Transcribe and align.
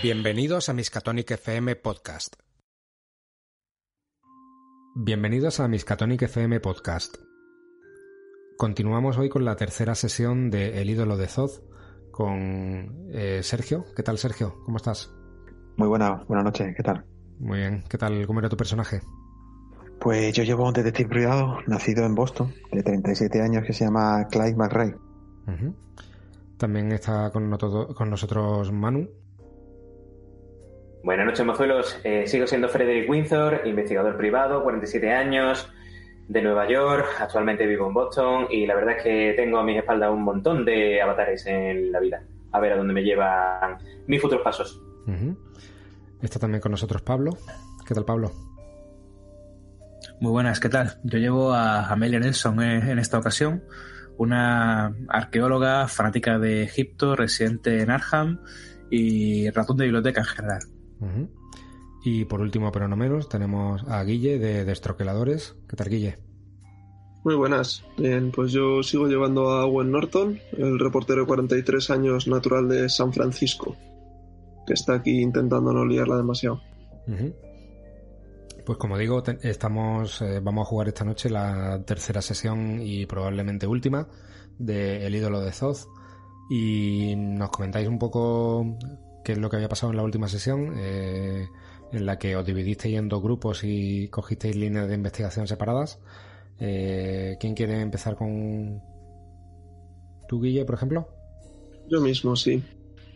Bienvenidos 0.00 0.68
a 0.68 0.72
Miskatonic 0.72 1.32
FM 1.32 1.74
Podcast. 1.74 2.36
Bienvenidos 4.94 5.58
a 5.58 5.66
Miskatonic 5.66 6.22
FM 6.22 6.60
Podcast. 6.60 7.16
Continuamos 8.56 9.18
hoy 9.18 9.28
con 9.28 9.44
la 9.44 9.56
tercera 9.56 9.96
sesión 9.96 10.50
de 10.50 10.80
El 10.80 10.88
ídolo 10.88 11.16
de 11.16 11.26
Zoz 11.26 11.62
con 12.12 13.08
eh, 13.12 13.40
Sergio. 13.42 13.86
¿Qué 13.96 14.04
tal, 14.04 14.18
Sergio? 14.18 14.54
¿Cómo 14.64 14.76
estás? 14.76 15.12
Muy 15.76 15.88
buena, 15.88 16.22
buenas 16.28 16.44
noches, 16.44 16.76
¿qué 16.76 16.82
tal? 16.84 17.04
Muy 17.40 17.58
bien, 17.58 17.82
¿qué 17.90 17.98
tal? 17.98 18.24
¿Cómo 18.24 18.38
era 18.38 18.48
tu 18.48 18.56
personaje? 18.56 19.00
Pues 20.00 20.32
yo 20.32 20.44
llevo 20.44 20.68
un 20.68 20.74
detective 20.74 21.08
privado 21.08 21.58
nacido 21.66 22.06
en 22.06 22.14
Boston, 22.14 22.54
de 22.70 22.84
37 22.84 23.42
años, 23.42 23.64
que 23.66 23.72
se 23.72 23.84
llama 23.84 24.28
Clyde 24.30 24.54
McRae. 24.54 25.05
También 26.56 26.92
está 26.92 27.30
con, 27.30 27.50
con, 27.94 28.10
nosotros 28.10 28.72
Manu. 28.72 29.08
Buenas 31.04 31.26
noches, 31.26 31.46
mozuelos. 31.46 32.00
Eh, 32.02 32.26
sigo 32.26 32.46
siendo 32.46 32.68
Frederick 32.68 33.08
Windsor, 33.08 33.62
investigador 33.64 34.16
privado, 34.16 34.62
47 34.62 35.12
años, 35.12 35.70
de 36.28 36.42
Nueva 36.42 36.68
York. 36.68 37.06
Actualmente 37.20 37.66
vivo 37.66 37.86
en 37.86 37.94
Boston 37.94 38.46
y 38.50 38.66
la 38.66 38.74
verdad 38.74 38.96
es 38.96 39.02
que 39.02 39.34
tengo 39.36 39.58
a 39.58 39.64
mis 39.64 39.78
espaldas 39.78 40.10
un 40.10 40.22
montón 40.22 40.64
de 40.64 41.00
avatares 41.00 41.46
en 41.46 41.92
la 41.92 42.00
vida. 42.00 42.22
A 42.52 42.60
ver 42.60 42.72
a 42.72 42.76
dónde 42.76 42.94
me 42.94 43.02
llevan 43.02 43.78
mis 44.06 44.20
futuros 44.20 44.42
pasos. 44.42 44.82
Está 46.22 46.38
también 46.38 46.60
con 46.60 46.72
nosotros 46.72 47.02
Pablo. 47.02 47.36
¿Qué 47.86 47.94
tal, 47.94 48.04
Pablo? 48.04 48.32
Muy 50.20 50.32
buenas, 50.32 50.60
¿qué 50.60 50.68
tal? 50.68 50.98
Yo 51.04 51.18
llevo 51.18 51.52
a 51.52 51.86
Amelia 51.86 52.18
Nelson 52.18 52.62
en 52.62 52.98
esta 52.98 53.18
ocasión, 53.18 53.62
una 54.18 54.94
arqueóloga 55.08 55.88
fanática 55.88 56.38
de 56.38 56.62
Egipto, 56.62 57.16
residente 57.16 57.82
en 57.82 57.90
Arham 57.90 58.40
y 58.90 59.50
ratón 59.50 59.76
de 59.76 59.84
biblioteca 59.84 60.20
en 60.20 60.26
general. 60.26 60.62
Y 62.04 62.24
por 62.24 62.40
último, 62.40 62.70
pero 62.72 62.88
no 62.88 62.96
menos, 62.96 63.28
tenemos 63.28 63.84
a 63.88 64.02
Guille 64.04 64.38
de 64.38 64.64
Destroqueladores. 64.64 65.56
¿Qué 65.68 65.76
tal, 65.76 65.88
Guille? 65.88 66.18
Muy 67.24 67.34
buenas. 67.34 67.84
Bien, 67.98 68.30
pues 68.30 68.52
yo 68.52 68.82
sigo 68.82 69.08
llevando 69.08 69.50
a 69.50 69.66
Owen 69.66 69.90
Norton, 69.90 70.38
el 70.52 70.78
reportero 70.78 71.22
de 71.22 71.26
43 71.26 71.90
años 71.90 72.28
natural 72.28 72.68
de 72.68 72.88
San 72.88 73.12
Francisco 73.12 73.76
que 74.66 74.74
está 74.74 74.94
aquí 74.94 75.22
intentando 75.22 75.72
no 75.72 75.84
liarla 75.86 76.16
demasiado. 76.16 76.60
Pues 78.66 78.78
como 78.78 78.98
digo, 78.98 79.22
estamos, 79.42 80.20
eh, 80.22 80.40
vamos 80.42 80.66
a 80.66 80.68
jugar 80.68 80.88
esta 80.88 81.04
noche 81.04 81.30
la 81.30 81.84
tercera 81.86 82.20
sesión 82.20 82.82
y 82.82 83.06
probablemente 83.06 83.64
última 83.64 84.08
de 84.58 85.06
El 85.06 85.14
ídolo 85.14 85.40
de 85.40 85.52
Zoz. 85.52 85.86
Y 86.50 87.14
nos 87.14 87.50
comentáis 87.50 87.86
un 87.86 88.00
poco 88.00 88.76
qué 89.24 89.32
es 89.32 89.38
lo 89.38 89.48
que 89.48 89.56
había 89.56 89.68
pasado 89.68 89.92
en 89.92 89.98
la 89.98 90.02
última 90.02 90.26
sesión, 90.26 90.74
eh, 90.78 91.46
en 91.92 92.06
la 92.06 92.18
que 92.18 92.34
os 92.34 92.44
dividisteis 92.44 92.98
en 92.98 93.08
dos 93.08 93.22
grupos 93.22 93.62
y 93.62 94.08
cogisteis 94.08 94.56
líneas 94.56 94.88
de 94.88 94.96
investigación 94.96 95.46
separadas. 95.46 96.00
Eh, 96.58 97.36
¿Quién 97.38 97.54
quiere 97.54 97.80
empezar 97.80 98.16
con 98.16 98.82
tú, 100.26 100.40
Guille, 100.40 100.64
por 100.64 100.74
ejemplo? 100.74 101.08
Yo 101.88 102.00
mismo, 102.00 102.34
sí. 102.34 102.64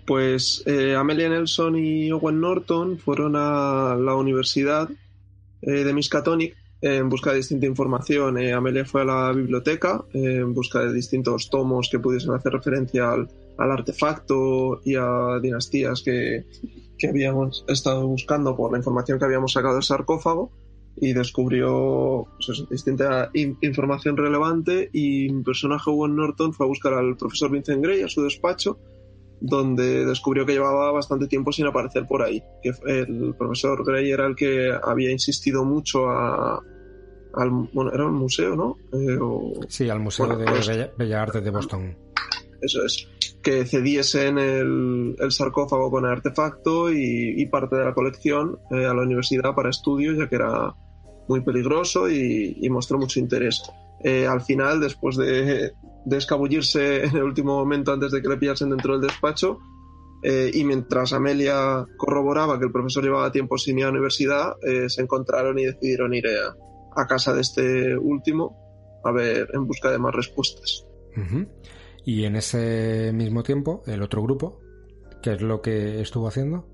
Pues 0.07 0.63
eh, 0.67 0.95
Amelia 0.95 1.29
Nelson 1.29 1.77
y 1.77 2.13
Owen 2.13 2.41
Norton 2.41 2.99
fueron 2.99 3.35
a 3.35 3.97
la 3.97 4.15
universidad 4.15 4.89
eh, 5.63 5.85
de 5.85 5.93
Miskatonic 5.93 6.57
en 6.83 7.09
busca 7.09 7.31
de 7.31 7.39
distinta 7.39 7.67
información. 7.67 8.39
Eh, 8.39 8.53
Amelia 8.53 8.85
fue 8.85 9.03
a 9.03 9.05
la 9.05 9.33
biblioteca 9.33 10.05
en 10.13 10.55
busca 10.55 10.81
de 10.81 10.93
distintos 10.93 11.51
tomos 11.51 11.89
que 11.91 11.99
pudiesen 11.99 12.33
hacer 12.33 12.53
referencia 12.53 13.13
al, 13.13 13.29
artefacto 13.59 14.81
y 14.85 14.95
a 14.97 15.39
dinastías 15.43 16.03
que, 16.03 16.47
habíamos 17.07 17.65
estado 17.69 18.07
buscando 18.07 18.57
por 18.57 18.73
la 18.73 18.79
información 18.79 19.19
que 19.19 19.25
habíamos 19.25 19.53
sacado 19.53 19.75
del 19.75 19.83
sarcófago 19.83 20.51
y 20.97 21.13
descubrió 21.15 22.27
pues 22.37 22.65
distinta 22.71 23.31
información 23.33 24.17
relevante 24.17 24.91
y 24.93 25.31
mi 25.31 25.43
personaje 25.43 25.91
Owen 25.91 26.17
Norton 26.17 26.53
fue 26.53 26.67
a 26.67 26.69
buscar 26.69 26.95
al 26.95 27.17
profesor 27.17 27.51
Vincent 27.51 27.83
Gray 27.83 28.03
a 28.03 28.09
su 28.09 28.23
despacho 28.23 28.79
donde 29.41 30.05
descubrió 30.05 30.45
que 30.45 30.53
llevaba 30.53 30.93
bastante 30.93 31.27
tiempo 31.27 31.53
sin 31.53 31.67
aparecer 31.67 32.07
por 32.07 32.23
ahí. 32.23 32.43
Que 32.63 32.73
el 32.87 33.35
profesor 33.39 33.85
Gray 33.85 34.11
era 34.11 34.27
el 34.27 34.37
que 34.37 34.71
había 34.83 35.11
insistido 35.11 35.65
mucho 35.65 36.09
a, 36.09 36.63
al, 37.35 37.51
bueno, 37.73 37.93
era 37.93 38.07
un 38.07 38.15
museo, 38.15 38.57
¿no? 38.57 38.77
Eh, 38.93 39.19
sí, 39.69 39.89
al 39.89 40.01
Museo 40.01 40.37
de 40.37 40.45
pues 40.45 40.69
Bellas 40.97 41.23
Artes 41.23 41.45
de 41.45 41.51
Boston. 41.51 41.97
Eso 42.61 42.85
es. 42.85 43.09
Que 43.43 43.65
cediesen 43.65 44.39
el, 44.39 45.17
el 45.19 45.33
sarcófago 45.33 45.91
con 45.91 46.05
el 46.05 46.11
artefacto 46.11 46.93
y, 46.93 47.47
parte 47.47 47.77
de 47.77 47.85
la 47.85 47.95
colección 47.95 48.59
eh, 48.71 48.85
a 48.85 48.93
la 48.93 49.03
universidad 49.03 49.55
para 49.55 49.71
estudios, 49.71 50.19
ya 50.19 50.29
que 50.29 50.37
era 50.37 50.75
muy 51.27 51.41
peligroso 51.41 52.11
y, 52.11 52.69
mostró 52.69 52.99
mucho 52.99 53.19
interés. 53.19 53.63
Eh, 54.05 54.27
al 54.27 54.43
final, 54.43 54.81
después 54.81 55.17
de, 55.17 55.73
de 56.05 56.17
escabullirse 56.17 57.05
en 57.05 57.17
el 57.17 57.23
último 57.23 57.57
momento 57.57 57.93
antes 57.93 58.13
de 58.13 58.23
que 58.23 58.29
le 58.29 58.37
pillasen 58.37 58.71
dentro 58.71 58.95
del 58.99 59.09
despacho. 59.09 59.59
Eh, 60.23 60.51
y 60.53 60.65
mientras 60.65 61.15
Amelia 61.15 61.87
corroboraba 61.97 62.59
que 62.59 62.67
el 62.67 62.73
profesor 62.73 63.03
llevaba 63.03 63.33
tiempo 63.33 63.57
sin 63.57 63.79
ir 63.79 63.85
a 63.85 63.87
la 63.87 63.93
universidad, 63.93 64.53
eh, 64.63 64.89
se 64.91 65.03
encontraron 65.03 65.59
y 65.59 65.65
decidieron 65.65 66.13
ir 66.13 66.25
a, 66.27 67.07
casa 67.07 67.33
de 67.33 67.41
este 67.41 67.97
último 67.97 69.01
a 69.03 69.13
ver 69.13 69.49
en 69.55 69.67
busca 69.67 69.91
de 69.91 69.99
más 69.99 70.15
respuestas. 70.15 70.85
Y 72.05 72.25
en 72.25 72.37
ese 72.37 73.13
mismo 73.15 73.43
tiempo, 73.43 73.83
el 73.87 74.03
otro 74.03 74.23
grupo, 74.23 74.61
¿qué 75.23 75.33
es 75.33 75.41
lo 75.41 75.63
que 75.63 76.03
estuvo 76.03 76.29
haciendo? 76.29 76.67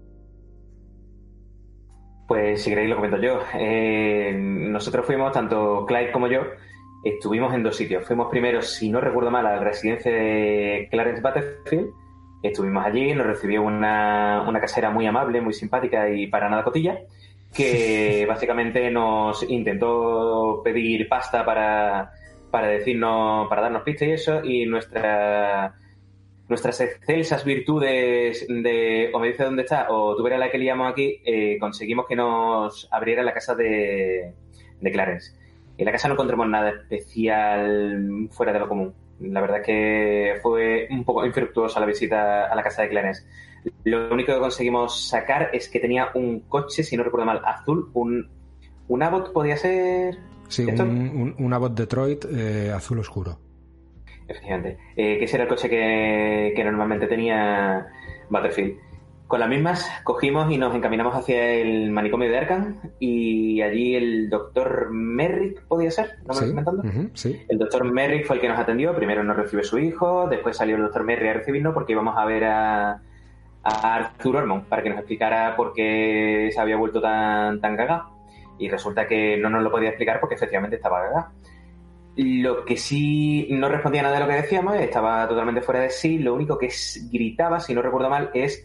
Pues 2.26 2.62
si 2.62 2.70
queréis 2.70 2.90
lo 2.90 2.96
comento 2.96 3.18
yo. 3.18 3.38
Eh, 3.54 4.32
nosotros 4.34 5.06
fuimos, 5.06 5.32
tanto 5.32 5.84
Clyde 5.86 6.12
como 6.12 6.26
yo, 6.26 6.40
estuvimos 7.08 7.54
en 7.54 7.62
dos 7.62 7.76
sitios. 7.76 8.04
Fuimos 8.04 8.28
primero, 8.28 8.62
si 8.62 8.88
no 8.88 9.00
recuerdo 9.00 9.30
mal, 9.30 9.46
a 9.46 9.56
la 9.56 9.62
residencia 9.62 10.12
de 10.12 10.88
Clarence 10.90 11.22
Butterfield. 11.22 11.90
Estuvimos 12.42 12.84
allí, 12.84 13.14
nos 13.14 13.26
recibió 13.26 13.62
una, 13.62 14.44
una 14.46 14.60
casera 14.60 14.90
muy 14.90 15.06
amable, 15.06 15.40
muy 15.40 15.52
simpática 15.52 16.08
y 16.10 16.26
para 16.26 16.48
nada 16.48 16.64
cotilla, 16.64 16.98
que 17.54 18.24
básicamente 18.28 18.90
nos 18.90 19.48
intentó 19.48 20.60
pedir 20.64 21.08
pasta 21.08 21.44
para, 21.44 22.12
para 22.50 22.68
decirnos, 22.68 23.48
para 23.48 23.62
darnos 23.62 23.82
pista 23.82 24.04
y 24.04 24.12
eso, 24.12 24.44
y 24.44 24.66
nuestra 24.66 25.74
nuestras 26.48 26.80
excelsas 26.80 27.44
virtudes 27.44 28.46
de 28.48 29.10
o 29.12 29.18
me 29.18 29.28
dice 29.28 29.42
dónde 29.42 29.62
está 29.62 29.88
o 29.90 30.14
tú 30.14 30.22
verás 30.22 30.38
la 30.38 30.48
que 30.48 30.58
liamos 30.58 30.88
aquí, 30.90 31.20
eh, 31.24 31.56
conseguimos 31.58 32.06
que 32.06 32.14
nos 32.14 32.88
abriera 32.92 33.24
la 33.24 33.32
casa 33.34 33.56
de, 33.56 34.32
de 34.80 34.92
Clarence. 34.92 35.45
En 35.78 35.84
la 35.84 35.92
casa 35.92 36.08
no 36.08 36.14
encontramos 36.14 36.48
nada 36.48 36.70
especial 36.70 38.28
fuera 38.30 38.52
de 38.52 38.58
lo 38.58 38.68
común. 38.68 38.94
La 39.20 39.40
verdad 39.40 39.60
es 39.60 39.66
que 39.66 40.34
fue 40.42 40.88
un 40.90 41.04
poco 41.04 41.24
infructuosa 41.24 41.80
la 41.80 41.86
visita 41.86 42.46
a 42.46 42.54
la 42.54 42.62
casa 42.62 42.82
de 42.82 42.88
Clarence. 42.88 43.26
Lo 43.84 44.12
único 44.12 44.32
que 44.32 44.38
conseguimos 44.38 45.08
sacar 45.08 45.50
es 45.52 45.68
que 45.68 45.80
tenía 45.80 46.10
un 46.14 46.40
coche, 46.40 46.82
si 46.82 46.96
no 46.96 47.02
recuerdo 47.02 47.26
mal, 47.26 47.42
azul, 47.44 47.90
un, 47.94 48.28
un 48.88 49.02
Abbott 49.02 49.32
podía 49.32 49.56
ser. 49.56 50.18
Sí, 50.48 50.64
un, 50.64 51.34
un, 51.38 51.52
Abbott 51.52 51.74
Detroit 51.74 52.24
eh, 52.26 52.70
azul 52.72 52.98
oscuro. 53.00 53.38
Efectivamente. 54.28 54.78
Eh, 54.96 55.18
que 55.18 55.24
ese 55.24 55.36
era 55.36 55.44
el 55.44 55.48
coche 55.48 55.68
que, 55.68 56.52
que 56.54 56.64
normalmente 56.64 57.06
tenía 57.06 57.86
Butterfield. 58.28 58.85
Con 59.26 59.40
las 59.40 59.48
mismas 59.48 59.84
cogimos 60.04 60.52
y 60.52 60.58
nos 60.58 60.72
encaminamos 60.72 61.12
hacia 61.16 61.50
el 61.54 61.90
manicomio 61.90 62.30
de 62.30 62.38
Arkham 62.38 62.76
y 63.00 63.60
allí 63.60 63.96
el 63.96 64.30
doctor 64.30 64.90
Merrick, 64.92 65.62
¿podía 65.66 65.90
ser? 65.90 66.18
¿No 66.24 66.34
me 66.34 66.88
sí, 66.88 67.10
sí. 67.14 67.44
El 67.48 67.58
doctor 67.58 67.84
Merrick 67.90 68.24
fue 68.24 68.36
el 68.36 68.42
que 68.42 68.48
nos 68.48 68.58
atendió. 68.58 68.94
Primero 68.94 69.24
nos 69.24 69.36
recibió 69.36 69.64
su 69.64 69.80
hijo, 69.80 70.28
después 70.28 70.56
salió 70.56 70.76
el 70.76 70.82
doctor 70.82 71.02
Merrick 71.02 71.30
a 71.30 71.32
recibirnos 71.32 71.74
porque 71.74 71.92
íbamos 71.92 72.16
a 72.16 72.24
ver 72.24 72.44
a, 72.44 73.00
Arthur 73.64 74.36
Ormond 74.36 74.66
para 74.68 74.84
que 74.84 74.90
nos 74.90 74.98
explicara 74.98 75.56
por 75.56 75.72
qué 75.72 76.50
se 76.52 76.60
había 76.60 76.76
vuelto 76.76 77.00
tan, 77.00 77.60
tan 77.60 77.74
gaga. 77.74 78.06
Y 78.58 78.68
resulta 78.68 79.08
que 79.08 79.36
no 79.38 79.50
nos 79.50 79.64
lo 79.64 79.72
podía 79.72 79.88
explicar 79.88 80.20
porque 80.20 80.36
efectivamente 80.36 80.76
estaba 80.76 81.02
gaga. 81.02 81.32
Lo 82.14 82.64
que 82.64 82.76
sí 82.76 83.48
no 83.50 83.68
respondía 83.68 84.02
nada 84.02 84.14
de 84.14 84.20
lo 84.20 84.28
que 84.28 84.40
decíamos, 84.40 84.76
estaba 84.76 85.26
totalmente 85.26 85.62
fuera 85.62 85.80
de 85.80 85.90
sí. 85.90 86.18
Lo 86.18 86.32
único 86.32 86.56
que 86.56 86.70
gritaba, 87.10 87.58
si 87.58 87.74
no 87.74 87.82
recuerdo 87.82 88.08
mal, 88.08 88.30
es 88.32 88.64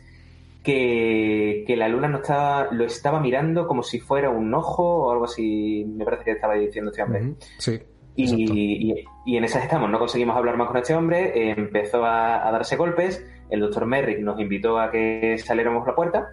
que, 0.64 1.66
la 1.78 1.88
luna 1.88 2.08
no 2.08 2.18
estaba, 2.18 2.72
lo 2.72 2.86
estaba 2.86 3.20
mirando 3.20 3.68
como 3.68 3.84
si 3.84 4.00
fuera 4.00 4.30
un 4.30 4.54
ojo 4.54 5.08
o 5.08 5.12
algo 5.12 5.26
así, 5.26 5.86
me 5.88 6.06
parece 6.06 6.24
que 6.24 6.32
estaba 6.32 6.56
diciendo 6.56 6.92
este 6.92 7.04
hombre. 7.04 7.34
Sí. 7.58 7.80
Y, 8.16 9.06
y, 9.26 9.38
en 9.38 9.44
esas 9.44 9.64
estamos, 9.64 9.90
no 9.90 9.98
conseguimos 9.98 10.36
hablar 10.36 10.58
más 10.58 10.68
con 10.68 10.78
este 10.78 10.94
hombre, 10.94 11.52
empezó 11.52 12.06
a, 12.06 12.52
darse 12.52 12.76
golpes, 12.76 13.26
el 13.50 13.62
doctor 13.62 13.86
Merrick 13.86 14.20
nos 14.20 14.40
invitó 14.40 14.80
a 14.80 14.92
que 14.92 15.38
saliéramos 15.38 15.88
la 15.88 15.96
puerta 15.96 16.30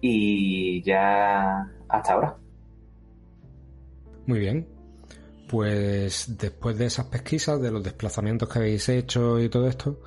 y 0.00 0.82
ya 0.82 1.66
hasta 1.88 2.12
ahora. 2.12 2.36
Muy 4.26 4.38
bien. 4.38 4.68
pues 5.48 6.36
después 6.38 6.78
de 6.78 6.86
esas 6.86 7.06
pesquisas, 7.06 7.60
de 7.60 7.70
los 7.70 7.82
desplazamientos 7.82 8.48
que 8.48 8.58
habéis 8.58 8.88
hecho 8.88 9.40
y 9.40 9.48
todo 9.48 9.68
esto, 9.68 10.00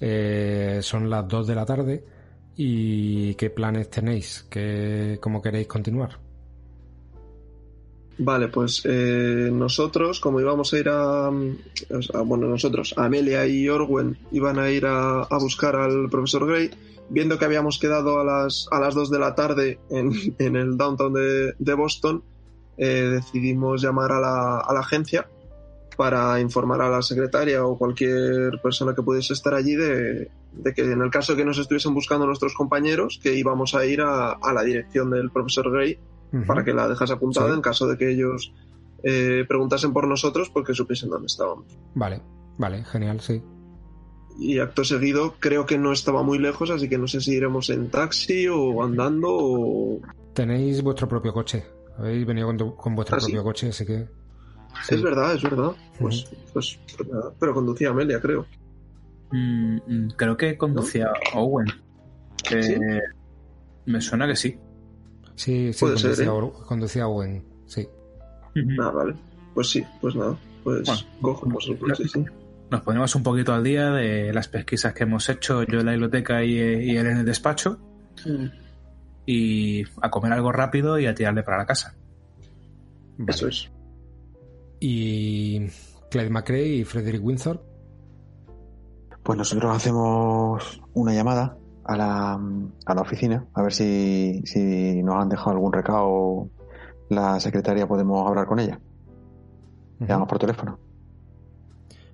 eh, 0.00 0.80
son 0.82 1.08
las 1.08 1.28
2 1.28 1.46
de 1.46 1.54
la 1.54 1.66
tarde. 1.66 2.04
¿Y 2.62 3.36
qué 3.36 3.48
planes 3.48 3.88
tenéis? 3.88 4.44
¿Qué, 4.50 5.16
¿Cómo 5.22 5.40
queréis 5.40 5.66
continuar? 5.66 6.18
Vale, 8.18 8.48
pues 8.48 8.82
eh, 8.84 9.48
nosotros, 9.50 10.20
como 10.20 10.42
íbamos 10.42 10.74
a 10.74 10.78
ir 10.78 10.90
a, 10.90 11.30
Bueno, 12.22 12.48
nosotros, 12.48 12.92
Amelia 12.98 13.46
y 13.46 13.66
Orwen 13.66 14.18
iban 14.32 14.58
a 14.58 14.70
ir 14.70 14.84
a, 14.84 15.26
buscar 15.40 15.74
al 15.74 16.10
profesor 16.10 16.46
Gray, 16.46 16.70
viendo 17.08 17.38
que 17.38 17.46
habíamos 17.46 17.78
quedado 17.78 18.20
a 18.20 18.24
las, 18.24 18.68
a 18.70 18.78
las 18.78 18.94
2 18.94 19.08
de 19.08 19.18
la 19.18 19.34
tarde 19.34 19.78
en, 19.88 20.12
en 20.38 20.56
el 20.56 20.76
downtown 20.76 21.14
de, 21.14 21.54
de 21.58 21.74
Boston, 21.74 22.22
eh, 22.76 23.08
decidimos 23.10 23.80
llamar 23.80 24.12
a 24.12 24.20
la, 24.20 24.58
a 24.58 24.74
la, 24.74 24.80
agencia 24.80 25.26
para 26.00 26.40
informar 26.40 26.80
a 26.80 26.88
la 26.88 27.02
secretaria 27.02 27.66
o 27.66 27.76
cualquier 27.76 28.58
persona 28.62 28.94
que 28.94 29.02
pudiese 29.02 29.34
estar 29.34 29.52
allí 29.52 29.74
de, 29.74 30.30
de, 30.50 30.72
que 30.72 30.80
en 30.80 31.02
el 31.02 31.10
caso 31.10 31.36
que 31.36 31.44
nos 31.44 31.58
estuviesen 31.58 31.92
buscando 31.92 32.24
nuestros 32.24 32.54
compañeros, 32.54 33.20
que 33.22 33.34
íbamos 33.34 33.74
a 33.74 33.84
ir 33.84 34.00
a, 34.00 34.30
a 34.30 34.54
la 34.54 34.62
dirección 34.62 35.10
del 35.10 35.30
profesor 35.30 35.70
Gray 35.70 35.98
para 36.46 36.64
que 36.64 36.72
la 36.72 36.88
dejas 36.88 37.10
apuntada 37.10 37.54
en 37.54 37.60
caso 37.60 37.86
de 37.86 37.98
que 37.98 38.12
ellos 38.12 38.50
eh, 39.02 39.44
preguntasen 39.46 39.92
por 39.92 40.08
nosotros 40.08 40.48
porque 40.48 40.72
supiesen 40.72 41.10
dónde 41.10 41.26
estábamos. 41.26 41.66
Vale, 41.94 42.22
vale, 42.56 42.82
genial, 42.84 43.20
sí. 43.20 43.42
Y 44.38 44.58
acto 44.58 44.84
seguido 44.84 45.34
creo 45.38 45.66
que 45.66 45.76
no 45.76 45.92
estaba 45.92 46.22
muy 46.22 46.38
lejos, 46.38 46.70
así 46.70 46.88
que 46.88 46.96
no 46.96 47.08
sé 47.08 47.20
si 47.20 47.34
iremos 47.34 47.68
en 47.68 47.90
taxi 47.90 48.48
o 48.48 48.82
andando 48.82 49.28
o... 49.30 50.00
Tenéis 50.32 50.82
vuestro 50.82 51.06
propio 51.06 51.34
coche. 51.34 51.62
Habéis 51.98 52.24
venido 52.24 52.74
con, 52.74 52.94
vuestro 52.94 53.18
¿Ah, 53.18 53.20
propio 53.20 53.42
coche, 53.42 53.68
así 53.68 53.84
que... 53.84 54.08
Es 54.88 55.02
verdad, 55.02 55.34
es 55.34 55.42
verdad. 55.42 55.72
Pues, 55.98 56.30
pues, 56.52 56.78
pero 57.38 57.54
conducía 57.54 57.90
Amelia, 57.90 58.20
creo. 58.20 58.46
Mm, 59.30 59.76
mm, 59.86 60.08
creo 60.16 60.36
que 60.36 60.56
conducía 60.56 61.12
Owen. 61.34 61.66
Me 63.86 64.00
suena 64.00 64.26
que 64.26 64.36
sí. 64.36 64.58
Sí, 65.34 65.72
sí, 65.72 65.80
conducía, 66.66 67.02
¿eh? 67.02 67.04
Owen, 67.04 67.44
sí. 67.66 67.88
Ah, 68.80 68.90
vale. 68.90 69.14
Pues 69.54 69.70
sí, 69.70 69.84
pues 70.00 70.14
nada. 70.14 70.36
Pues 70.64 71.06
cogemos 71.20 71.66
el 71.68 71.78
coche, 71.78 72.04
sí. 72.08 72.24
Nos 72.70 72.82
ponemos 72.82 73.14
un 73.14 73.22
poquito 73.22 73.52
al 73.52 73.64
día 73.64 73.90
de 73.90 74.32
las 74.32 74.48
pesquisas 74.48 74.92
que 74.92 75.02
hemos 75.02 75.28
hecho 75.28 75.64
yo 75.64 75.80
en 75.80 75.86
la 75.86 75.92
biblioteca 75.92 76.44
y, 76.44 76.58
él 76.58 77.06
en 77.06 77.18
el 77.18 77.24
despacho. 77.24 77.78
Mm. 78.24 78.46
Y 79.26 79.84
a 80.00 80.10
comer 80.10 80.32
algo 80.32 80.52
rápido 80.52 80.98
y 80.98 81.06
a 81.06 81.14
tirarle 81.14 81.42
para 81.42 81.58
la 81.58 81.66
casa. 81.66 81.94
Eso 83.26 83.48
es. 83.48 83.70
¿Y 84.80 85.68
Clyde 86.10 86.30
McRae 86.30 86.66
y 86.66 86.84
Frederick 86.84 87.22
Windsor? 87.22 87.62
Pues 89.22 89.38
nosotros 89.38 89.76
hacemos 89.76 90.82
una 90.94 91.12
llamada 91.12 91.58
a 91.84 91.96
la, 91.96 92.40
a 92.86 92.94
la 92.94 93.00
oficina 93.00 93.46
a 93.54 93.62
ver 93.62 93.72
si, 93.72 94.42
si 94.44 95.02
nos 95.02 95.16
han 95.16 95.28
dejado 95.28 95.50
algún 95.50 95.72
recado 95.72 96.48
la 97.10 97.38
secretaria 97.40 97.86
podemos 97.86 98.26
hablar 98.26 98.46
con 98.46 98.60
ella. 98.60 98.80
Llamamos 99.98 100.28
por 100.28 100.38
teléfono. 100.38 100.78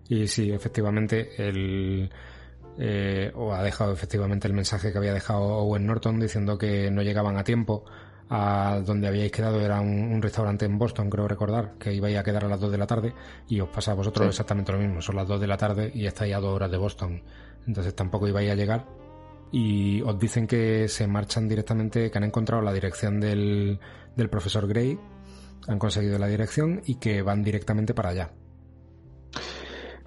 Y 0.09 0.27
sí, 0.27 0.51
efectivamente, 0.51 1.31
el, 1.37 2.11
eh, 2.79 3.31
o 3.35 3.53
ha 3.53 3.63
dejado 3.63 3.93
efectivamente 3.93 4.49
el 4.49 4.55
mensaje 4.55 4.93
que 4.93 4.99
había 4.99 5.13
dejado 5.13 5.43
Owen 5.43 5.87
Norton 5.87 6.19
diciendo 6.19 6.59
que 6.59 6.91
no 6.91 7.03
llegaban 7.03 7.37
a 7.37 7.45
tiempo 7.45 7.85
a 8.29 8.81
donde 8.85 9.09
habíais 9.09 9.33
quedado. 9.33 9.61
Era 9.61 9.81
un, 9.81 10.21
restaurante 10.21 10.65
en 10.65 10.79
Boston, 10.79 11.11
creo 11.11 11.29
recordar, 11.29 11.75
que 11.79 11.93
ibais 11.93 12.17
a 12.17 12.23
quedar 12.23 12.45
a 12.45 12.49
las 12.49 12.61
2 12.61 12.73
de 12.73 12.79
la 12.79 12.87
tarde 12.87 13.15
y 13.49 13.61
os 13.61 13.69
pasa 13.69 13.93
a 13.93 13.95
vosotros 13.95 14.29
exactamente 14.29 14.73
lo 14.73 14.79
mismo. 14.79 15.01
Son 15.03 15.17
las 15.17 15.29
2 15.29 15.41
de 15.41 15.47
la 15.47 15.57
tarde 15.57 15.91
y 15.95 16.07
estáis 16.07 16.35
a 16.35 16.41
dos 16.41 16.55
horas 16.55 16.71
de 16.71 16.77
Boston. 16.77 17.23
Entonces 17.67 17.95
tampoco 17.95 18.29
ibais 18.29 18.51
a 18.51 18.55
llegar 18.55 18.87
y 19.53 20.03
os 20.03 20.19
dicen 20.19 20.47
que 20.47 20.89
se 20.89 21.07
marchan 21.07 21.49
directamente, 21.49 22.11
que 22.11 22.19
han 22.19 22.25
encontrado 22.25 22.63
la 22.63 22.73
dirección 22.73 23.21
del, 23.21 23.79
del 24.17 24.29
profesor 24.29 24.67
Gray, 24.67 24.99
han 25.69 25.79
conseguido 25.79 26.19
la 26.19 26.27
dirección 26.27 26.83
y 26.85 26.97
que 26.97 27.23
van 27.23 27.43
directamente 27.43 27.95
para 27.95 28.11
allá. 28.11 28.31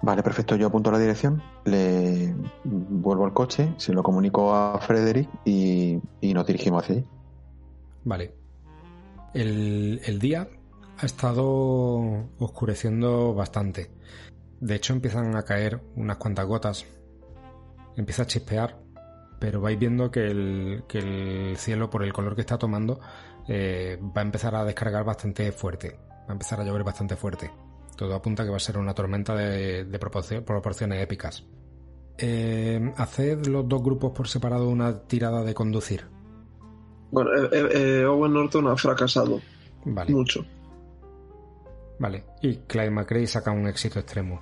Vale, 0.02 0.22
perfecto. 0.22 0.56
Yo 0.56 0.68
apunto 0.68 0.90
la 0.90 0.98
dirección, 0.98 1.42
le 1.64 2.34
vuelvo 2.64 3.24
al 3.26 3.34
coche, 3.34 3.74
se 3.76 3.92
lo 3.92 4.02
comunico 4.02 4.54
a 4.54 4.78
Frederick 4.78 5.28
y, 5.44 6.00
nos 6.22 6.46
dirigimos 6.46 6.82
hacia 6.82 6.96
allí. 6.96 7.04
Vale. 8.04 8.34
El, 9.34 10.00
el 10.04 10.18
día 10.18 10.48
ha 10.98 11.06
estado 11.06 12.28
oscureciendo 12.38 13.34
bastante. 13.34 13.90
De 14.60 14.74
hecho, 14.74 14.92
empiezan 14.92 15.36
a 15.36 15.44
caer 15.44 15.80
unas 15.96 16.16
cuantas 16.16 16.46
gotas. 16.46 16.86
Empieza 17.96 18.22
a 18.22 18.26
chispear 18.26 18.90
pero 19.40 19.60
vais 19.60 19.78
viendo 19.78 20.10
que 20.10 20.26
el, 20.26 20.84
que 20.86 20.98
el 20.98 21.56
cielo, 21.56 21.90
por 21.90 22.04
el 22.04 22.12
color 22.12 22.36
que 22.36 22.42
está 22.42 22.58
tomando, 22.58 23.00
eh, 23.48 23.98
va 24.00 24.20
a 24.20 24.24
empezar 24.24 24.54
a 24.54 24.64
descargar 24.64 25.02
bastante 25.02 25.50
fuerte, 25.50 25.98
va 25.98 26.28
a 26.28 26.32
empezar 26.32 26.60
a 26.60 26.64
llover 26.64 26.84
bastante 26.84 27.16
fuerte. 27.16 27.50
Todo 27.96 28.14
apunta 28.14 28.44
que 28.44 28.50
va 28.50 28.58
a 28.58 28.60
ser 28.60 28.78
una 28.78 28.94
tormenta 28.94 29.34
de, 29.34 29.84
de 29.84 29.98
proporciones 29.98 31.02
épicas. 31.02 31.44
Eh, 32.18 32.92
haced 32.98 33.46
los 33.46 33.66
dos 33.66 33.82
grupos 33.82 34.12
por 34.12 34.28
separado 34.28 34.68
una 34.68 35.00
tirada 35.00 35.42
de 35.42 35.54
conducir. 35.54 36.06
Bueno, 37.10 37.30
eh, 37.52 38.04
Owen 38.04 38.32
Norton 38.32 38.68
ha 38.68 38.76
fracasado. 38.76 39.40
Vale. 39.84 40.12
Mucho. 40.12 40.44
Vale. 41.98 42.24
Y 42.42 42.56
Clyde 42.56 42.90
McRae 42.90 43.26
saca 43.26 43.50
un 43.50 43.66
éxito 43.66 43.98
extremo. 43.98 44.40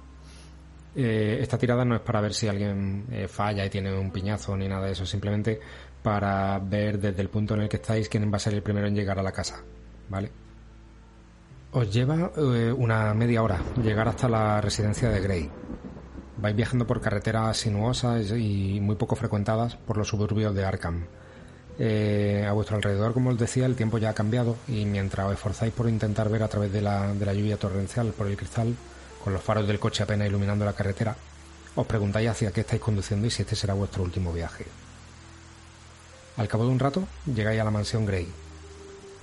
Eh, 0.95 1.39
esta 1.41 1.59
tirada 1.59 1.85
no 1.85 1.95
es 1.95 2.01
para 2.01 2.21
ver 2.21 2.35
si 2.35 2.49
alguien 2.49 3.07
eh, 3.11 3.29
falla 3.29 3.65
y 3.65 3.71
tiene 3.71 3.97
un 3.97 4.11
piñazo 4.11 4.57
ni 4.57 4.67
nada 4.67 4.87
de 4.87 4.93
eso, 4.93 5.07
simplemente 5.07 5.61
para 6.03 6.59
ver 6.59 6.99
desde 6.99 7.23
el 7.23 7.29
punto 7.29 7.55
en 7.55 7.61
el 7.63 7.69
que 7.69 7.77
estáis 7.77 8.09
quién 8.09 8.33
va 8.33 8.37
a 8.37 8.41
ser 8.41 8.55
el 8.55 8.63
primero 8.63 8.87
en 8.87 8.95
llegar 8.95 9.19
a 9.19 9.23
la 9.23 9.33
casa, 9.33 9.63
¿vale? 10.09 10.31
Os 11.71 11.93
lleva 11.93 12.33
eh, 12.37 12.73
una 12.77 13.13
media 13.15 13.43
hora 13.43 13.61
llegar 13.83 14.09
hasta 14.09 14.29
la 14.29 14.61
residencia 14.61 15.11
de 15.11 15.21
Grey. 15.21 15.51
Vais 16.39 16.57
viajando 16.57 16.87
por 16.87 17.01
carreteras 17.01 17.57
sinuosas 17.59 18.33
y 18.33 18.81
muy 18.81 18.97
poco 18.97 19.17
frecuentadas 19.17 19.77
por 19.77 19.99
los 19.99 20.09
suburbios 20.09 20.55
de 20.55 20.65
Arkham. 20.65 21.07
A 21.79 22.53
vuestro 22.53 22.77
alrededor, 22.77 23.15
como 23.15 23.31
os 23.31 23.39
decía, 23.39 23.67
el 23.67 23.77
tiempo 23.77 23.99
ya 23.99 24.11
ha 24.11 24.15
cambiado 24.15 24.57
y 24.67 24.85
mientras 24.85 25.27
os 25.27 25.33
esforzáis 25.35 25.73
por 25.73 25.89
intentar 25.89 26.29
ver 26.29 26.43
a 26.43 26.49
través 26.49 26.73
de 26.73 26.83
la, 26.83 27.15
de 27.15 27.25
la 27.25 27.35
lluvia 27.35 27.57
torrencial 27.57 28.13
por 28.13 28.27
el 28.27 28.37
cristal, 28.37 28.75
con 29.23 29.33
los 29.33 29.43
faros 29.43 29.67
del 29.67 29.79
coche 29.79 30.03
apenas 30.03 30.29
iluminando 30.29 30.65
la 30.65 30.73
carretera, 30.73 31.17
os 31.75 31.87
preguntáis 31.87 32.31
hacia 32.31 32.51
qué 32.51 32.63
estáis 32.63 32.83
conduciendo 32.83 33.27
y 33.27 33.31
si 33.31 33.43
este 33.43 33.55
será 33.55 33.75
vuestro 33.75 34.03
último 34.03 34.33
viaje. 34.33 34.67
Al 36.37 36.49
cabo 36.49 36.65
de 36.65 36.71
un 36.71 36.79
rato 36.79 37.07
llegáis 37.27 37.61
a 37.61 37.65
la 37.65 37.71
mansión 37.71 38.07
Grey, 38.07 38.29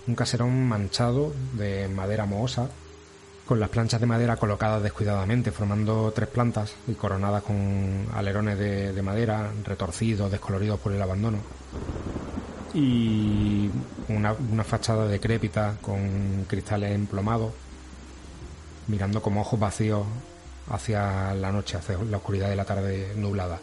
un 0.07 0.15
caserón 0.15 0.67
manchado 0.67 1.33
de 1.53 1.88
madera 1.88 2.25
mohosa, 2.25 2.69
con 3.45 3.59
las 3.59 3.69
planchas 3.69 4.01
de 4.01 4.07
madera 4.07 4.38
colocadas 4.38 4.81
descuidadamente, 4.81 5.51
formando 5.51 6.12
tres 6.15 6.27
plantas 6.29 6.74
y 6.88 6.93
coronadas 6.93 7.43
con 7.43 8.07
alerones 8.13 8.57
de, 8.57 9.01
madera, 9.01 9.51
retorcidos, 9.63 10.31
descoloridos 10.31 10.79
por 10.79 10.93
el 10.93 11.01
abandono. 11.01 11.38
Y 12.75 13.72
una, 14.10 14.34
una 14.51 14.63
fachada 14.63 15.08
decrépita 15.08 15.77
con 15.82 16.46
cristales 16.48 16.94
emplomados 16.94 17.53
mirando 18.88 19.22
como 19.22 19.41
ojos 19.41 19.60
vacíos 19.60 20.05
hacia 20.70 21.34
la 21.34 21.51
noche, 21.51 21.77
hacia 21.77 21.98
la 21.98 22.17
oscuridad 22.17 22.50
de 22.50 22.55
la 22.55 22.65
tarde 22.65 23.13
nublada. 23.15 23.60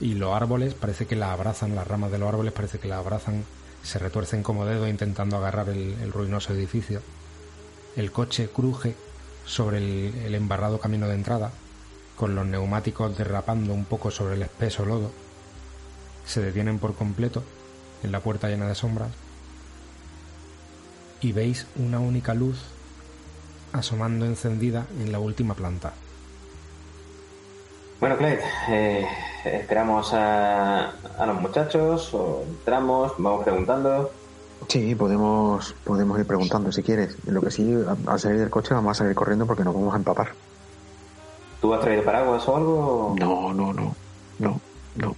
Y 0.00 0.14
los 0.14 0.34
árboles 0.34 0.74
parece 0.74 1.06
que 1.06 1.16
la 1.16 1.32
abrazan, 1.32 1.74
las 1.74 1.86
ramas 1.86 2.10
de 2.10 2.18
los 2.18 2.28
árboles 2.28 2.52
parece 2.52 2.78
que 2.78 2.88
la 2.88 2.98
abrazan, 2.98 3.44
se 3.82 3.98
retuercen 3.98 4.42
como 4.42 4.64
dedos 4.64 4.88
intentando 4.88 5.36
agarrar 5.36 5.68
el, 5.68 6.12
ruinoso 6.12 6.52
edificio. 6.52 7.02
El 7.96 8.12
coche 8.12 8.48
cruje 8.48 8.94
sobre 9.44 9.78
el, 9.78 10.14
el 10.24 10.34
embarrado 10.34 10.78
camino 10.78 11.08
de 11.08 11.14
entrada, 11.14 11.50
con 12.16 12.34
los 12.34 12.46
neumáticos 12.46 13.16
derrapando 13.16 13.72
un 13.72 13.84
poco 13.84 14.10
sobre 14.10 14.34
el 14.34 14.42
espeso 14.42 14.84
lodo. 14.84 15.10
Se 16.26 16.40
detienen 16.40 16.78
por 16.78 16.94
completo 16.94 17.42
en 18.02 18.12
la 18.12 18.20
puerta 18.20 18.48
llena 18.48 18.66
de 18.66 18.74
sombras 18.74 19.10
y 21.20 21.32
veis 21.32 21.66
una 21.76 21.98
única 21.98 22.34
luz 22.34 22.58
asomando 23.72 24.24
encendida 24.24 24.86
en 25.00 25.12
la 25.12 25.18
última 25.18 25.54
planta. 25.54 25.92
Bueno, 28.00 28.16
Clyde, 28.16 28.40
eh, 28.68 29.06
esperamos 29.44 30.14
a, 30.14 30.90
a, 31.18 31.26
los 31.26 31.40
muchachos 31.40 32.14
o 32.14 32.44
entramos, 32.46 33.12
vamos 33.18 33.42
preguntando. 33.42 34.12
Sí, 34.68 34.94
podemos, 34.94 35.74
podemos 35.84 36.18
ir 36.18 36.26
preguntando 36.26 36.70
si 36.70 36.82
quieres. 36.82 37.16
Lo 37.26 37.40
que 37.40 37.50
sí, 37.50 37.76
al 38.06 38.20
salir 38.20 38.38
del 38.38 38.50
coche 38.50 38.74
vamos 38.74 38.92
a 38.92 39.02
salir 39.02 39.14
corriendo 39.16 39.46
porque 39.46 39.64
nos 39.64 39.74
vamos 39.74 39.94
a 39.94 39.96
empapar. 39.96 40.28
¿Tú 41.60 41.74
has 41.74 41.80
traído 41.80 42.04
paraguas 42.04 42.46
o 42.46 42.56
algo? 42.56 43.16
No, 43.18 43.52
no, 43.52 43.72
no, 43.72 43.94
no, 44.38 44.60
no. 44.94 45.16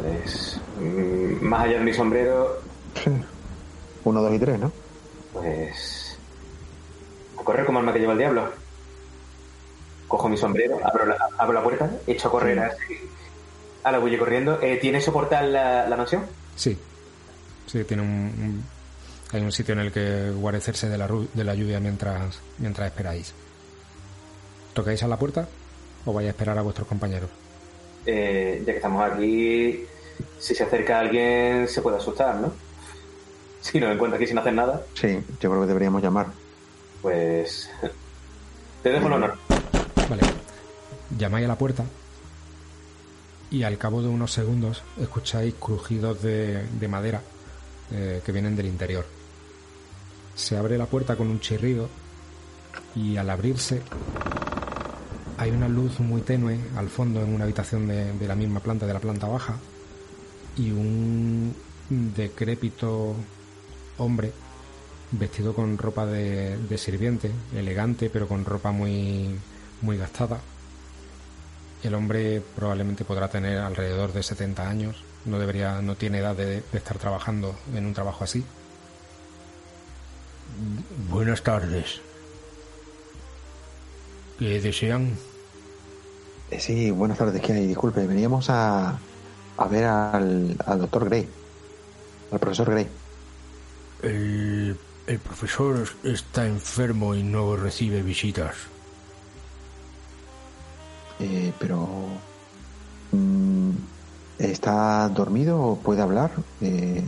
Pues, 0.00 0.60
más 1.40 1.64
allá 1.64 1.78
de 1.78 1.84
mi 1.84 1.94
sombrero... 1.94 2.60
Sí. 3.02 3.10
Uno, 4.04 4.22
dos 4.22 4.34
y 4.34 4.38
tres, 4.38 4.58
¿no? 4.58 4.72
Pues 5.32 6.18
correr 7.44 7.64
como 7.64 7.78
alma 7.78 7.92
que 7.92 8.00
lleva 8.00 8.12
el 8.12 8.18
diablo. 8.18 8.50
cojo 10.08 10.28
mi 10.28 10.36
sombrero, 10.36 10.78
abro 10.84 11.06
la, 11.06 11.16
abro 11.38 11.52
la 11.52 11.62
puerta, 11.62 11.90
echo 12.06 12.28
a 12.28 12.30
correr 12.30 12.58
a 13.84 13.92
la 13.92 13.98
bulle 13.98 14.18
corriendo. 14.18 14.60
Eh, 14.60 14.78
¿Tiene 14.80 15.00
soportar 15.00 15.44
la, 15.44 15.88
la 15.88 15.96
mansión? 15.96 16.26
Sí. 16.56 16.76
Sí, 17.66 17.84
tiene 17.84 18.02
un, 18.02 18.64
hay 19.32 19.42
un 19.42 19.52
sitio 19.52 19.74
en 19.74 19.80
el 19.80 19.92
que 19.92 20.30
guarecerse 20.30 20.88
de 20.88 20.98
la, 20.98 21.08
de 21.34 21.44
la 21.44 21.54
lluvia 21.54 21.78
mientras, 21.78 22.40
mientras 22.58 22.88
esperáis. 22.88 23.32
¿Tocáis 24.72 25.02
a 25.02 25.08
la 25.08 25.16
puerta 25.18 25.48
o 26.04 26.12
vais 26.12 26.26
a 26.26 26.30
esperar 26.30 26.58
a 26.58 26.62
vuestros 26.62 26.88
compañeros? 26.88 27.30
Eh, 28.06 28.62
ya 28.64 28.72
que 28.72 28.76
estamos 28.76 29.02
aquí, 29.02 29.84
si 30.38 30.54
se 30.54 30.62
acerca 30.62 31.00
alguien 31.00 31.68
se 31.68 31.82
puede 31.82 31.96
asustar, 31.96 32.36
¿no? 32.36 32.52
Si 33.60 33.80
nos 33.80 33.92
encuentra 33.92 34.16
aquí 34.16 34.26
sin 34.26 34.38
hacer 34.38 34.52
nada. 34.52 34.86
Sí, 34.94 35.18
yo 35.40 35.50
creo 35.50 35.60
que 35.62 35.66
deberíamos 35.66 36.02
llamar. 36.02 36.26
Pues. 37.02 37.68
Te 38.82 38.90
dejo 38.90 39.08
el 39.08 39.12
honor. 39.14 39.34
Vale. 40.08 40.22
Llamáis 41.18 41.44
a 41.46 41.48
la 41.48 41.58
puerta 41.58 41.84
y 43.50 43.62
al 43.62 43.78
cabo 43.78 44.02
de 44.02 44.08
unos 44.08 44.32
segundos 44.32 44.82
escucháis 45.00 45.54
crujidos 45.54 46.22
de, 46.22 46.64
de 46.64 46.88
madera 46.88 47.22
eh, 47.92 48.20
que 48.24 48.32
vienen 48.32 48.56
del 48.56 48.66
interior. 48.66 49.04
Se 50.34 50.56
abre 50.56 50.76
la 50.76 50.86
puerta 50.86 51.16
con 51.16 51.28
un 51.28 51.40
chirrido 51.40 51.88
y 52.94 53.16
al 53.16 53.30
abrirse 53.30 53.82
hay 55.38 55.50
una 55.50 55.68
luz 55.68 56.00
muy 56.00 56.22
tenue 56.22 56.58
al 56.76 56.88
fondo 56.88 57.22
en 57.22 57.34
una 57.34 57.44
habitación 57.44 57.86
de, 57.86 58.26
la 58.26 58.34
misma 58.34 58.60
planta, 58.60 58.86
de 58.86 58.94
la 58.94 59.00
planta 59.00 59.26
baja, 59.26 59.56
y 60.56 60.70
un 60.70 61.54
decrépito 61.88 63.14
hombre 63.98 64.32
vestido 65.12 65.54
con 65.54 65.78
ropa 65.78 66.06
de, 66.06 66.78
sirviente, 66.78 67.30
elegante, 67.54 68.10
pero 68.10 68.26
con 68.26 68.44
ropa 68.44 68.72
muy, 68.72 69.38
muy 69.82 69.96
gastada. 69.96 70.40
El 71.82 71.94
hombre 71.94 72.42
probablemente 72.54 73.04
podrá 73.04 73.28
tener 73.28 73.58
alrededor 73.58 74.12
de 74.12 74.22
70 74.22 74.68
años, 74.68 75.04
no 75.26 75.38
debería, 75.38 75.82
no 75.82 75.94
tiene 75.94 76.18
edad 76.18 76.34
de 76.34 76.62
estar 76.72 76.98
trabajando 76.98 77.54
en 77.74 77.86
un 77.86 77.94
trabajo 77.94 78.24
así. 78.24 78.44
Buenas 81.10 81.42
tardes. 81.42 82.00
¿Qué 84.38 84.60
desean? 84.60 85.12
Eh, 86.50 86.60
sí, 86.60 86.90
buenas 86.90 87.18
tardes, 87.18 87.40
¿qué 87.42 87.52
hay? 87.54 87.66
Disculpe, 87.66 88.06
veníamos 88.06 88.50
a, 88.50 88.98
a 89.56 89.68
ver 89.68 89.84
al, 89.84 90.56
al 90.64 90.78
doctor 90.80 91.06
Gray, 91.06 91.28
al 92.30 92.38
profesor 92.38 92.70
Gray. 92.70 92.86
El, 94.02 94.76
el 95.06 95.18
profesor 95.20 95.88
está 96.04 96.46
enfermo 96.46 97.14
y 97.14 97.22
no 97.22 97.56
recibe 97.56 98.02
visitas. 98.02 98.54
Eh, 101.18 101.52
pero... 101.58 101.88
mm, 103.12 103.70
¿Está 104.38 105.08
dormido 105.08 105.58
o 105.58 105.76
puede 105.78 106.02
hablar? 106.02 106.30
Eh, 106.60 107.02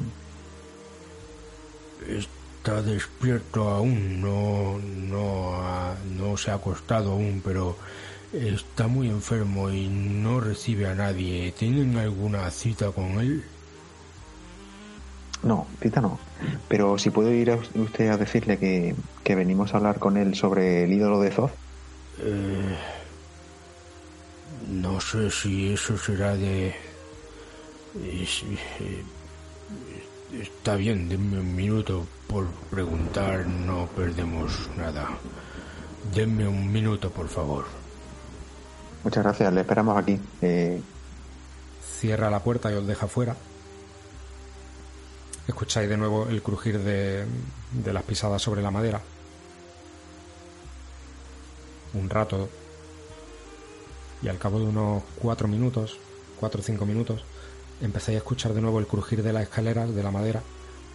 Está 2.59 2.83
despierto 2.83 3.69
aún, 3.71 4.21
no, 4.21 4.79
no, 4.79 5.55
ha- 5.63 5.97
no 6.17 6.37
se 6.37 6.51
ha 6.51 6.55
acostado 6.55 7.13
aún, 7.13 7.41
pero 7.45 7.77
está 8.33 8.89
muy 8.89 9.09
enfermo 9.09 9.71
y 9.71 9.87
no 9.89 10.41
recibe 10.41 10.87
a 10.89 10.95
nadie. 10.95 11.53
¿Tienen 11.57 11.97
alguna 11.97 12.51
cita 12.51 12.91
con 12.93 13.19
él? 13.21 13.43
no, 15.45 15.67
cita 15.81 16.01
no. 16.01 16.19
Pero 16.69 16.99
si 16.99 17.11
puede 17.11 17.37
ir 17.37 17.53
a 17.53 17.57
us- 17.57 17.71
usted 17.77 18.09
a 18.11 18.17
decirle 18.17 18.59
que, 18.59 18.95
que 19.23 19.35
venimos 19.37 19.73
a 19.73 19.77
hablar 19.77 19.99
con 20.01 20.17
él 20.17 20.35
sobre 20.35 20.83
el 20.85 20.93
ídolo 20.93 21.21
de 21.21 21.31
Zoth. 21.31 21.53
Eh, 22.21 22.77
no 24.69 25.01
sé 25.01 25.31
si 25.31 25.73
eso 25.73 25.97
será 25.97 26.35
de... 26.37 26.75
es- 28.05 28.43
eh, 28.81 29.05
está 30.33 30.77
bien, 30.77 31.09
denme 31.09 31.41
un 31.41 31.55
minuto 31.55 32.07
por 32.27 32.47
preguntar, 32.71 33.47
no 33.47 33.87
perdemos 33.89 34.69
nada. 34.77 35.09
Denme 36.15 36.47
un 36.47 36.71
minuto, 36.71 37.11
por 37.11 37.29
favor. 37.29 37.65
Muchas 39.05 39.25
gracias, 39.25 39.53
le 39.53 39.61
esperamos 39.61 39.97
aquí. 39.97 40.19
Eh, 40.43 40.81
Cierra 41.99 42.31
la 42.31 42.43
puerta 42.43 42.71
y 42.71 42.75
os 42.75 42.87
deja 42.87 43.09
fuera. 43.09 43.35
Escucháis 45.49 45.89
de 45.89 45.97
nuevo 45.97 46.29
el 46.29 46.43
crujir 46.43 46.79
de, 46.79 47.25
de 47.73 47.93
las 47.93 48.05
pisadas 48.05 48.41
sobre 48.41 48.63
la 48.63 48.71
madera. 48.71 49.01
Un 51.95 52.09
rato. 52.09 52.49
Y 54.23 54.29
al 54.29 54.39
cabo 54.39 54.61
de 54.61 54.67
unos 54.67 55.03
cuatro 55.21 55.49
minutos, 55.49 55.99
cuatro 56.39 56.61
o 56.61 56.63
cinco 56.63 56.87
minutos, 56.87 57.25
empezáis 57.81 58.17
a 58.17 58.19
escuchar 58.19 58.53
de 58.55 58.61
nuevo 58.61 58.79
el 58.81 58.87
crujir 58.87 59.23
de 59.23 59.33
las 59.33 59.45
escaleras, 59.45 59.95
de 59.95 60.03
la 60.03 60.11
madera, 60.11 60.43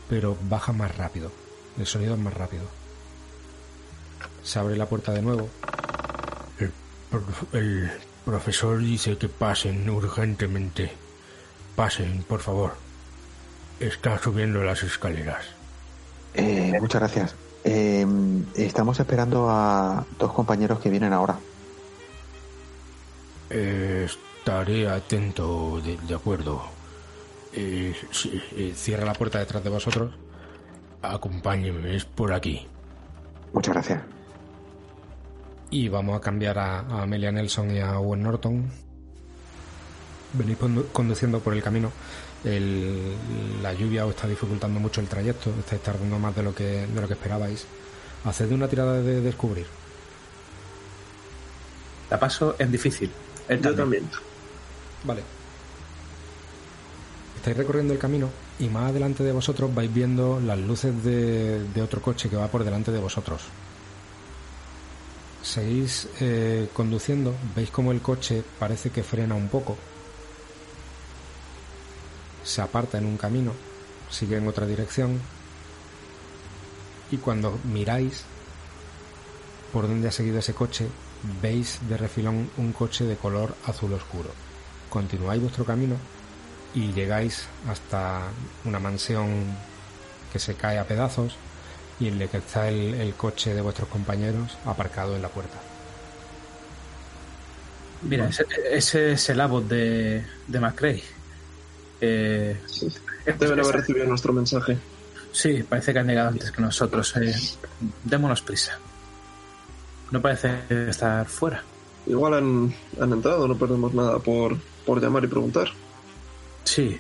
pero 0.10 0.38
baja 0.50 0.72
más 0.74 0.96
rápido. 0.98 1.32
El 1.78 1.86
sonido 1.86 2.14
es 2.14 2.20
más 2.20 2.34
rápido. 2.34 2.64
Se 4.44 4.60
abre 4.60 4.76
la 4.76 4.86
puerta 4.88 5.12
de 5.12 5.22
nuevo. 5.22 5.50
El, 6.60 6.72
prof- 7.10 7.54
el 7.54 7.92
profesor 8.26 8.80
dice 8.80 9.18
que 9.18 9.30
pasen 9.30 9.90
urgentemente. 9.90 10.92
Pasen, 11.76 12.24
por 12.28 12.42
favor. 12.42 12.74
Está 13.80 14.20
subiendo 14.20 14.64
las 14.64 14.84
escaleras. 14.84 15.46
eh, 16.36 16.74
muchas 16.80 17.02
gracias. 17.02 17.36
Eh, 17.64 18.06
estamos 18.56 19.00
esperando 19.00 19.50
a 19.50 20.06
dos 20.20 20.34
compañeros 20.34 20.80
que 20.80 20.90
vienen 20.90 21.14
ahora. 21.14 21.38
Eh, 23.50 24.08
estaré 24.48 24.90
atento, 24.90 25.80
de, 25.82 25.96
de 26.06 26.14
acuerdo. 26.16 26.62
Eh, 27.54 27.96
sí, 28.12 28.42
eh, 28.58 28.74
Cierra 28.76 29.06
la 29.06 29.14
puerta 29.14 29.40
detrás 29.40 29.64
de 29.64 29.70
vosotros. 29.70 30.14
acompáñeme, 31.02 31.96
es 31.96 32.04
por 32.06 32.34
aquí. 32.34 32.66
Muchas 33.54 33.74
gracias. 33.74 34.02
Y 35.70 35.88
vamos 35.90 36.18
a 36.18 36.22
cambiar 36.22 36.58
a, 36.60 36.80
a 36.82 37.04
Amelia 37.04 37.32
Nelson 37.32 37.72
y 37.76 37.80
a 37.80 38.00
Owen 38.00 38.22
Norton. 38.24 38.70
Venís 40.34 40.58
condu- 40.60 40.88
conduciendo 40.92 41.40
por 41.40 41.54
el 41.54 41.64
camino. 41.64 41.92
El- 42.44 43.16
la 43.62 43.74
lluvia 43.74 44.06
os 44.06 44.14
está 44.16 44.28
dificultando 44.28 44.80
mucho 44.80 45.00
el 45.02 45.08
trayecto. 45.08 45.52
Estáis 45.60 45.82
tardando 45.82 46.20
más 46.20 46.36
de 46.36 46.44
lo 46.44 46.54
que, 46.54 46.86
de 46.88 47.02
lo 47.02 47.08
que 47.08 47.14
esperabais. 47.14 47.66
Haced 48.26 48.52
una 48.52 48.68
tirada 48.68 49.02
de 49.02 49.22
descubrir. 49.22 49.66
La 52.10 52.20
paso 52.20 52.56
en 52.60 52.72
difícil. 52.72 53.10
Yo 53.62 53.76
también. 53.76 54.10
Vale. 55.04 55.24
Estáis 57.36 57.58
recorriendo 57.58 57.94
el 57.94 58.00
camino 58.00 58.30
y 58.60 58.70
más 58.70 58.90
adelante 58.90 59.24
de 59.24 59.34
vosotros 59.34 59.74
vais 59.76 59.94
viendo 59.94 60.40
las 60.40 60.58
luces 60.58 61.04
de, 61.04 61.82
otro 61.82 62.02
coche 62.02 62.30
que 62.30 62.38
va 62.38 62.48
por 62.48 62.64
delante 62.64 62.92
de 62.92 63.00
vosotros. 63.00 63.42
Seguís 65.42 66.08
eh, 66.22 66.70
conduciendo, 66.72 67.36
veis 67.54 67.70
como 67.70 67.92
el 67.92 68.02
coche 68.02 68.44
parece 68.58 68.92
que 68.92 69.04
frena 69.04 69.36
un 69.36 69.50
poco. 69.50 69.78
Se 72.46 72.62
aparta 72.62 72.98
en 72.98 73.06
un 73.06 73.18
camino, 73.18 73.52
sigue 74.10 74.38
en 74.38 74.48
otra 74.48 74.66
dirección. 74.66 75.20
Y 77.12 77.18
cuando 77.18 77.60
miráis 77.66 78.24
por 79.74 79.88
donde 79.88 80.08
ha 80.08 80.12
seguido 80.12 80.40
ese 80.40 80.54
coche, 80.54 80.88
veis 81.42 81.80
de 81.90 81.98
refilón 81.98 82.50
un 82.58 82.72
coche 82.72 83.04
de 83.04 83.18
color 83.18 83.54
azul 83.66 83.92
oscuro. 83.92 84.30
Continuáis 84.94 85.42
vuestro 85.42 85.66
camino 85.66 85.96
y 86.76 86.92
llegáis 86.94 87.48
hasta 87.68 88.22
una 88.64 88.78
mansión 88.78 89.28
que 90.32 90.38
se 90.38 90.54
cae 90.54 90.78
a 90.78 90.86
pedazos 90.86 91.36
y 92.00 92.10
en 92.10 92.20
la 92.20 92.28
que 92.28 92.38
está 92.38 92.70
el, 92.70 92.94
el 92.94 93.16
coche 93.16 93.56
de 93.56 93.62
vuestros 93.62 93.90
compañeros 93.90 94.56
aparcado 94.66 95.16
en 95.16 95.24
la 95.24 95.30
puerta. 95.30 95.58
Mira, 98.04 98.28
ese, 98.28 98.46
ese 98.70 99.14
es 99.14 99.30
el 99.30 99.42
Abbott 99.42 99.68
de, 99.68 100.24
de 100.48 100.60
McRae. 100.60 101.04
Eh, 102.00 102.62
Deben 103.40 103.60
haber 103.60 103.76
recibido 103.78 104.06
nuestro 104.06 104.32
mensaje. 104.32 104.78
Sí, 105.32 105.64
parece 105.64 105.92
que 105.92 106.00
han 106.00 106.08
llegado 106.08 106.30
antes 106.30 106.52
que 106.52 106.62
nosotros. 106.62 107.16
Eh, 107.18 107.34
démonos 108.04 108.44
prisa. 108.44 108.78
No 110.12 110.22
parece 110.22 110.60
estar 110.88 111.26
fuera. 111.26 111.64
Igual 112.06 112.34
han, 112.36 112.76
han 113.02 113.14
entrado, 113.14 113.48
no 113.48 113.58
perdemos 113.58 113.94
nada 113.96 114.20
por, 114.20 114.58
por 114.86 115.02
llamar 115.02 115.24
y 115.24 115.28
preguntar. 115.28 115.68
Sí. 116.64 117.00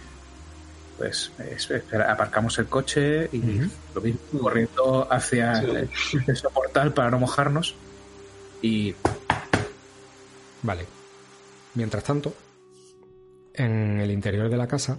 Pues 0.97 1.31
es- 1.39 1.69
espera, 1.71 2.11
aparcamos 2.11 2.57
el 2.59 2.67
coche 2.67 3.29
y 3.31 3.41
lo 3.95 4.01
mismo, 4.01 4.19
corriendo 4.41 5.07
hacia 5.11 5.55
Sí. 5.55 6.17
el, 6.27 6.37
portal 6.53 6.93
para 6.93 7.09
no 7.11 7.19
mojarnos. 7.19 7.75
Y 8.61 8.95
Vale. 10.61 10.85
Mientras 11.73 12.03
tanto, 12.03 12.33
en 13.53 13.99
el 13.99 14.11
interior 14.11 14.49
de 14.49 14.57
la 14.57 14.67
casa, 14.67 14.97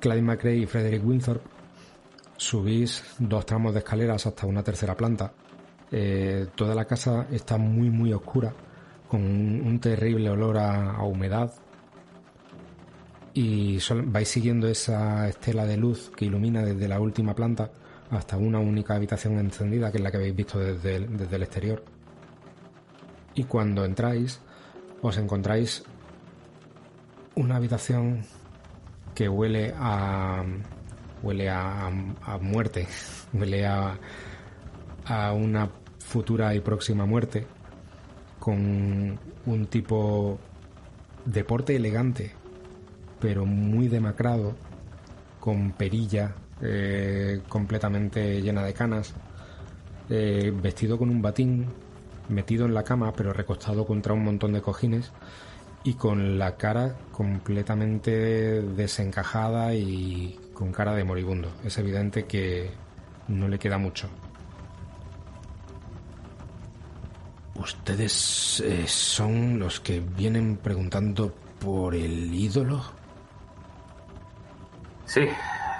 Clyde 0.00 0.22
McRae 0.22 0.56
y 0.56 0.66
Frederick 0.66 1.04
Winthorpe 1.06 1.48
subís 2.36 3.04
dos 3.18 3.46
tramos 3.46 3.72
de 3.72 3.78
escaleras 3.80 4.26
hasta 4.26 4.46
una 4.46 4.62
tercera 4.64 4.96
planta. 4.96 5.32
Eh, 5.92 6.48
toda 6.56 6.74
la 6.74 6.86
casa 6.86 7.26
está 7.30 7.56
muy 7.56 7.90
muy 7.90 8.12
oscura, 8.12 8.52
con 9.08 9.20
un, 9.22 9.78
terrible 9.78 10.30
olor 10.30 10.58
a, 10.58 11.00
humedad. 11.04 11.52
Y 13.34 13.78
vais 14.06 14.28
siguiendo 14.28 14.68
esa 14.68 15.28
estela 15.28 15.66
de 15.66 15.76
luz 15.76 16.10
que 16.16 16.24
ilumina 16.24 16.62
desde 16.62 16.86
la 16.86 17.00
última 17.00 17.34
planta 17.34 17.70
hasta 18.10 18.36
una 18.36 18.60
única 18.60 18.94
habitación 18.94 19.38
encendida, 19.38 19.90
que 19.90 19.98
es 19.98 20.04
la 20.04 20.10
que 20.12 20.18
habéis 20.18 20.36
visto 20.36 20.58
desde 20.60 21.00
desde 21.00 21.36
el 21.36 21.42
exterior. 21.42 21.84
Y 23.34 23.44
cuando 23.44 23.84
entráis, 23.84 24.40
os 25.02 25.18
encontráis 25.18 25.82
una 27.34 27.56
habitación 27.56 28.24
que 29.14 29.28
huele 29.28 29.74
a 29.76 30.44
huele 31.22 31.48
a, 31.50 31.90
muerte, 32.40 32.86
huele 33.32 33.66
a, 33.66 33.98
a 35.06 35.32
una 35.32 35.70
futura 35.98 36.54
y 36.54 36.60
próxima 36.60 37.06
muerte, 37.06 37.46
con 38.38 39.18
un 39.46 39.66
tipo 39.66 40.38
de 41.24 41.44
porte 41.44 41.74
elegante, 41.76 42.32
pero 43.24 43.46
muy 43.46 43.88
demacrado, 43.88 44.54
con 45.40 45.72
perilla 45.72 46.34
eh, 46.60 47.40
completamente 47.48 48.42
llena 48.42 48.62
de 48.62 48.74
canas, 48.74 49.14
eh, 50.10 50.52
vestido 50.54 50.98
con 50.98 51.08
un 51.08 51.22
batín, 51.22 51.64
metido 52.28 52.66
en 52.66 52.74
la 52.74 52.84
cama, 52.84 53.14
pero 53.16 53.32
recostado 53.32 53.86
contra 53.86 54.12
un 54.12 54.24
montón 54.24 54.52
de 54.52 54.60
cojines 54.60 55.10
y 55.84 55.94
con 55.94 56.38
la 56.38 56.58
cara 56.58 56.96
completamente 57.12 58.60
desencajada 58.60 59.74
y 59.74 60.38
con 60.52 60.70
cara 60.70 60.94
de 60.94 61.04
moribundo. 61.04 61.48
Es 61.64 61.78
evidente 61.78 62.26
que 62.26 62.72
no 63.28 63.48
le 63.48 63.58
queda 63.58 63.78
mucho. 63.78 64.06
¿Ustedes 67.54 68.60
eh, 68.60 68.84
son 68.86 69.58
los 69.58 69.80
que 69.80 70.00
vienen 70.00 70.58
preguntando 70.58 71.34
por 71.58 71.94
el 71.94 72.34
ídolo? 72.34 73.02
Sí, 75.04 75.28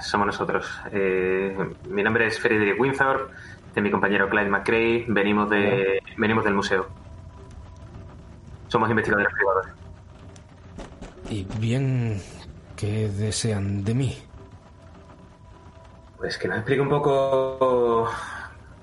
somos 0.00 0.26
nosotros. 0.26 0.66
Eh, 0.92 1.56
mi 1.88 2.02
nombre 2.02 2.26
es 2.26 2.38
Frederick 2.38 2.78
Winthorpe, 2.78 3.32
de 3.74 3.80
mi 3.80 3.90
compañero 3.90 4.28
Clyde 4.28 4.50
McCrae. 4.50 5.04
Venimos, 5.08 5.50
de, 5.50 6.02
venimos 6.16 6.44
del 6.44 6.54
museo. 6.54 6.86
Somos 8.68 8.90
investigadores 8.90 9.32
privados. 9.32 9.66
Y 11.30 11.46
bien, 11.58 12.20
¿qué 12.76 13.08
desean 13.08 13.84
de 13.84 13.94
mí? 13.94 14.18
Pues 16.18 16.38
que 16.38 16.48
nos 16.48 16.58
explique 16.58 16.80
un 16.80 16.88
poco 16.88 18.08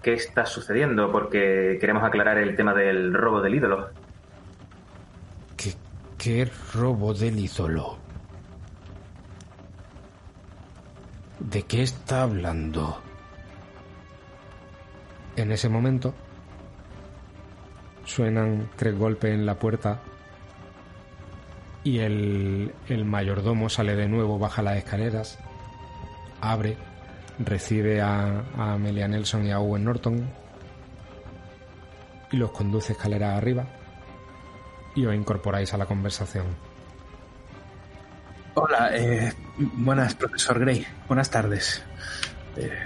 qué 0.01 0.13
está 0.13 0.45
sucediendo, 0.45 1.11
porque 1.11 1.77
queremos 1.79 2.03
aclarar 2.03 2.37
el 2.37 2.55
tema 2.55 2.73
del 2.73 3.13
robo 3.13 3.41
del 3.41 3.55
ídolo. 3.55 3.89
¿Qué, 5.55 5.73
qué 6.17 6.49
robo 6.73 7.13
del 7.13 7.39
ídolo? 7.39 7.97
¿De 11.49 11.63
qué 11.63 11.81
está 11.81 12.21
hablando? 12.21 13.01
En 15.35 15.51
ese 15.51 15.69
momento 15.69 16.13
suenan 18.05 18.69
tres 18.75 18.97
golpes 18.97 19.33
en 19.33 19.45
la 19.45 19.57
puerta 19.57 20.01
y 21.83 21.99
el, 21.99 22.73
el 22.87 23.05
mayordomo 23.05 23.69
sale 23.69 23.95
de 23.95 24.07
nuevo, 24.07 24.37
baja 24.37 24.61
las 24.61 24.77
escaleras, 24.77 25.39
abre 26.41 26.77
recibe 27.39 28.01
a, 28.01 28.43
Amelia 28.55 29.07
Nelson 29.07 29.47
y 29.47 29.51
a 29.51 29.59
Owen 29.59 29.85
Norton 29.85 30.29
y 32.31 32.37
los 32.37 32.51
conduce 32.51 32.93
escaleras 32.93 33.35
arriba 33.35 33.65
y 34.95 35.05
os 35.05 35.15
incorporáis 35.15 35.73
a 35.73 35.77
la 35.77 35.87
conversación. 35.87 36.45
Hola, 38.53 38.89
eh, 38.93 39.33
buenas, 39.57 40.13
profesor 40.15 40.59
Gray. 40.59 40.85
Buenas 41.07 41.29
tardes. 41.29 41.81
Eh, 42.57 42.85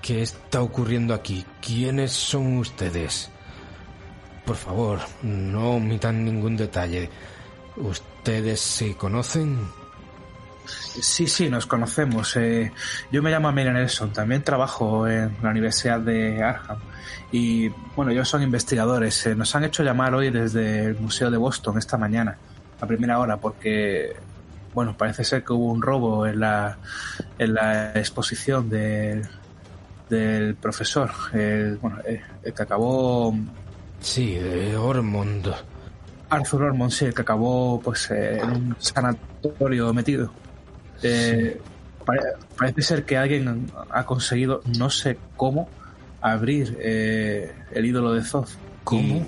¿Qué 0.00 0.22
está 0.22 0.62
ocurriendo 0.62 1.12
aquí? 1.12 1.44
¿Quiénes 1.60 2.12
son 2.12 2.56
ustedes? 2.56 3.30
Por 4.46 4.56
favor, 4.56 5.00
no 5.22 5.72
omitan 5.72 6.24
ningún 6.24 6.56
detalle. 6.56 7.10
¿Ustedes 7.76 8.60
se 8.60 8.96
conocen? 8.96 9.58
Sí, 10.64 11.26
sí, 11.26 11.50
nos 11.50 11.66
conocemos. 11.66 12.34
Eh, 12.36 12.72
yo 13.10 13.22
me 13.22 13.30
llamo 13.30 13.48
Amelia 13.48 13.74
Nelson, 13.74 14.10
también 14.10 14.42
trabajo 14.42 15.06
en 15.06 15.36
la 15.42 15.50
Universidad 15.50 16.00
de 16.00 16.42
Arkham. 16.42 16.78
Y 17.30 17.68
bueno, 17.94 18.10
ellos 18.10 18.26
son 18.26 18.42
investigadores. 18.42 19.26
Eh, 19.26 19.34
nos 19.34 19.54
han 19.54 19.64
hecho 19.64 19.82
llamar 19.82 20.14
hoy 20.14 20.30
desde 20.30 20.86
el 20.86 20.98
Museo 20.98 21.30
de 21.30 21.36
Boston 21.36 21.76
esta 21.76 21.98
mañana, 21.98 22.38
a 22.80 22.86
primera 22.86 23.18
hora, 23.18 23.36
porque 23.36 24.16
bueno, 24.74 24.96
parece 24.96 25.24
ser 25.24 25.44
que 25.44 25.52
hubo 25.52 25.66
un 25.66 25.82
robo 25.82 26.26
en 26.26 26.40
la, 26.40 26.78
en 27.38 27.54
la 27.54 27.92
exposición 27.92 28.68
del 28.70 29.26
profesor, 30.60 31.10
el, 31.32 31.76
bueno, 31.78 31.98
eh, 32.04 32.20
el, 32.42 32.52
que 32.52 32.62
acabó... 32.62 33.34
Sí, 34.00 34.34
de 34.34 34.76
Ormond. 34.76 35.48
Arthur 36.28 36.62
Ormond, 36.64 36.90
sí, 36.90 37.04
el 37.04 37.14
que 37.14 37.22
acabó 37.22 37.80
pues 37.80 38.10
en 38.10 38.50
un 38.50 38.76
sanatorio 38.78 39.92
metido. 39.94 40.32
Eh, 41.02 41.60
parece 42.56 42.82
ser 42.82 43.04
que 43.04 43.16
alguien 43.16 43.70
ha 43.90 44.04
conseguido, 44.04 44.62
no 44.78 44.90
sé 44.90 45.18
cómo, 45.36 45.68
abrir 46.20 46.76
eh, 46.80 47.52
el 47.72 47.84
ídolo 47.84 48.12
de 48.12 48.22
Zoth. 48.22 48.50
¿Cómo? 48.84 49.26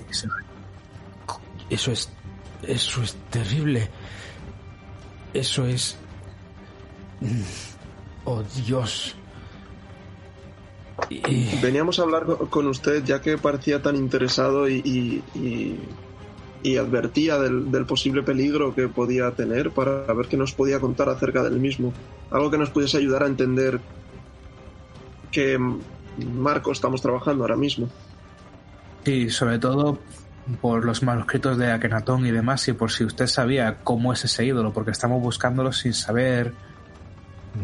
Eso 1.69 1.91
es. 1.91 2.09
Eso 2.63 3.03
es 3.03 3.15
terrible. 3.29 3.89
Eso 5.35 5.65
es. 5.65 5.97
Mm, 7.21 7.41
oh 8.25 8.43
Dios. 8.65 9.15
Veníamos 11.61 11.99
a 11.99 12.03
hablar 12.03 12.25
con 12.49 12.67
usted 12.67 13.03
ya 13.03 13.21
que 13.21 13.37
parecía 13.37 13.81
tan 13.81 13.95
interesado 13.95 14.67
y 14.69 15.21
y 16.65 16.77
advertía 16.77 17.37
del, 17.37 17.85
posible 17.85 18.23
peligro 18.23 18.73
que 18.73 18.87
podía 18.87 19.29
tener 19.31 19.69
para 19.69 20.11
ver 20.13 20.27
qué 20.27 20.35
nos 20.35 20.51
podía 20.51 20.79
contar 20.79 21.09
acerca 21.09 21.43
del 21.43 21.59
mismo. 21.59 21.93
Algo 22.31 22.49
que 22.49 22.57
nos 22.57 22.71
pudiese 22.71 22.97
ayudar 22.97 23.21
a 23.21 23.27
entender 23.27 23.79
qué 25.31 25.59
marco 26.17 26.71
estamos 26.71 27.03
trabajando 27.03 27.43
ahora 27.43 27.55
mismo. 27.55 27.87
Sí, 29.03 29.29
sobre 29.29 29.59
todo 29.59 29.99
por 30.61 30.85
los 30.85 31.03
manuscritos 31.03 31.57
de 31.57 31.71
Akenatón 31.71 32.25
y 32.25 32.31
demás, 32.31 32.67
y 32.67 32.73
por 32.73 32.91
si 32.91 33.03
usted 33.03 33.27
sabía 33.27 33.77
cómo 33.83 34.13
es 34.13 34.25
ese 34.25 34.45
ídolo, 34.45 34.73
porque 34.73 34.91
estamos 34.91 35.21
buscándolo 35.21 35.71
sin 35.71 35.93
saber 35.93 36.53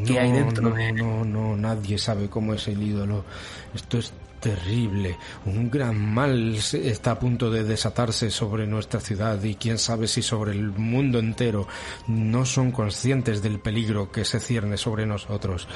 qué 0.06 0.20
hay 0.20 0.32
dentro. 0.32 0.70
No, 0.70 0.94
no, 0.94 1.26
no, 1.26 1.58
nadie 1.58 1.98
sabe 1.98 2.30
cómo 2.30 2.54
es 2.54 2.68
el 2.68 2.82
ídolo. 2.82 3.26
Esto 3.74 3.98
es 4.00 4.14
terrible. 4.42 5.18
Un 5.46 5.70
gran 5.70 6.14
mal 6.14 6.56
está 6.74 7.12
a 7.12 7.20
punto 7.20 7.50
de 7.50 7.64
desatarse 7.64 8.32
sobre 8.32 8.68
nuestra 8.68 9.00
ciudad 9.00 9.42
y 9.44 9.56
quién 9.56 9.78
sabe 9.78 10.08
si 10.08 10.22
sobre 10.22 10.52
el 10.52 10.72
mundo 10.72 11.20
entero. 11.20 11.68
No 12.08 12.46
son 12.46 12.72
conscientes 12.72 13.42
del 13.42 13.60
peligro 13.60 14.12
que 14.12 14.26
se 14.26 14.40
cierne 14.40 14.78
sobre 14.78 15.06
nosotros. 15.06 15.68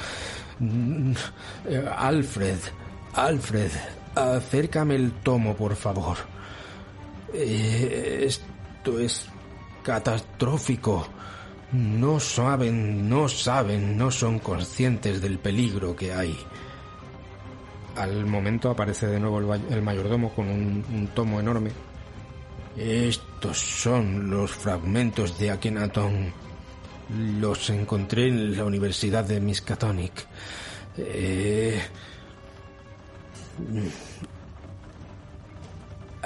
Mm, 0.58 1.12
Alfred, 1.96 2.58
Alfred, 3.14 3.70
acércame 4.14 4.96
el 4.96 5.12
tomo, 5.12 5.54
por 5.54 5.76
favor. 5.76 6.35
Eh, 7.38 8.24
esto 8.26 8.98
es 8.98 9.26
catastrófico. 9.82 11.06
No 11.72 12.18
saben, 12.18 13.08
no 13.08 13.28
saben, 13.28 13.98
no 13.98 14.10
son 14.10 14.38
conscientes 14.38 15.20
del 15.20 15.38
peligro 15.38 15.94
que 15.94 16.14
hay. 16.14 16.36
Al 17.96 18.24
momento 18.24 18.70
aparece 18.70 19.06
de 19.06 19.20
nuevo 19.20 19.54
el, 19.54 19.82
mayordomo 19.82 20.32
con 20.34 20.48
un, 20.48 21.10
tomo 21.14 21.40
enorme. 21.40 21.70
Estos 22.76 23.58
son 23.58 24.30
los 24.30 24.50
fragmentos 24.52 25.38
de 25.38 25.50
Akenaton. 25.50 26.32
Los 27.40 27.68
encontré 27.70 28.28
en 28.28 28.56
la 28.56 28.64
Universidad 28.64 29.24
de 29.24 29.40
Miskatonic. 29.40 30.26
Eh, 30.98 31.80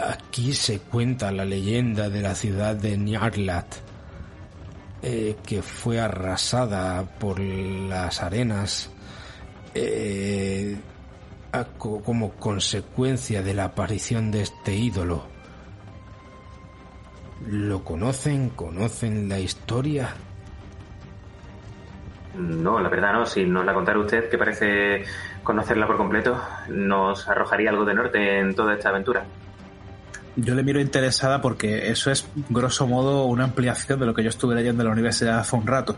aquí 0.09 0.53
se 0.55 0.81
cuenta 0.81 1.31
la 1.33 1.45
leyenda 1.45 2.09
de 2.09 2.23
la 2.23 2.35
ciudad 2.35 2.77
de 2.77 2.97
Nyarlat, 2.97 3.75
eh, 5.03 5.37
que 5.47 5.63
fue 5.63 6.01
arrasada 6.01 7.03
por 7.19 7.41
las 7.41 8.23
arenas 8.23 8.91
eh, 9.75 10.77
como 11.79 12.33
consecuencia 12.33 13.43
de 13.43 13.55
la 13.55 13.65
aparición 13.65 14.31
de 14.31 14.43
este 14.43 14.75
ídolo. 14.75 15.25
¿Lo 17.47 17.83
conocen? 17.83 18.51
¿Conocen 18.51 19.29
la 19.29 19.39
historia? 19.39 20.15
No, 22.37 22.79
la 22.79 22.89
verdad 22.89 23.13
no. 23.13 23.27
Si 23.27 23.45
nos 23.45 23.65
la 23.65 23.75
contara 23.75 23.99
usted, 23.99 24.29
que 24.29 24.39
parece 24.39 25.05
conocerla 25.43 25.87
por 25.87 25.97
completo, 25.97 26.41
nos 26.69 27.29
arrojaría 27.29 27.71
algo 27.71 27.85
de 27.85 27.95
norte 27.95 28.39
en 28.39 28.55
toda 28.55 28.75
esta 28.75 28.91
aventura. 28.91 29.25
Yo 30.43 30.55
le 30.55 30.63
miro 30.63 30.81
interesada 30.81 31.43
porque 31.43 31.91
eso 31.91 32.11
es, 32.11 32.27
grosso 32.49 32.87
modo, 32.87 33.27
una 33.27 33.45
ampliación 33.45 34.01
de 34.01 34.07
lo 34.07 34.15
que 34.15 34.23
yo 34.23 34.31
estuve 34.31 34.55
leyendo 34.55 34.83
en 34.83 34.89
la 34.89 34.93
universidad 34.93 35.41
hace 35.41 35.57
un 35.57 35.67
rato. 35.67 35.97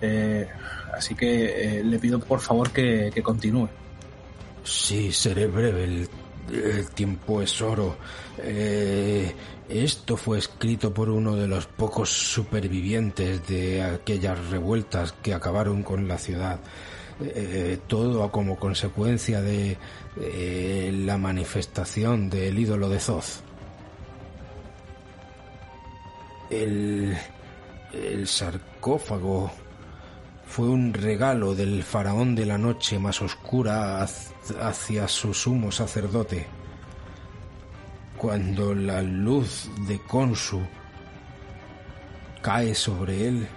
Eh, 0.00 0.48
así 0.92 1.14
que 1.14 1.78
eh, 1.78 1.84
le 1.84 1.98
pido 1.98 2.18
por 2.18 2.40
favor 2.40 2.70
que, 2.70 3.12
continúe. 3.22 3.68
Sí, 4.64 5.12
seré 5.12 5.46
breve. 5.46 5.84
El, 5.84 6.08
el 6.52 6.90
tiempo 6.90 7.40
es 7.42 7.60
oro. 7.62 7.96
Eh, 8.38 9.32
esto 9.68 10.16
fue 10.16 10.38
escrito 10.38 10.92
por 10.92 11.08
uno 11.08 11.36
de 11.36 11.46
los 11.46 11.66
pocos 11.66 12.10
supervivientes 12.10 13.46
de 13.46 13.82
aquellas 13.82 14.48
revueltas 14.48 15.12
que 15.12 15.32
acabaron 15.32 15.82
con 15.82 16.08
la 16.08 16.18
ciudad. 16.18 16.58
Eh, 17.20 17.78
todo 17.86 18.30
como 18.32 18.56
consecuencia 18.56 19.40
de 19.42 19.76
eh, 20.20 20.90
la 20.92 21.16
manifestación 21.16 22.28
del 22.28 22.58
ídolo 22.58 22.88
de 22.88 23.00
Zoz. 23.00 23.40
El, 26.50 27.16
el 27.92 28.28
sarcófago 28.28 29.50
fue 30.46 30.68
un 30.68 30.92
regalo 30.92 31.54
del 31.54 31.82
faraón 31.82 32.34
de 32.34 32.44
la 32.44 32.58
noche 32.58 32.98
más 32.98 33.22
oscura 33.22 34.02
hacia 34.02 35.08
su 35.08 35.32
sumo 35.32 35.72
sacerdote. 35.72 36.46
Cuando 38.18 38.74
la 38.74 39.00
luz 39.00 39.70
de 39.88 39.98
Konsu 40.00 40.60
cae 42.42 42.74
sobre 42.74 43.28
él, 43.28 43.48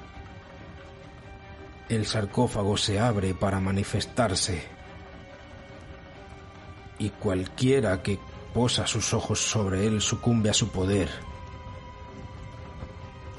el 1.90 2.06
sarcófago 2.06 2.78
se 2.78 2.98
abre 2.98 3.34
para 3.34 3.60
manifestarse 3.60 4.75
y 7.00 7.10
cualquiera 7.10 8.02
que 8.02 8.20
posa 8.54 8.88
sus 8.88 9.14
ojos 9.14 9.40
sobre 9.40 9.86
él 9.86 10.02
sucumbe 10.02 10.50
a 10.50 10.54
su 10.54 10.70
poder. 10.70 11.10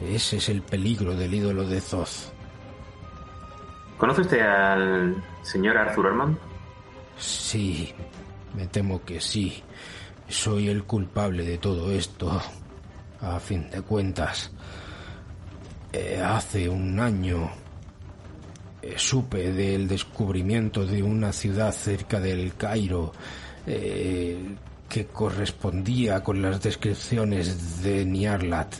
Ese 0.00 0.36
es 0.36 0.48
el 0.50 0.62
peligro 0.62 1.16
del 1.16 1.32
ídolo 1.32 1.66
de 1.66 1.80
Zoth. 1.80 2.32
¿Conoce 3.96 4.20
usted 4.20 4.40
al 4.40 5.16
señor 5.42 5.78
Arthur 5.78 6.06
Ormond? 6.06 6.36
Sí, 7.16 7.94
me 8.54 8.66
temo 8.66 9.02
que 9.04 9.20
sí. 9.20 9.62
Soy 10.28 10.68
el 10.68 10.84
culpable 10.84 11.44
de 11.44 11.56
todo 11.56 11.90
esto. 11.90 12.40
A 13.22 13.40
fin 13.40 13.70
de 13.70 13.80
cuentas, 13.80 14.50
eh, 15.92 16.20
hace 16.22 16.68
un 16.68 17.00
año 17.00 17.50
eh, 18.82 18.94
supe 18.98 19.50
del 19.52 19.88
descubrimiento 19.88 20.84
de 20.84 21.02
una 21.02 21.32
ciudad 21.32 21.72
cerca 21.72 22.20
del 22.20 22.54
Cairo 22.54 23.12
eh, 23.66 24.38
que 24.88 25.06
correspondía 25.06 26.22
con 26.22 26.40
las 26.42 26.62
descripciones 26.62 27.82
de 27.82 28.04
Niarlat. 28.04 28.74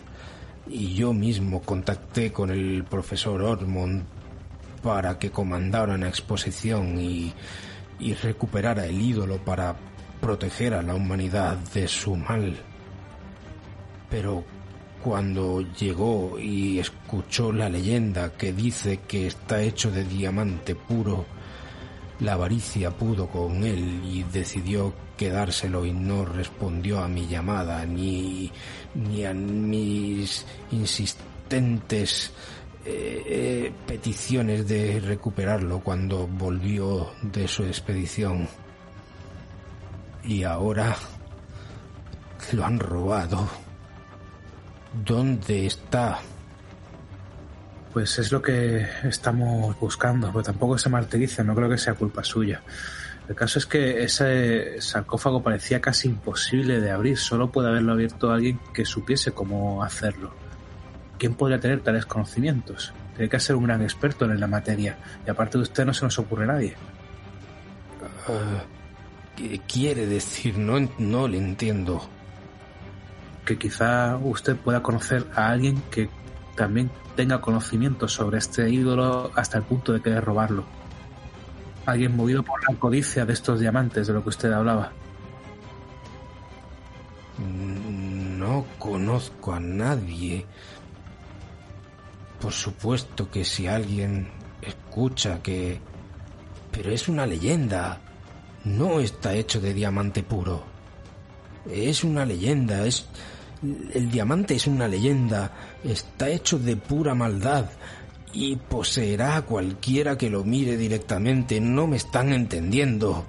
Y 0.69 0.95
yo 0.95 1.13
mismo 1.13 1.63
contacté 1.63 2.33
con 2.33 2.51
el 2.51 2.85
profesor 2.85 3.43
Ormond 3.43 4.05
para 4.83 5.19
que 5.19 5.31
comandara 5.31 5.95
una 5.95 6.09
exposición 6.09 6.99
y, 7.01 7.33
y 7.99 8.15
recuperara 8.15 8.87
el 8.87 9.01
ídolo 9.01 9.39
para 9.45 9.77
proteger 10.21 10.75
a 10.75 10.83
la 10.83 10.95
humanidad 10.95 11.57
de 11.75 11.89
su 11.89 12.17
mal. 12.17 12.57
Pero 14.11 14.45
cuando 15.03 15.61
llegó 15.61 16.39
y 16.39 16.79
escuchó 16.79 17.53
la 17.53 17.69
leyenda 17.69 18.33
que 18.33 18.53
dice 18.53 19.01
que 19.07 19.27
está 19.27 19.63
hecho 19.63 19.91
de 19.91 20.05
diamante 20.05 20.75
puro, 20.75 21.27
la 22.21 22.33
avaricia 22.33 22.91
pudo 22.91 23.29
con 23.29 23.65
él 23.65 24.03
y 24.05 24.23
decidió 24.25 24.95
quedárselo 25.17 25.85
y 25.85 25.93
no 25.93 26.25
respondió 26.25 27.01
a 27.01 27.09
mi 27.09 27.27
llamada 27.27 27.85
ni, 27.85 28.51
ni 28.95 29.25
a 29.25 29.35
mis 29.35 30.47
insistentes 30.71 32.33
eh, 32.85 33.23
eh, 33.27 33.73
peticiones 33.87 34.67
de 34.69 35.01
recuperarlo 35.01 35.81
cuando 35.81 36.27
volvió 36.27 37.11
de 37.23 37.49
su 37.49 37.65
expedición. 37.65 38.49
Y 40.25 40.45
ahora 40.45 40.97
lo 42.53 42.65
han 42.65 42.79
robado. 42.79 43.49
¿Dónde 45.05 45.67
está? 45.67 46.21
Pues 47.97 48.19
es 48.19 48.31
lo 48.31 48.43
que 48.43 48.87
estamos 49.05 49.81
buscando, 49.81 50.31
pero 50.31 50.43
tampoco 50.43 50.77
se 50.77 50.91
martiriza, 50.91 51.43
no 51.43 51.55
creo 51.55 51.71
que 51.71 51.79
sea 51.79 51.95
culpa 51.95 52.23
suya. 52.23 52.61
El 53.27 53.35
caso 53.35 53.59
es 53.59 53.65
que 53.65 54.03
ese 54.03 54.83
sarcófago 54.83 55.43
parecía 55.43 55.81
casi 55.81 56.09
imposible 56.09 56.79
de 56.79 56.91
abrir, 56.91 57.17
solo 57.17 57.51
puede 57.51 57.71
haberlo 57.71 57.95
abierto 57.95 58.31
alguien 58.31 58.61
que 58.75 58.85
supiese 58.85 59.33
cómo 59.33 59.83
hacerlo. 59.83 60.35
¿Quién 61.19 61.37
podría 61.37 61.59
tener 61.59 61.81
tales 61.81 62.05
conocimientos? 62.05 62.93
Tiene 63.15 63.31
que 63.31 63.41
ser 63.41 63.57
un 63.57 63.65
gran 63.65 63.81
experto 63.81 64.27
en 64.27 64.39
la 64.39 64.47
materia, 64.47 64.99
y 65.27 65.31
aparte 65.31 65.57
de 65.57 65.63
usted 65.63 65.87
no 65.87 65.95
se 65.95 66.05
nos 66.05 66.19
ocurre 66.19 66.47
nadie. 66.47 66.75
Uh, 68.29 69.39
¿Qué 69.39 69.59
quiere 69.67 70.07
decir? 70.07 70.59
No, 70.59 70.87
no 70.99 71.29
le 71.29 71.39
entiendo. 71.39 72.07
Que 73.47 73.57
quizá 73.57 74.19
usted 74.19 74.55
pueda 74.55 74.83
conocer 74.83 75.25
a 75.35 75.49
alguien 75.49 75.83
que 75.91 76.11
también 76.57 76.91
tenga 77.15 77.41
conocimiento 77.41 78.09
sobre 78.09 78.39
este 78.39 78.69
ídolo 78.69 79.31
hasta 79.35 79.59
el 79.59 79.65
punto 79.65 79.93
de 79.93 80.01
querer 80.01 80.25
robarlo. 80.25 80.65
Alguien 81.85 82.17
movido 82.17 82.43
por 82.43 82.61
la 82.69 82.77
codicia 82.79 83.25
de 83.25 83.33
estos 83.33 83.61
diamantes 83.61 84.07
de 84.09 84.13
lo 84.13 84.23
que 84.23 84.31
usted 84.31 84.53
hablaba. 84.53 84.93
No 87.39 88.67
conozco 88.79 89.53
a 89.53 89.61
nadie. 89.61 90.47
Por 92.41 92.53
supuesto 92.53 93.31
que 93.31 93.45
si 93.45 93.67
alguien 93.67 94.29
escucha 94.63 95.43
que... 95.43 95.81
Pero 96.73 96.91
es 96.91 97.09
una 97.09 97.27
leyenda. 97.27 98.01
No 98.65 98.99
está 98.99 99.35
hecho 99.35 99.61
de 99.61 99.73
diamante 99.73 100.23
puro. 100.23 100.65
Es 101.71 102.03
una 102.03 102.25
leyenda, 102.25 102.85
es... 102.85 103.07
El 103.63 104.11
diamante 104.11 104.55
es 104.55 104.67
una 104.67 104.89
leyenda. 104.89 105.51
Está 105.83 106.29
hecho 106.29 106.59
de 106.59 106.77
pura 106.77 107.15
maldad. 107.15 107.71
Y 108.33 108.57
poseerá 108.57 109.37
a 109.37 109.43
cualquiera 109.43 110.19
que 110.19 110.29
lo 110.29 110.45
mire 110.45 110.77
directamente. 110.77 111.61
No 111.61 111.87
me 111.87 111.97
están 111.97 112.33
entendiendo. 112.33 113.25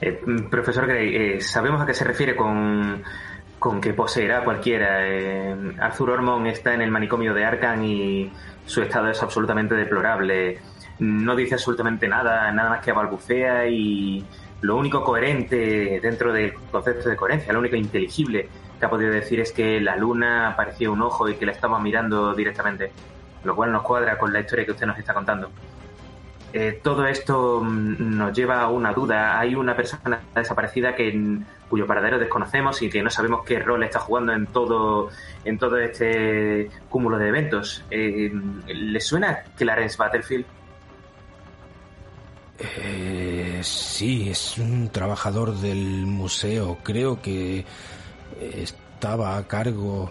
Eh, 0.00 0.20
profesor 0.50 0.86
Gray, 0.86 1.14
eh, 1.14 1.40
sabemos 1.40 1.80
a 1.80 1.86
qué 1.86 1.94
se 1.94 2.04
refiere 2.04 2.36
con 2.36 3.02
con 3.58 3.80
que 3.80 3.94
poseerá 3.94 4.44
cualquiera. 4.44 5.06
Eh, 5.06 5.74
Arthur 5.80 6.10
Ormond 6.10 6.46
está 6.48 6.74
en 6.74 6.82
el 6.82 6.90
manicomio 6.90 7.34
de 7.34 7.44
Arkham 7.44 7.82
y 7.84 8.30
su 8.64 8.82
estado 8.82 9.08
es 9.08 9.22
absolutamente 9.22 9.74
deplorable. 9.74 10.58
No 10.98 11.34
dice 11.34 11.54
absolutamente 11.54 12.08
nada, 12.08 12.52
nada 12.52 12.70
más 12.70 12.84
que 12.84 12.92
balbucea 12.92 13.66
y 13.66 14.24
lo 14.60 14.76
único 14.76 15.02
coherente 15.02 16.00
dentro 16.00 16.32
del 16.32 16.54
concepto 16.70 17.08
de 17.08 17.16
coherencia, 17.16 17.52
lo 17.52 17.60
único 17.60 17.76
inteligible 17.76 18.48
que 18.78 18.86
ha 18.86 18.90
podido 18.90 19.10
decir 19.10 19.40
es 19.40 19.52
que 19.52 19.80
la 19.80 19.96
luna 19.96 20.54
parecía 20.56 20.90
un 20.90 21.02
ojo 21.02 21.28
y 21.28 21.36
que 21.36 21.46
la 21.46 21.52
estaba 21.52 21.78
mirando 21.78 22.34
directamente, 22.34 22.92
lo 23.44 23.56
cual 23.56 23.72
nos 23.72 23.82
cuadra 23.82 24.18
con 24.18 24.32
la 24.32 24.40
historia 24.40 24.64
que 24.64 24.72
usted 24.72 24.86
nos 24.86 24.98
está 24.98 25.14
contando. 25.14 25.50
Eh, 26.52 26.80
todo 26.82 27.06
esto 27.06 27.60
mm, 27.62 28.16
nos 28.16 28.32
lleva 28.36 28.62
a 28.62 28.68
una 28.68 28.92
duda. 28.92 29.38
Hay 29.38 29.54
una 29.54 29.76
persona 29.76 30.20
desaparecida 30.34 30.94
que 30.94 31.40
cuyo 31.68 31.86
paradero 31.86 32.18
desconocemos 32.18 32.80
y 32.82 32.88
que 32.88 33.02
no 33.02 33.10
sabemos 33.10 33.44
qué 33.44 33.58
rol 33.58 33.82
está 33.82 33.98
jugando 33.98 34.32
en 34.32 34.46
todo 34.46 35.10
en 35.44 35.58
todo 35.58 35.78
este 35.78 36.70
cúmulo 36.88 37.18
de 37.18 37.28
eventos. 37.28 37.84
Eh, 37.90 38.32
¿Le 38.68 39.00
suena 39.00 39.42
Clarence 39.56 39.96
Battlefield? 39.98 40.46
Eh, 42.58 43.60
sí, 43.62 44.30
es 44.30 44.56
un 44.58 44.88
trabajador 44.90 45.54
del 45.56 46.06
museo. 46.06 46.78
Creo 46.82 47.20
que 47.20 47.66
estaba 48.40 49.36
a 49.36 49.46
cargo 49.46 50.10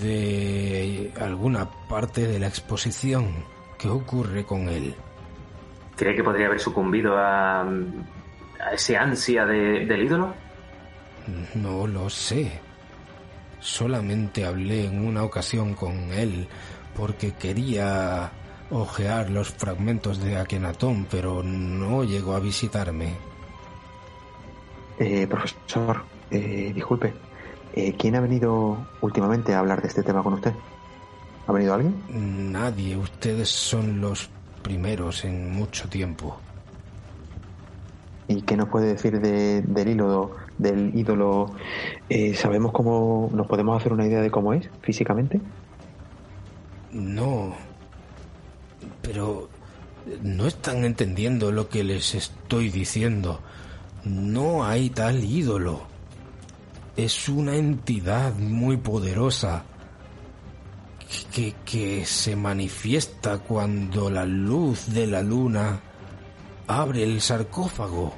de 0.00 1.12
alguna 1.20 1.68
parte 1.88 2.26
de 2.26 2.38
la 2.38 2.48
exposición. 2.48 3.44
¿Qué 3.78 3.88
ocurre 3.88 4.44
con 4.44 4.68
él? 4.68 4.94
¿Cree 5.96 6.14
que 6.14 6.22
podría 6.24 6.46
haber 6.46 6.60
sucumbido 6.60 7.16
a, 7.16 7.62
a 7.62 8.72
ese 8.72 8.96
ansia 8.96 9.44
de, 9.46 9.86
del 9.86 10.04
ídolo? 10.04 10.34
No 11.54 11.86
lo 11.86 12.08
sé. 12.10 12.60
Solamente 13.60 14.44
hablé 14.44 14.86
en 14.86 15.06
una 15.06 15.22
ocasión 15.22 15.74
con 15.74 16.12
él 16.12 16.48
porque 16.96 17.32
quería 17.32 18.30
ojear 18.70 19.30
los 19.30 19.50
fragmentos 19.50 20.22
de 20.22 20.36
Akenatón, 20.36 21.06
pero 21.10 21.42
no 21.42 22.04
llegó 22.04 22.34
a 22.34 22.40
visitarme. 22.40 23.14
Eh, 24.98 25.26
profesor, 25.26 26.04
eh, 26.32 26.72
disculpe, 26.74 27.12
eh, 27.74 27.94
¿quién 27.98 28.16
ha 28.16 28.20
venido 28.20 28.76
últimamente 29.00 29.54
a 29.54 29.60
hablar 29.60 29.80
de 29.82 29.88
este 29.88 30.02
tema 30.02 30.22
con 30.22 30.34
usted? 30.34 30.52
¿Ha 31.46 31.52
venido 31.52 31.74
alguien? 31.74 31.94
Nadie, 32.52 32.96
ustedes 32.96 33.48
son 33.48 34.00
los 34.00 34.30
primeros 34.62 35.24
en 35.24 35.52
mucho 35.52 35.88
tiempo. 35.88 36.36
¿Y 38.28 38.42
qué 38.42 38.56
nos 38.56 38.68
puede 38.68 38.86
decir 38.94 39.20
de- 39.20 39.62
del 39.62 39.88
ídolo? 39.88 40.36
Del 40.58 40.96
ídolo 40.96 41.50
Eh, 42.08 42.34
¿Sabemos 42.34 42.72
cómo 42.72 43.30
nos 43.34 43.46
podemos 43.46 43.80
hacer 43.80 43.92
una 43.92 44.06
idea 44.06 44.20
de 44.20 44.30
cómo 44.30 44.52
es 44.52 44.68
físicamente? 44.82 45.40
No. 46.92 47.54
Pero 49.00 49.48
no 50.22 50.46
están 50.46 50.84
entendiendo 50.84 51.50
lo 51.52 51.68
que 51.68 51.82
les 51.84 52.14
estoy 52.14 52.68
diciendo. 52.70 53.40
No 54.04 54.64
hay 54.64 54.90
tal 54.90 55.24
ídolo. 55.24 55.82
Es 56.96 57.28
una 57.28 57.54
entidad 57.54 58.34
muy 58.34 58.76
poderosa 58.76 59.64
que, 61.32 61.54
que 61.64 62.04
se 62.04 62.36
manifiesta 62.36 63.38
cuando 63.38 64.10
la 64.10 64.24
luz 64.26 64.92
de 64.92 65.06
la 65.06 65.22
luna 65.22 65.80
abre 66.66 67.02
el 67.02 67.20
sarcófago. 67.20 68.14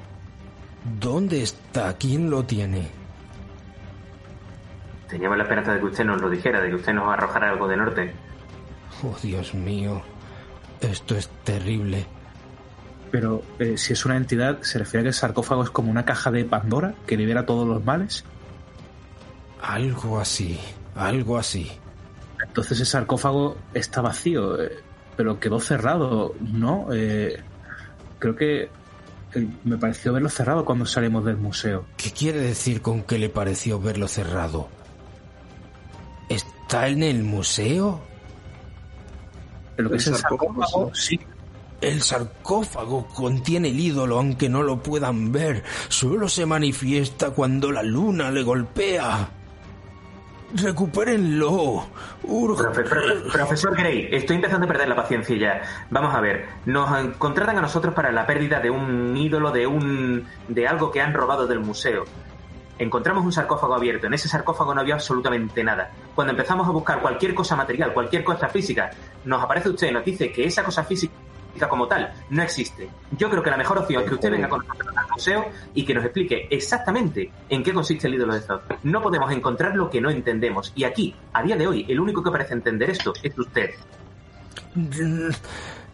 ¿Dónde 1.00 1.42
está? 1.42 1.96
¿Quién 1.96 2.30
lo 2.30 2.44
tiene? 2.44 2.88
Teníamos 5.08 5.38
la 5.38 5.44
esperanza 5.44 5.74
de 5.74 5.80
que 5.80 5.86
usted 5.86 6.04
nos 6.04 6.20
lo 6.20 6.28
dijera, 6.28 6.60
de 6.60 6.70
que 6.70 6.74
usted 6.74 6.92
nos 6.92 7.08
arrojara 7.08 7.50
algo 7.50 7.68
de 7.68 7.76
norte. 7.76 8.12
Oh, 9.02 9.16
Dios 9.22 9.54
mío. 9.54 10.02
Esto 10.80 11.16
es 11.16 11.28
terrible. 11.44 12.06
Pero 13.10 13.42
eh, 13.58 13.78
si 13.78 13.92
es 13.92 14.04
una 14.04 14.16
entidad, 14.16 14.60
¿se 14.62 14.78
refiere 14.78 15.00
a 15.00 15.02
que 15.04 15.08
el 15.08 15.14
sarcófago 15.14 15.62
es 15.62 15.70
como 15.70 15.90
una 15.90 16.04
caja 16.04 16.30
de 16.30 16.44
Pandora 16.44 16.94
que 17.06 17.16
libera 17.16 17.46
todos 17.46 17.66
los 17.66 17.84
males? 17.84 18.24
Algo 19.66 20.20
así, 20.20 20.58
algo 20.94 21.38
así. 21.38 21.70
Entonces 22.46 22.80
el 22.80 22.86
sarcófago 22.86 23.56
está 23.72 24.02
vacío, 24.02 24.62
eh, 24.62 24.72
pero 25.16 25.40
quedó 25.40 25.58
cerrado, 25.58 26.34
¿no? 26.38 26.88
Eh, 26.92 27.40
creo 28.18 28.36
que 28.36 28.62
eh, 28.64 29.48
me 29.64 29.78
pareció 29.78 30.12
verlo 30.12 30.28
cerrado 30.28 30.66
cuando 30.66 30.84
salimos 30.84 31.24
del 31.24 31.38
museo. 31.38 31.86
¿Qué 31.96 32.10
quiere 32.10 32.40
decir 32.40 32.82
con 32.82 33.04
que 33.04 33.18
le 33.18 33.30
pareció 33.30 33.80
verlo 33.80 34.06
cerrado? 34.06 34.68
¿Está 36.28 36.88
en 36.88 37.02
el 37.02 37.22
museo? 37.22 38.02
Pero 39.76 39.88
que 39.88 39.94
El 39.94 40.00
es 40.00 40.06
el 40.08 40.14
sarcófago, 40.16 40.62
sarcófago, 40.62 40.94
sí. 40.94 41.18
El 41.80 42.02
sarcófago 42.02 43.06
contiene 43.06 43.68
el 43.68 43.80
ídolo 43.80 44.18
aunque 44.18 44.50
no 44.50 44.62
lo 44.62 44.82
puedan 44.82 45.32
ver. 45.32 45.64
Solo 45.88 46.28
se 46.28 46.44
manifiesta 46.44 47.30
cuando 47.30 47.72
la 47.72 47.82
luna 47.82 48.30
le 48.30 48.42
golpea. 48.42 49.30
Recupérenlo. 50.54 51.86
Urge. 52.22 52.62
Profe- 52.62 52.84
pro- 52.88 53.32
profesor 53.32 53.76
Gray, 53.76 54.08
estoy 54.12 54.36
empezando 54.36 54.64
a 54.64 54.68
perder 54.68 54.88
la 54.88 54.96
paciencia 54.96 55.36
ya. 55.36 55.62
Vamos 55.90 56.14
a 56.14 56.20
ver, 56.20 56.46
nos 56.64 56.88
contratan 57.18 57.58
a 57.58 57.60
nosotros 57.60 57.92
para 57.94 58.12
la 58.12 58.26
pérdida 58.26 58.60
de 58.60 58.70
un 58.70 59.16
ídolo, 59.16 59.50
de 59.50 59.66
un 59.66 60.24
de 60.48 60.68
algo 60.68 60.90
que 60.90 61.00
han 61.00 61.12
robado 61.12 61.46
del 61.46 61.60
museo. 61.60 62.04
Encontramos 62.78 63.24
un 63.24 63.32
sarcófago 63.32 63.74
abierto. 63.74 64.06
En 64.06 64.14
ese 64.14 64.28
sarcófago 64.28 64.74
no 64.74 64.80
había 64.80 64.94
absolutamente 64.94 65.62
nada. 65.62 65.90
Cuando 66.14 66.32
empezamos 66.32 66.66
a 66.66 66.70
buscar 66.70 67.00
cualquier 67.00 67.34
cosa 67.34 67.54
material, 67.56 67.92
cualquier 67.92 68.24
cosa 68.24 68.48
física, 68.48 68.90
nos 69.24 69.42
aparece 69.42 69.70
usted 69.70 69.88
y 69.90 69.92
nos 69.92 70.04
dice 70.04 70.32
que 70.32 70.44
esa 70.44 70.64
cosa 70.64 70.82
física 70.84 71.14
como 71.68 71.86
tal 71.86 72.12
no 72.30 72.42
existe. 72.42 72.88
Yo 73.16 73.30
creo 73.30 73.42
que 73.42 73.50
la 73.50 73.56
mejor 73.56 73.78
opción 73.78 74.02
es 74.02 74.08
que 74.08 74.14
usted 74.14 74.30
venga 74.30 74.48
con 74.48 74.66
nosotros 74.66 74.96
al 74.96 75.06
museo 75.10 75.46
y 75.74 75.84
que 75.84 75.94
nos 75.94 76.04
explique 76.04 76.48
exactamente 76.50 77.30
en 77.48 77.62
qué 77.62 77.72
consiste 77.72 78.06
el 78.06 78.14
ídolo 78.14 78.34
de 78.34 78.40
Zod. 78.40 78.60
No 78.82 79.02
podemos 79.02 79.30
encontrar 79.32 79.74
lo 79.74 79.88
que 79.88 80.00
no 80.00 80.10
entendemos. 80.10 80.72
Y 80.74 80.84
aquí, 80.84 81.14
a 81.32 81.42
día 81.42 81.56
de 81.56 81.66
hoy, 81.66 81.86
el 81.88 82.00
único 82.00 82.22
que 82.22 82.30
parece 82.30 82.54
entender 82.54 82.90
esto 82.90 83.12
es 83.22 83.38
usted. 83.38 83.70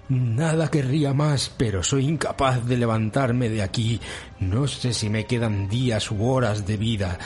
Nada 0.08 0.68
querría 0.68 1.14
más, 1.14 1.54
pero 1.56 1.84
soy 1.84 2.08
incapaz 2.08 2.66
de 2.66 2.76
levantarme 2.76 3.48
de 3.48 3.62
aquí. 3.62 4.00
No 4.40 4.66
sé 4.66 4.92
si 4.92 5.08
me 5.08 5.24
quedan 5.24 5.68
días 5.68 6.10
u 6.10 6.24
horas 6.24 6.66
de 6.66 6.76
vida. 6.76 7.16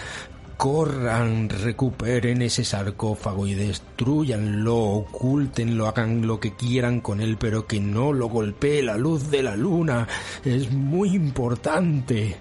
Corran, 0.56 1.48
recuperen 1.48 2.40
ese 2.42 2.64
sarcófago 2.64 3.46
y 3.46 3.54
destruyanlo, 3.54 4.76
ocúltenlo, 4.76 5.86
hagan 5.88 6.26
lo 6.26 6.38
que 6.40 6.54
quieran 6.54 7.00
con 7.00 7.20
él, 7.20 7.36
pero 7.38 7.66
que 7.66 7.80
no 7.80 8.12
lo 8.12 8.28
golpee 8.28 8.82
la 8.82 8.96
luz 8.96 9.30
de 9.30 9.42
la 9.42 9.56
luna. 9.56 10.06
Es 10.44 10.70
muy 10.72 11.10
importante. 11.14 12.36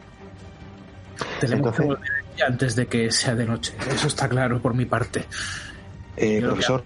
Tenemos 1.40 1.68
Entonces- 1.68 1.80
que 1.82 1.88
volver 1.88 2.44
antes 2.48 2.76
de 2.76 2.88
que 2.88 3.12
sea 3.12 3.36
de 3.36 3.46
noche. 3.46 3.74
Eso 3.94 4.08
está 4.08 4.28
claro 4.30 4.62
por 4.62 4.74
mi 4.74 4.86
parte. 4.86 5.26
Eh, 6.18 6.40
Yo 6.42 6.48
profesor, 6.50 6.84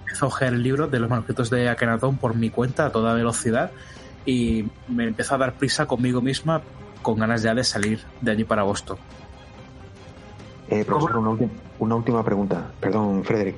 Empiezo 0.00 0.24
a 0.24 0.28
ojear 0.28 0.54
el 0.54 0.62
libro 0.62 0.86
de 0.88 0.98
los 1.00 1.10
manuscritos 1.10 1.50
de 1.50 1.68
Akenatón 1.68 2.16
por 2.16 2.34
mi 2.34 2.48
cuenta 2.50 2.86
a 2.86 2.92
toda 2.92 3.12
velocidad 3.12 3.70
y 4.24 4.64
me 4.88 5.04
empezó 5.08 5.34
a 5.34 5.38
dar 5.38 5.54
prisa 5.58 5.86
conmigo 5.86 6.22
misma 6.22 6.62
con 7.02 7.18
ganas 7.18 7.42
ya 7.42 7.54
de 7.54 7.62
salir 7.62 8.00
de 8.22 8.30
allí 8.30 8.44
para 8.44 8.62
Boston. 8.62 8.96
Eh, 10.70 10.84
profesor 10.84 11.16
una, 11.18 11.30
ulti- 11.30 11.50
una 11.78 11.94
última 11.96 12.24
pregunta. 12.24 12.70
Perdón, 12.80 13.24
Frederick. 13.24 13.56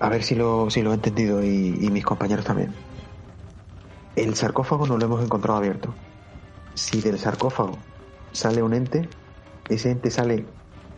A 0.00 0.08
ver 0.08 0.22
si 0.22 0.34
lo, 0.34 0.68
si 0.70 0.82
lo 0.82 0.90
he 0.92 0.94
entendido 0.94 1.42
y, 1.42 1.78
y 1.80 1.90
mis 1.90 2.04
compañeros 2.04 2.44
también. 2.44 2.72
El 4.14 4.34
sarcófago 4.34 4.86
no 4.86 4.96
lo 4.96 5.04
hemos 5.04 5.22
encontrado 5.22 5.58
abierto. 5.58 5.94
Si 6.74 7.00
del 7.00 7.18
sarcófago 7.18 7.78
sale 8.32 8.62
un 8.62 8.74
ente, 8.74 9.08
ese 9.68 9.90
ente 9.90 10.10
sale 10.10 10.46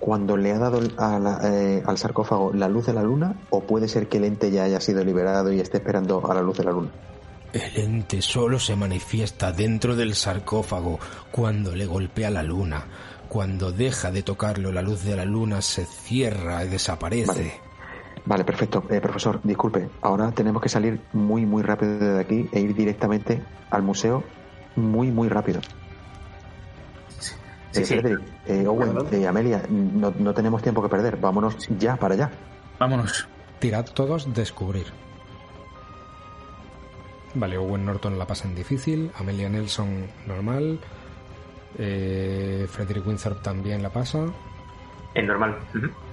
cuando 0.01 0.37
le 0.37 0.53
ha 0.53 0.59
dado 0.59 0.81
a 0.99 1.19
la- 1.19 1.41
eh, 1.43 1.83
al 1.87 1.99
sarcófago 1.99 2.53
la 2.53 2.69
luz 2.69 2.87
de 2.87 2.93
la 2.93 3.03
luna 3.03 3.35
o 3.51 3.65
puede 3.65 3.89
ser 3.89 4.09
que 4.09 4.19
el 4.19 4.25
ente 4.25 4.51
ya 4.51 4.65
haya 4.65 4.81
sido 4.81 5.05
liberado 5.05 5.53
y 5.53 5.61
esté 5.61 5.79
esperando 5.79 6.31
a 6.31 6.35
la 6.35 6.43
luz 6.43 6.59
de 6.59 6.65
la 6.65 6.71
luna. 6.73 6.91
El 7.53 7.77
ente 7.83 8.21
solo 8.23 8.59
se 8.61 8.77
manifiesta 8.77 9.53
dentro 9.53 9.97
del 9.97 10.15
sarcófago 10.15 10.99
cuando 11.33 11.75
le 11.75 11.87
golpea 11.87 12.31
la 12.31 12.43
luna. 12.43 12.85
Cuando 13.29 13.73
deja 13.73 14.11
de 14.11 14.23
tocarlo, 14.23 14.73
la 14.73 14.83
luz 14.83 15.05
de 15.05 15.15
la 15.17 15.25
luna 15.25 15.61
se 15.61 15.85
cierra 15.85 16.65
y 16.65 16.69
desaparece. 16.69 17.27
Vale. 17.27 17.69
Vale, 18.25 18.45
perfecto. 18.45 18.85
Eh, 18.91 19.01
profesor, 19.01 19.41
disculpe. 19.43 19.89
Ahora 20.03 20.31
tenemos 20.33 20.61
que 20.63 20.69
salir 20.69 21.01
muy, 21.13 21.47
muy 21.47 21.63
rápido 21.63 21.99
de 21.99 22.21
aquí 22.21 22.49
e 22.53 22.61
ir 22.61 22.75
directamente 22.75 23.43
al 23.71 23.83
museo 23.83 24.23
muy, 24.77 25.11
muy 25.11 25.29
rápido. 25.29 25.61
Sí, 27.19 27.35
Eh, 27.81 27.85
sí. 27.85 27.95
Frederick, 27.95 28.21
eh, 28.47 28.67
Owen, 28.67 28.97
eh, 29.13 29.27
Amelia, 29.27 29.63
no, 29.69 30.13
no 30.19 30.35
tenemos 30.35 30.63
tiempo 30.63 30.83
que 30.83 30.89
perder. 30.89 31.17
Vámonos 31.17 31.57
ya 31.79 31.97
para 31.97 32.15
allá. 32.15 32.31
Vámonos. 32.79 33.27
Tirad 33.61 33.87
todos 33.87 34.33
descubrir. 34.35 34.87
Vale, 37.35 37.59
Owen 37.59 37.85
Norton 37.85 38.19
la 38.19 38.27
pasa 38.27 38.49
en 38.49 38.55
difícil, 38.55 39.11
Amelia 39.19 39.49
Nelson 39.49 40.07
normal, 40.27 40.81
eh, 41.77 42.67
Frederick 42.71 43.07
Winthrop 43.07 43.43
también 43.43 43.83
la 43.83 43.91
pasa 43.91 44.25
Es 45.15 45.25
normal. 45.27 45.57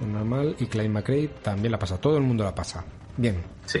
En 0.02 0.12
normal 0.12 0.56
y 0.58 0.66
Clyde 0.66 0.88
McRae 0.88 1.28
también 1.42 1.72
la 1.72 1.78
pasa, 1.78 1.98
todo 2.00 2.16
el 2.18 2.22
mundo 2.24 2.44
la 2.44 2.54
pasa. 2.54 2.84
Bien, 3.16 3.42
Sí. 3.64 3.80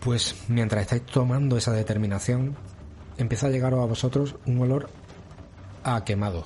pues 0.00 0.44
mientras 0.48 0.82
estáis 0.82 1.04
tomando 1.06 1.56
esa 1.56 1.72
determinación, 1.72 2.56
empieza 3.18 3.46
a 3.46 3.50
llegar 3.50 3.72
a 3.74 3.76
vosotros 3.84 4.34
un 4.46 4.60
olor 4.62 4.88
a 5.84 6.04
quemado. 6.04 6.44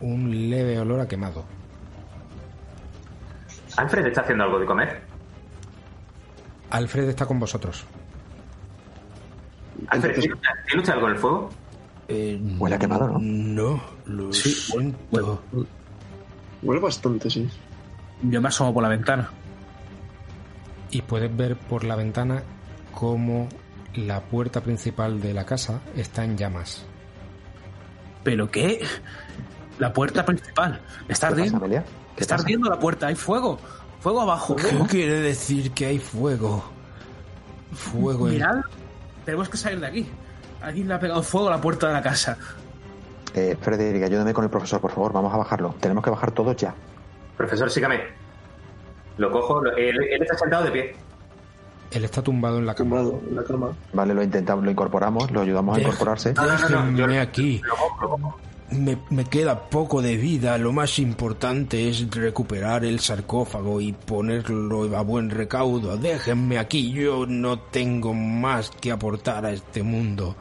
Un 0.00 0.50
leve 0.50 0.78
olor 0.78 1.00
a 1.00 1.08
quemado. 1.08 1.44
¿Alfred 3.76 4.06
está 4.06 4.22
haciendo 4.22 4.44
algo 4.44 4.58
de 4.58 4.66
comer? 4.66 5.00
Alfred 6.70 7.08
está 7.08 7.26
con 7.26 7.38
vosotros. 7.38 7.84
Alfred, 9.88 10.10
Entonces- 10.10 10.18
¿tiene 10.20 10.34
usted- 10.34 10.48
¿tiene 10.66 10.80
usted 10.80 10.92
algo 10.94 11.06
en 11.08 11.12
el 11.12 11.18
fuego? 11.18 11.50
Eh, 12.08 12.40
Huele 12.58 12.76
a 12.76 12.78
quemado, 12.78 13.08
¿no? 13.08 13.18
No, 13.20 13.82
lo 14.06 14.32
Sí, 14.32 14.50
siento. 14.50 14.98
bueno. 15.10 15.40
Huele 16.62 16.80
bastante, 16.80 17.28
sí. 17.30 17.48
Yo 18.22 18.40
me 18.40 18.48
asomo 18.48 18.72
por 18.72 18.82
la 18.82 18.88
ventana. 18.88 19.30
y 20.90 21.02
puedes 21.02 21.34
ver 21.36 21.56
por 21.56 21.82
la 21.84 21.96
ventana 21.96 22.42
cómo 22.94 23.48
la 23.94 24.20
puerta 24.22 24.62
principal 24.62 25.20
de 25.20 25.34
la 25.34 25.44
casa 25.44 25.80
está 25.96 26.24
en 26.24 26.36
llamas. 26.36 26.84
¿Pero 28.22 28.50
qué? 28.50 28.80
La 29.78 29.92
puerta 29.92 30.24
principal. 30.24 30.80
Está 31.08 31.28
¿Qué 31.28 31.42
pasa, 31.42 31.56
ardiendo. 31.56 31.66
Está 32.16 32.34
pasa? 32.36 32.42
ardiendo 32.44 32.70
la 32.70 32.78
puerta. 32.78 33.08
Hay 33.08 33.14
fuego. 33.16 33.58
Fuego 34.00 34.20
abajo. 34.22 34.56
¿Qué 34.56 34.70
quiere 34.88 35.20
decir 35.20 35.72
que 35.72 35.86
hay 35.86 35.98
fuego? 35.98 36.64
Fuego 37.72 38.28
en... 38.28 38.34
Mirad. 38.34 38.60
Tenemos 39.24 39.48
que 39.48 39.56
salir 39.56 39.80
de 39.80 39.86
aquí. 39.86 40.06
Alguien 40.62 40.88
le 40.88 40.94
ha 40.94 41.00
pegado 41.00 41.22
fuego 41.22 41.48
a 41.48 41.52
la 41.52 41.60
puerta 41.60 41.88
de 41.88 41.92
la 41.94 42.02
casa. 42.02 42.36
Eh, 43.34 43.56
Frederick, 43.60 44.02
ayúdame 44.04 44.32
con 44.32 44.44
el 44.44 44.50
profesor, 44.50 44.80
por 44.80 44.90
favor. 44.92 45.12
Vamos 45.12 45.32
a 45.32 45.36
bajarlo. 45.36 45.74
Tenemos 45.80 46.02
que 46.02 46.10
bajar 46.10 46.32
todos 46.32 46.56
ya. 46.56 46.74
Profesor, 47.36 47.70
sígame. 47.70 48.00
Lo 49.18 49.30
cojo, 49.30 49.62
lo- 49.62 49.76
él, 49.76 49.96
él 50.10 50.22
está 50.22 50.36
sentado 50.38 50.64
de 50.64 50.70
pie. 50.70 50.96
Él 51.90 52.04
está 52.04 52.22
tumbado 52.22 52.58
en 52.58 52.66
la 52.66 52.74
cama. 52.74 52.96
Tumbado 53.02 53.20
en 53.28 53.36
la 53.36 53.44
cama. 53.44 53.68
Vale, 53.92 54.14
lo 54.14 54.22
intentamos, 54.22 54.64
lo 54.64 54.70
incorporamos, 54.70 55.30
lo 55.30 55.40
ayudamos 55.42 55.76
a 55.76 55.80
incorporarse. 55.80 56.32
no, 56.34 56.42
no, 56.46 56.52
Déjenme 56.52 57.14
yo- 57.14 57.20
aquí. 57.20 57.60
Lo 57.64 57.76
cojo, 57.76 58.02
lo 58.02 58.08
cojo. 58.10 58.36
Me, 58.72 58.98
me 59.10 59.24
queda 59.24 59.60
poco 59.70 60.02
de 60.02 60.16
vida. 60.16 60.58
Lo 60.58 60.72
más 60.72 60.98
importante 60.98 61.88
es 61.88 62.10
recuperar 62.10 62.84
el 62.84 62.98
sarcófago 62.98 63.80
y 63.80 63.92
ponerlo 63.92 64.96
a 64.96 65.02
buen 65.02 65.30
recaudo. 65.30 65.96
Déjenme 65.96 66.58
aquí. 66.58 66.90
Yo 66.92 67.26
no 67.28 67.60
tengo 67.60 68.12
más 68.12 68.70
que 68.70 68.90
aportar 68.90 69.46
a 69.46 69.52
este 69.52 69.82
mundo. 69.84 70.34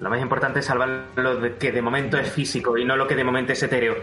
Lo 0.00 0.10
más 0.10 0.20
importante 0.20 0.60
es 0.60 0.66
salvar 0.66 1.04
lo 1.16 1.36
de- 1.40 1.56
que 1.56 1.72
de 1.72 1.80
momento 1.82 2.18
es 2.18 2.30
físico 2.30 2.76
y 2.76 2.84
no 2.84 2.96
lo 2.96 3.06
que 3.06 3.14
de 3.14 3.24
momento 3.24 3.52
es 3.52 3.62
etéreo. 3.62 3.94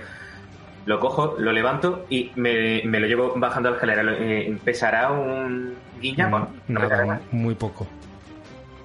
Lo 0.85 0.99
cojo, 0.99 1.35
lo 1.37 1.51
levanto 1.51 2.05
y 2.09 2.31
me, 2.35 2.81
me 2.85 2.99
lo 2.99 3.07
llevo 3.07 3.33
bajando 3.37 3.69
la 3.69 3.75
escalera. 3.75 4.03
Eh, 4.19 4.57
¿Pesará 4.65 5.11
un 5.11 5.75
guiñapo? 6.01 6.39
No 6.67 6.79
pesará 6.81 7.05
Nada, 7.05 7.05
nada. 7.05 7.21
muy 7.31 7.55
poco. 7.55 7.87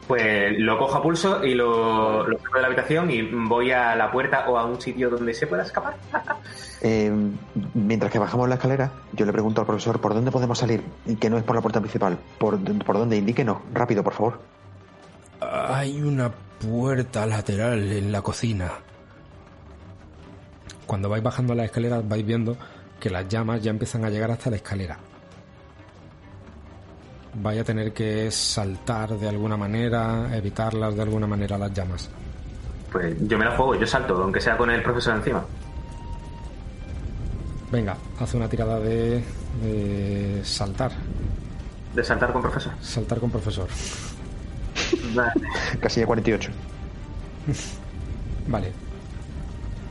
Pues 0.07 0.59
lo 0.59 0.79
cojo 0.79 0.97
a 0.97 1.03
pulso 1.03 1.45
y 1.45 1.55
lo, 1.55 2.27
lo 2.27 2.39
saco 2.39 2.55
de 2.55 2.61
la 2.63 2.67
habitación 2.69 3.11
y 3.11 3.21
voy 3.23 3.73
a 3.73 3.95
la 3.95 4.11
puerta 4.11 4.49
o 4.49 4.57
a 4.57 4.65
un 4.65 4.81
sitio 4.81 5.11
donde 5.11 5.35
se 5.35 5.47
pueda 5.47 5.63
escapar. 5.63 5.95
Eh, 6.81 7.11
mientras 7.75 8.13
que 8.13 8.21
bajamos 8.21 8.49
la 8.49 8.55
escalera, 8.55 8.93
yo 9.13 9.27
le 9.27 9.33
pregunto 9.33 9.61
al 9.61 9.67
profesor 9.67 10.01
por 10.01 10.15
dónde 10.15 10.31
podemos 10.31 10.59
salir 10.61 10.81
y 11.07 11.17
que 11.17 11.29
no 11.29 11.37
es 11.37 11.43
por 11.43 11.57
la 11.57 11.61
puerta 11.61 11.81
principal. 11.81 12.17
¿Por, 12.39 12.57
por 12.85 12.99
dónde? 12.99 13.17
Indíquenos. 13.17 13.59
Rápido, 13.75 14.05
por 14.05 14.13
favor. 14.13 14.39
Hay 15.41 16.01
una 16.01 16.31
puerta 16.61 17.27
lateral 17.27 17.93
en 17.93 18.13
la 18.13 18.23
cocina. 18.23 18.73
Cuando 20.87 21.09
vais 21.09 21.23
bajando 21.23 21.55
las 21.55 21.67
escaleras 21.67 22.07
vais 22.09 22.25
viendo 22.25 22.57
que 22.99 23.11
las 23.11 23.29
llamas 23.29 23.63
ya 23.63 23.71
empiezan 23.71 24.05
a 24.05 24.11
llegar 24.11 24.31
hasta 24.31 24.51
la 24.51 24.57
escalera. 24.57 24.99
Vais 27.35 27.61
a 27.61 27.65
tener 27.65 27.93
que 27.93 28.31
saltar 28.31 29.11
de 29.11 29.29
alguna 29.29 29.57
manera, 29.57 30.35
evitarlas 30.35 30.97
de 30.97 31.03
alguna 31.03 31.27
manera 31.27 31.59
las 31.59 31.73
llamas. 31.73 32.11
Pues 32.91 33.17
yo 33.21 33.39
me 33.39 33.45
la 33.45 33.57
juego, 33.57 33.75
yo 33.75 33.87
salto, 33.87 34.17
aunque 34.23 34.41
sea 34.41 34.57
con 34.57 34.71
el 34.71 34.83
profesor 34.83 35.17
encima. 35.17 35.45
Venga, 37.71 37.97
haz 38.19 38.35
una 38.35 38.49
tirada 38.49 38.81
de, 38.81 39.23
de 39.63 40.41
saltar. 40.43 40.93
De 41.95 42.03
saltar 42.03 42.33
con 42.33 42.41
profesor. 42.41 42.73
Saltar 42.81 43.21
con 43.21 43.31
profesor. 43.31 43.69
Casilla 45.81 46.07
48. 46.07 46.51
Vale. 48.49 48.73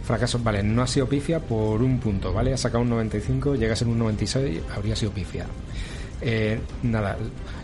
Fracaso, 0.04 0.40
vale, 0.40 0.64
no 0.64 0.82
ha 0.82 0.88
sido 0.88 1.08
pifia 1.08 1.40
por 1.40 1.82
un 1.82 2.00
punto, 2.00 2.32
¿vale? 2.32 2.54
Ha 2.54 2.58
sacado 2.58 2.82
un 2.82 2.90
95, 2.90 3.56
llega 3.56 3.74
a 3.74 3.76
ser 3.76 3.90
un 3.90 4.00
96, 4.00 4.62
habría 4.74 4.96
sido 4.96 5.12
pifia. 5.12 5.46
Eh, 6.22 6.60
nada, 6.84 7.18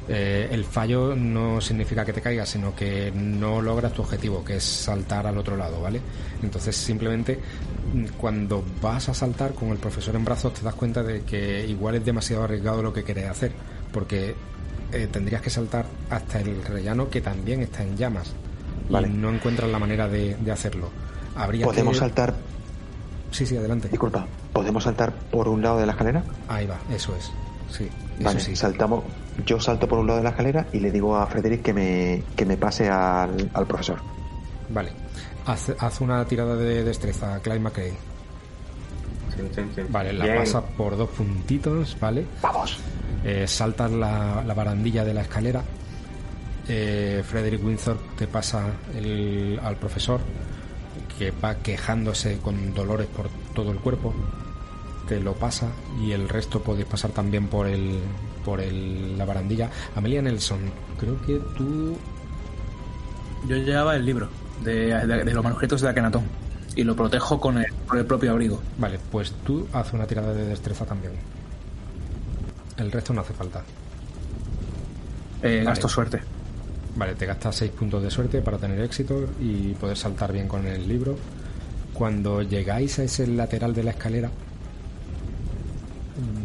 eh, 0.07 0.47
el 0.51 0.65
fallo 0.65 1.15
no 1.15 1.59
significa 1.61 2.05
que 2.05 2.13
te 2.13 2.21
caigas, 2.21 2.49
sino 2.49 2.75
que 2.75 3.11
no 3.15 3.61
logras 3.61 3.93
tu 3.93 4.01
objetivo, 4.01 4.43
que 4.43 4.57
es 4.57 4.63
saltar 4.63 5.25
al 5.25 5.37
otro 5.37 5.57
lado, 5.57 5.81
¿vale? 5.81 6.01
Entonces 6.41 6.75
simplemente 6.75 7.39
mm, 7.93 8.17
cuando 8.17 8.63
vas 8.81 9.09
a 9.09 9.13
saltar 9.13 9.53
con 9.53 9.69
el 9.69 9.77
profesor 9.77 10.15
en 10.15 10.25
brazos 10.25 10.53
te 10.53 10.61
das 10.61 10.75
cuenta 10.75 11.01
de 11.01 11.21
que 11.21 11.65
igual 11.65 11.95
es 11.95 12.05
demasiado 12.05 12.43
arriesgado 12.43 12.83
lo 12.83 12.93
que 12.93 13.03
querés 13.03 13.29
hacer, 13.29 13.53
porque 13.91 14.35
eh, 14.93 15.07
tendrías 15.11 15.41
que 15.41 15.49
saltar 15.49 15.85
hasta 16.09 16.39
el 16.39 16.63
rellano 16.63 17.09
que 17.09 17.21
también 17.21 17.61
está 17.61 17.83
en 17.83 17.97
llamas 17.97 18.33
Vale. 18.89 19.07
y 19.07 19.11
no 19.11 19.29
encuentras 19.29 19.69
la 19.69 19.79
manera 19.79 20.07
de, 20.07 20.35
de 20.35 20.51
hacerlo. 20.51 20.89
Habría 21.35 21.65
¿Podemos 21.65 21.93
que... 21.95 21.99
saltar? 21.99 22.33
Sí, 23.31 23.45
sí, 23.45 23.57
adelante. 23.57 23.87
Disculpa. 23.89 24.27
¿Podemos 24.53 24.83
saltar 24.83 25.11
por 25.13 25.47
un 25.47 25.61
lado 25.61 25.79
de 25.79 25.85
la 25.87 25.93
escalera? 25.93 26.23
Ahí 26.47 26.67
va, 26.67 26.77
eso 26.93 27.15
es. 27.15 27.31
Sí, 27.71 27.85
eso 27.85 28.23
Vale, 28.23 28.39
sí. 28.39 28.55
saltamos. 28.55 29.03
Yo 29.45 29.59
salto 29.59 29.87
por 29.87 29.97
un 29.97 30.05
lado 30.05 30.17
de 30.19 30.23
la 30.23 30.29
escalera 30.29 30.67
y 30.71 30.79
le 30.79 30.91
digo 30.91 31.17
a 31.17 31.25
Frederick 31.25 31.63
que 31.63 31.73
me, 31.73 32.23
que 32.35 32.45
me 32.45 32.55
pase 32.57 32.87
al, 32.87 33.49
al 33.53 33.65
profesor. 33.65 33.99
Vale. 34.69 34.91
Haz, 35.47 35.71
haz 35.79 36.01
una 36.01 36.23
tirada 36.25 36.55
de 36.55 36.83
destreza, 36.83 37.39
Clyde 37.39 37.59
McRae. 37.59 37.93
Sí, 39.35 39.41
sí, 39.55 39.61
sí. 39.75 39.81
Vale, 39.89 40.13
la 40.13 40.25
Bien. 40.25 40.37
pasas 40.37 40.63
por 40.77 40.95
dos 40.95 41.09
puntitos, 41.09 41.97
¿vale? 41.99 42.25
¡Vamos! 42.43 42.77
Eh, 43.23 43.47
saltas 43.47 43.91
la, 43.91 44.43
la 44.45 44.53
barandilla 44.53 45.03
de 45.05 45.13
la 45.13 45.21
escalera. 45.21 45.63
Eh, 46.67 47.23
Frederick 47.25 47.63
Windsor 47.63 47.97
te 48.17 48.27
pasa 48.27 48.65
el- 48.95 49.59
al 49.63 49.75
profesor, 49.77 50.21
que 51.17 51.31
va 51.31 51.55
quejándose 51.55 52.37
con 52.39 52.73
dolores 52.73 53.07
por 53.07 53.29
todo 53.53 53.71
el 53.71 53.79
cuerpo. 53.79 54.13
Te 55.07 55.19
lo 55.19 55.33
pasa 55.33 55.67
y 56.01 56.11
el 56.11 56.29
resto 56.29 56.61
podéis 56.61 56.85
pasar 56.87 57.11
también 57.11 57.47
por 57.47 57.67
el 57.67 57.99
por 58.45 58.59
el, 58.59 59.17
la 59.17 59.23
barandilla. 59.25 59.69
Amelia 59.95 60.21
Nelson, 60.21 60.59
creo 60.99 61.21
que 61.25 61.39
tú 61.57 61.97
Yo 63.47 63.55
llevaba 63.57 63.95
el 63.95 64.05
libro 64.05 64.27
de, 64.63 64.93
de- 65.05 65.23
de 65.23 65.33
los 65.33 65.43
manuscritos 65.43 65.81
de 65.81 65.89
Akenatón 65.89 66.23
y 66.75 66.83
lo 66.83 66.95
protejo 66.95 67.39
con 67.39 67.57
el, 67.57 67.65
con 67.87 67.99
el 67.99 68.05
propio 68.05 68.31
abrigo. 68.31 68.61
Vale, 68.77 68.99
pues 69.11 69.33
tú 69.45 69.67
haz 69.73 69.91
una 69.93 70.05
tirada 70.07 70.33
de 70.33 70.45
destreza 70.45 70.85
también. 70.85 71.13
El 72.77 72.91
resto 72.91 73.13
no 73.13 73.21
hace 73.21 73.33
falta. 73.33 73.63
Eh, 75.41 75.63
Gasto 75.65 75.87
suerte. 75.89 76.19
Vale, 76.95 77.15
te 77.15 77.25
gastas 77.25 77.55
6 77.55 77.71
puntos 77.71 78.01
de 78.03 78.11
suerte 78.11 78.41
para 78.41 78.57
tener 78.57 78.79
éxito 78.81 79.27
y 79.39 79.73
poder 79.73 79.97
saltar 79.97 80.31
bien 80.31 80.47
con 80.47 80.65
el 80.67 80.87
libro. 80.87 81.17
Cuando 81.93 82.41
llegáis 82.41 82.99
a 82.99 83.03
ese 83.03 83.27
lateral 83.27 83.73
de 83.73 83.83
la 83.83 83.91
escalera, 83.91 84.29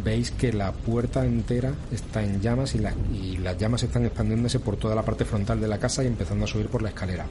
veis 0.03 0.31
que 0.31 0.51
la 0.53 0.71
puerta 0.71 1.25
entera 1.25 1.71
está 1.91 2.23
en 2.23 2.41
llamas 2.41 2.73
y, 2.75 2.79
la- 2.79 2.93
y 3.13 3.37
las 3.37 3.57
llamas 3.57 3.83
están 3.83 4.05
expandiéndose 4.05 4.59
por 4.59 4.77
toda 4.77 4.95
la 4.95 5.03
parte 5.03 5.25
frontal 5.25 5.59
de 5.61 5.67
la 5.67 5.77
casa 5.77 6.03
y 6.03 6.07
empezando 6.07 6.45
a 6.45 6.47
subir 6.47 6.67
por 6.67 6.81
la 6.81 6.89
escalera. 6.89 7.25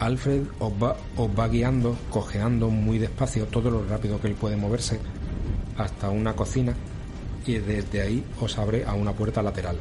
Alfred 0.00 0.42
os 0.58 0.72
va, 0.82 0.96
os 1.16 1.28
va 1.38 1.48
guiando, 1.48 1.96
cojeando 2.10 2.70
muy 2.70 2.98
despacio, 2.98 3.46
todo 3.46 3.70
lo 3.70 3.86
rápido 3.86 4.20
que 4.20 4.28
él 4.28 4.34
puede 4.34 4.56
moverse, 4.56 4.98
hasta 5.76 6.10
una 6.10 6.34
cocina 6.34 6.74
y 7.46 7.58
desde 7.58 8.00
ahí 8.00 8.24
os 8.40 8.58
abre 8.58 8.84
a 8.84 8.94
una 8.94 9.12
puerta 9.12 9.42
lateral. 9.42 9.76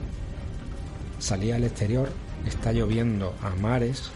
Salí 1.20 1.52
al 1.52 1.64
exterior, 1.64 2.10
está 2.46 2.72
lloviendo 2.72 3.36
a 3.42 3.50
mares, 3.62 4.12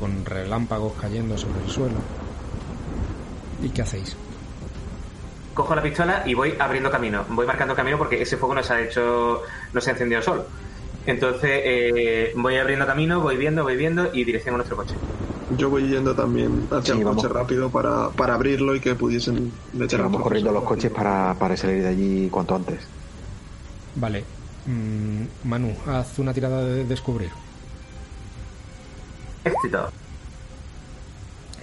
con 0.00 0.24
relámpagos 0.24 0.94
cayendo 1.00 1.36
sobre 1.36 1.62
el 1.64 1.70
suelo. 1.70 1.96
¿Y 3.62 3.68
qué 3.70 3.82
hacéis? 3.82 4.16
Cojo 5.54 5.74
la 5.74 5.82
pistola 5.82 6.22
y 6.24 6.34
voy 6.34 6.54
abriendo 6.58 6.90
camino. 6.90 7.24
Voy 7.30 7.46
marcando 7.46 7.74
camino 7.74 7.98
porque 7.98 8.22
ese 8.22 8.36
fuego 8.36 8.54
no 8.54 8.62
se 8.62 8.72
ha 8.72 8.80
hecho, 8.80 9.42
no 9.72 9.80
se 9.80 9.90
ha 9.90 9.92
encendido 9.92 10.22
solo. 10.22 10.46
Entonces 11.06 11.50
eh, 11.64 12.32
voy 12.36 12.56
abriendo 12.56 12.86
camino, 12.86 13.20
voy 13.20 13.36
viendo, 13.36 13.62
voy 13.62 13.76
viendo 13.76 14.10
y 14.12 14.24
dirección 14.24 14.54
a 14.54 14.58
nuestro 14.58 14.76
coche. 14.76 14.94
Yo 15.56 15.70
voy 15.70 15.88
yendo 15.88 16.14
también 16.14 16.66
hacia 16.70 16.94
Sí, 16.94 16.98
el 17.00 17.04
vamos. 17.06 17.22
coche 17.22 17.32
rápido 17.32 17.70
para, 17.70 18.10
para 18.10 18.34
abrirlo 18.34 18.74
y 18.74 18.80
que 18.80 18.94
pudiesen 18.94 19.50
meter 19.72 20.00
al 20.00 20.06
Vamos 20.06 20.22
corriendo 20.22 20.52
los 20.52 20.64
coches 20.64 20.90
para, 20.92 21.34
para 21.38 21.56
salir 21.56 21.82
de 21.82 21.88
allí 21.88 22.28
cuanto 22.28 22.54
antes. 22.54 22.80
Vale. 23.94 24.24
mm, 24.66 25.22
Manu, 25.48 25.74
haz 25.86 26.18
una 26.18 26.34
tirada 26.34 26.62
de 26.64 26.84
descubrir. 26.84 27.30
Éxito. 29.44 29.90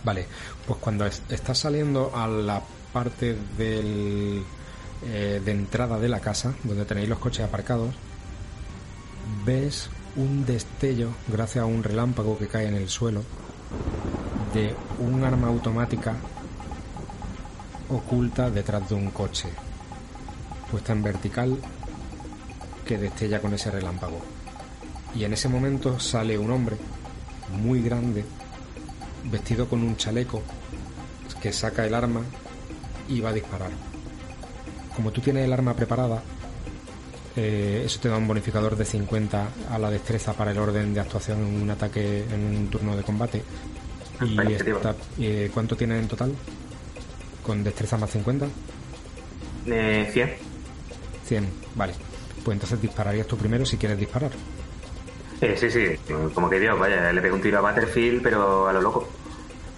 Vale, 0.04 0.26
pues 0.68 0.80
cuando 0.80 1.06
es- 1.06 1.22
estás 1.30 1.60
saliendo 1.60 2.12
a 2.16 2.28
la 2.28 2.62
parte 2.94 3.38
del, 3.58 4.44
eh, 5.06 5.42
de 5.44 5.52
entrada 5.52 6.00
de 6.00 6.10
la 6.10 6.20
casa, 6.20 6.54
donde 6.64 6.86
tenéis 6.86 7.10
los 7.10 7.20
coches 7.20 7.46
aparcados, 7.46 7.94
ves 9.46 9.90
un 10.16 10.46
destello, 10.46 11.10
gracias 11.28 11.64
a 11.64 11.66
un 11.66 11.84
relámpago 11.84 12.38
que 12.38 12.48
cae 12.48 12.68
en 12.68 12.76
el 12.76 12.90
suelo, 12.90 13.24
de 14.54 14.76
un 15.00 15.24
arma 15.24 15.48
automática 15.48 16.16
oculta 17.90 18.50
detrás 18.50 18.90
de 18.90 18.96
un 18.96 19.12
coche, 19.12 19.50
puesta 20.72 20.94
en 20.94 21.04
vertical, 21.04 21.58
que 22.86 22.98
destella 22.98 23.40
con 23.40 23.54
ese 23.54 23.72
relámpago. 23.72 24.20
Y 25.16 25.24
en 25.24 25.34
ese 25.34 25.50
momento 25.50 26.00
sale 26.00 26.38
un 26.38 26.52
hombre 26.52 26.78
muy 27.62 27.82
grande, 27.82 28.26
vestido 29.26 29.68
con 29.68 29.82
un 29.82 29.98
chaleco, 29.98 30.42
que 31.42 31.54
saca 31.54 31.86
el 31.86 31.94
arma 31.94 32.22
y 33.08 33.22
va 33.22 33.30
a 33.30 33.34
disparar. 33.34 33.70
Como 34.96 35.12
tú 35.12 35.22
tienes 35.22 35.46
el 35.46 35.54
arma 35.54 35.76
preparada, 35.76 36.24
eh, 37.36 37.84
eso 37.86 38.00
te 38.00 38.10
da 38.10 38.18
un 38.18 38.28
bonificador 38.28 38.76
de 38.76 38.86
50 38.86 39.48
a 39.70 39.78
la 39.80 39.90
destreza 39.90 40.34
para 40.34 40.52
el 40.52 40.58
orden 40.58 40.94
de 40.94 41.00
actuación 41.00 41.40
en 41.40 41.62
un 41.64 41.70
ataque, 41.70 42.24
en 42.32 42.44
un 42.58 42.68
turno 42.70 42.96
de 42.96 43.04
combate. 43.04 43.44
Y 44.22 44.34
Iniciativa. 44.40 44.78
está- 44.78 44.96
eh, 45.20 45.50
¿Cuánto 45.54 45.76
tienes 45.76 46.02
en 46.02 46.08
total? 46.08 46.34
¿Con 47.44 47.64
destreza 47.64 47.98
más 47.98 48.10
50? 48.12 48.48
Eh, 49.68 50.10
100. 50.12 50.34
100, 51.26 51.50
vale. 51.76 51.94
Pues 52.44 52.56
entonces 52.56 52.82
dispararías 52.82 53.28
tú 53.28 53.36
primero 53.38 53.66
si 53.66 53.78
quieres 53.78 53.98
disparar. 53.98 54.32
Eh, 55.42 55.56
sí, 55.58 55.70
sí, 55.70 55.86
como 56.34 56.50
que 56.50 56.60
Dios, 56.60 56.80
vaya, 56.80 57.12
le 57.12 57.22
pego 57.22 57.36
un 57.36 57.42
tiro 57.42 57.58
a 57.58 57.62
Battlefield, 57.62 58.22
pero 58.24 58.68
a 58.68 58.74
lo 58.74 58.82
loco. 58.82 59.10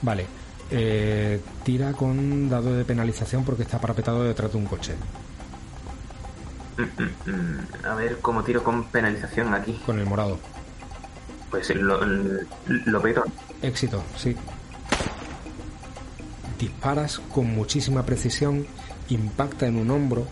Vale. 0.02 0.26
Eh, 0.70 1.40
tira 1.64 1.94
con 1.94 2.50
dado 2.50 2.76
de 2.76 2.84
penalización 2.86 3.44
porque 3.46 3.64
está 3.64 3.80
parapetado 3.80 4.24
detrás 4.24 4.52
de 4.52 4.58
un 4.58 4.66
coche. 4.66 4.94
A 7.84 7.96
ver 7.96 8.20
cómo 8.22 8.44
tiro 8.44 8.64
con 8.64 8.86
penalización 8.86 9.54
aquí. 9.54 9.80
Con 9.86 10.00
el 10.00 10.06
morado. 10.06 10.40
Pues 11.50 11.74
lo, 11.76 12.00
lo 12.06 13.02
peto. 13.02 13.24
Éxito, 13.62 14.04
sí. 14.18 14.36
Disparas 16.60 17.20
con 17.34 17.48
muchísima 17.48 18.04
precisión, 18.06 18.66
impacta 19.10 19.68
en 19.68 19.78
un 19.78 19.92
hombro, 19.92 20.28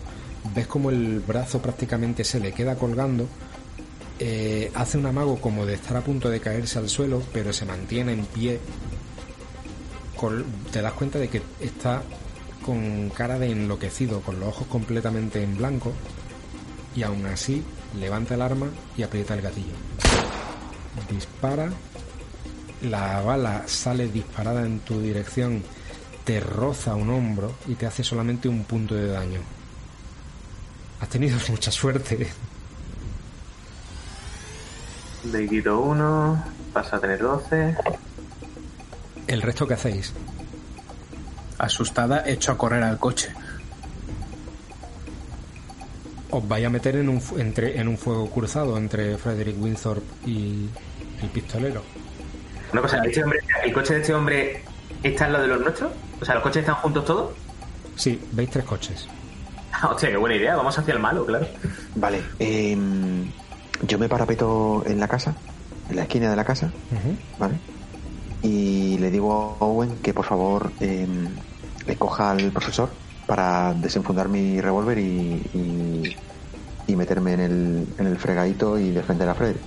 ves 0.54 0.66
como 0.66 0.90
el 0.90 1.20
brazo 1.20 1.62
prácticamente 1.62 2.24
se 2.24 2.40
le 2.40 2.52
queda 2.52 2.76
colgando 2.76 3.28
Eh, 4.18 4.72
hace 4.74 4.96
un 4.96 5.04
amago 5.04 5.38
como 5.42 5.66
de 5.66 5.74
estar 5.74 5.94
a 5.94 6.00
punto 6.00 6.30
de 6.30 6.40
caerse 6.40 6.78
al 6.78 6.88
suelo, 6.88 7.22
pero 7.34 7.52
se 7.52 7.66
mantiene 7.66 8.12
en 8.14 8.24
pie. 8.24 8.60
Te 10.72 10.80
das 10.80 10.94
cuenta 10.94 11.18
de 11.18 11.28
que 11.28 11.42
está 11.60 12.02
con 12.64 13.10
cara 13.10 13.38
de 13.38 13.50
enloquecido, 13.52 14.22
con 14.22 14.40
los 14.40 14.48
ojos 14.48 14.66
completamente 14.68 15.42
en 15.42 15.58
blanco, 15.58 15.92
y 16.96 17.02
aún 17.02 17.26
así 17.26 17.62
levanta 18.00 18.34
el 18.34 18.42
arma 18.42 18.68
y 18.96 19.02
aprieta 19.02 19.34
el 19.34 19.42
gatillo. 19.42 19.74
Dispara, 21.10 21.70
la 22.82 23.20
bala 23.20 23.64
sale 23.66 24.08
disparada 24.08 24.64
en 24.64 24.80
tu 24.80 25.00
dirección, 25.00 25.62
te 26.24 26.40
roza 26.40 26.94
un 26.94 27.10
hombro 27.10 27.52
y 27.68 27.74
te 27.74 27.86
hace 27.86 28.02
solamente 28.02 28.48
un 28.48 28.64
punto 28.64 28.94
de 28.94 29.08
daño. 29.08 29.40
Has 31.00 31.08
tenido 31.10 31.38
mucha 31.50 31.70
suerte. 31.70 32.28
Le 35.30 35.48
quito 35.48 35.80
uno, 35.80 36.42
pasa 36.72 36.96
a 36.96 37.00
tener 37.00 37.20
12. 37.20 37.76
¿El 39.26 39.42
resto 39.42 39.66
qué 39.66 39.74
hacéis? 39.74 40.12
Asustada, 41.58 42.22
echo 42.26 42.52
a 42.52 42.58
correr 42.58 42.82
al 42.82 42.98
coche. 42.98 43.34
Os 46.30 46.46
vais 46.48 46.64
a 46.66 46.70
meter 46.70 46.96
en 46.96 47.08
un, 47.08 47.20
fu- 47.20 47.38
entre, 47.38 47.78
en 47.80 47.88
un 47.88 47.96
fuego 47.96 48.28
cruzado 48.30 48.76
entre 48.76 49.16
Frederick 49.16 49.56
Winthorpe 49.60 50.06
y 50.28 50.68
el 51.22 51.28
pistolero. 51.30 51.82
Una 52.72 52.82
cosa, 52.82 52.98
¿este 53.04 53.22
hombre, 53.22 53.38
¿el 53.64 53.72
coche 53.72 53.94
de 53.94 54.00
este 54.00 54.14
hombre 54.14 54.62
está 55.02 55.26
al 55.26 55.32
lado 55.32 55.44
de 55.44 55.48
los 55.50 55.60
nuestros? 55.60 55.92
O 56.20 56.24
sea, 56.24 56.34
¿los 56.34 56.42
coches 56.42 56.60
están 56.60 56.74
juntos 56.76 57.04
todos? 57.04 57.32
Sí, 57.94 58.20
veis 58.32 58.50
tres 58.50 58.64
coches. 58.64 59.08
Hostia, 59.90 60.10
qué 60.10 60.16
buena 60.16 60.36
idea, 60.36 60.56
vamos 60.56 60.76
hacia 60.78 60.94
el 60.94 61.00
malo, 61.00 61.24
claro. 61.24 61.46
Vale, 61.94 62.22
em, 62.38 63.30
yo 63.86 63.98
me 63.98 64.08
parapeto 64.08 64.82
en 64.86 64.98
la 64.98 65.06
casa, 65.08 65.36
en 65.88 65.96
la 65.96 66.02
esquina 66.02 66.28
de 66.30 66.36
la 66.36 66.44
casa. 66.44 66.72
¿vale? 67.38 67.54
Y 68.42 68.98
le 68.98 69.10
digo 69.10 69.32
a 69.32 69.64
Owen 69.64 69.98
que 70.02 70.12
por 70.12 70.24
favor 70.24 70.72
em, 70.80 71.34
le 71.86 71.96
coja 71.96 72.30
al 72.32 72.52
profesor 72.52 72.90
para 73.26 73.74
desenfundar 73.74 74.28
mi 74.28 74.60
revólver 74.60 74.98
y, 74.98 75.42
y, 75.52 76.16
y 76.86 76.96
meterme 76.96 77.32
en 77.34 77.40
el, 77.40 77.86
en 77.98 78.06
el 78.06 78.16
fregadito 78.18 78.78
y 78.78 78.90
defender 78.90 79.28
a 79.28 79.34
Frederick. 79.34 79.62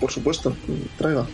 Por 0.00 0.10
supuesto, 0.12 0.54
traiga. 0.98 1.26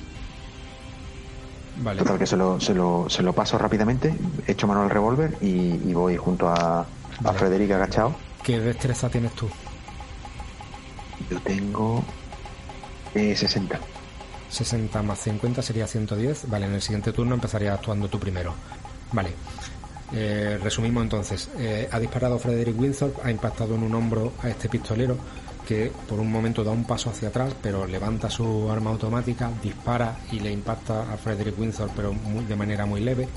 Vale. 1.82 1.98
Total, 1.98 2.18
que 2.18 2.26
se 2.26 2.36
lo, 2.36 2.60
se 2.60 2.74
lo, 2.74 3.06
se 3.08 3.22
lo 3.22 3.32
paso 3.32 3.58
rápidamente, 3.58 4.14
echo 4.46 4.66
mano 4.66 4.82
al 4.82 4.90
revólver 4.90 5.36
y, 5.40 5.48
y 5.88 5.94
voy 5.94 6.16
junto 6.16 6.48
a, 6.48 6.80
a 6.80 6.86
Vale. 7.20 7.38
Frederick 7.38 7.70
agachado. 7.72 8.14
¿Qué 8.42 8.60
destreza 8.60 9.08
tienes 9.08 9.32
tú? 9.32 9.48
Yo 11.30 11.40
tengo 11.40 12.02
eh, 13.14 13.34
60. 13.34 13.78
60 14.50 15.02
más 15.02 15.18
50 15.20 15.62
sería 15.62 15.86
110. 15.86 16.48
Vale, 16.50 16.66
en 16.66 16.74
el 16.74 16.82
siguiente 16.82 17.12
turno 17.12 17.34
empezarías 17.34 17.78
actuando 17.78 18.08
tú 18.08 18.18
primero. 18.18 18.54
Vale. 19.12 19.30
Eh, 20.14 20.58
resumimos 20.62 21.02
entonces. 21.02 21.48
Eh, 21.58 21.88
ha 21.90 21.98
disparado 21.98 22.38
Frederick 22.38 22.78
Winthorpe, 22.78 23.20
ha 23.24 23.30
impactado 23.30 23.74
en 23.74 23.82
un 23.82 23.94
hombro 23.94 24.32
a 24.42 24.48
este 24.48 24.68
pistolero 24.68 25.16
que 25.66 25.90
por 26.08 26.18
un 26.18 26.30
momento 26.30 26.62
da 26.64 26.70
un 26.72 26.84
paso 26.84 27.08
hacia 27.10 27.28
atrás, 27.28 27.54
pero 27.62 27.86
levanta 27.86 28.28
su 28.28 28.68
arma 28.70 28.90
automática, 28.90 29.50
dispara 29.62 30.18
y 30.32 30.40
le 30.40 30.50
impacta 30.52 31.12
a 31.12 31.16
Frederick 31.16 31.58
Winthorpe, 31.58 31.92
pero 31.96 32.12
muy- 32.12 32.44
de 32.44 32.56
manera 32.56 32.84
muy 32.84 33.00
leve. 33.00 33.28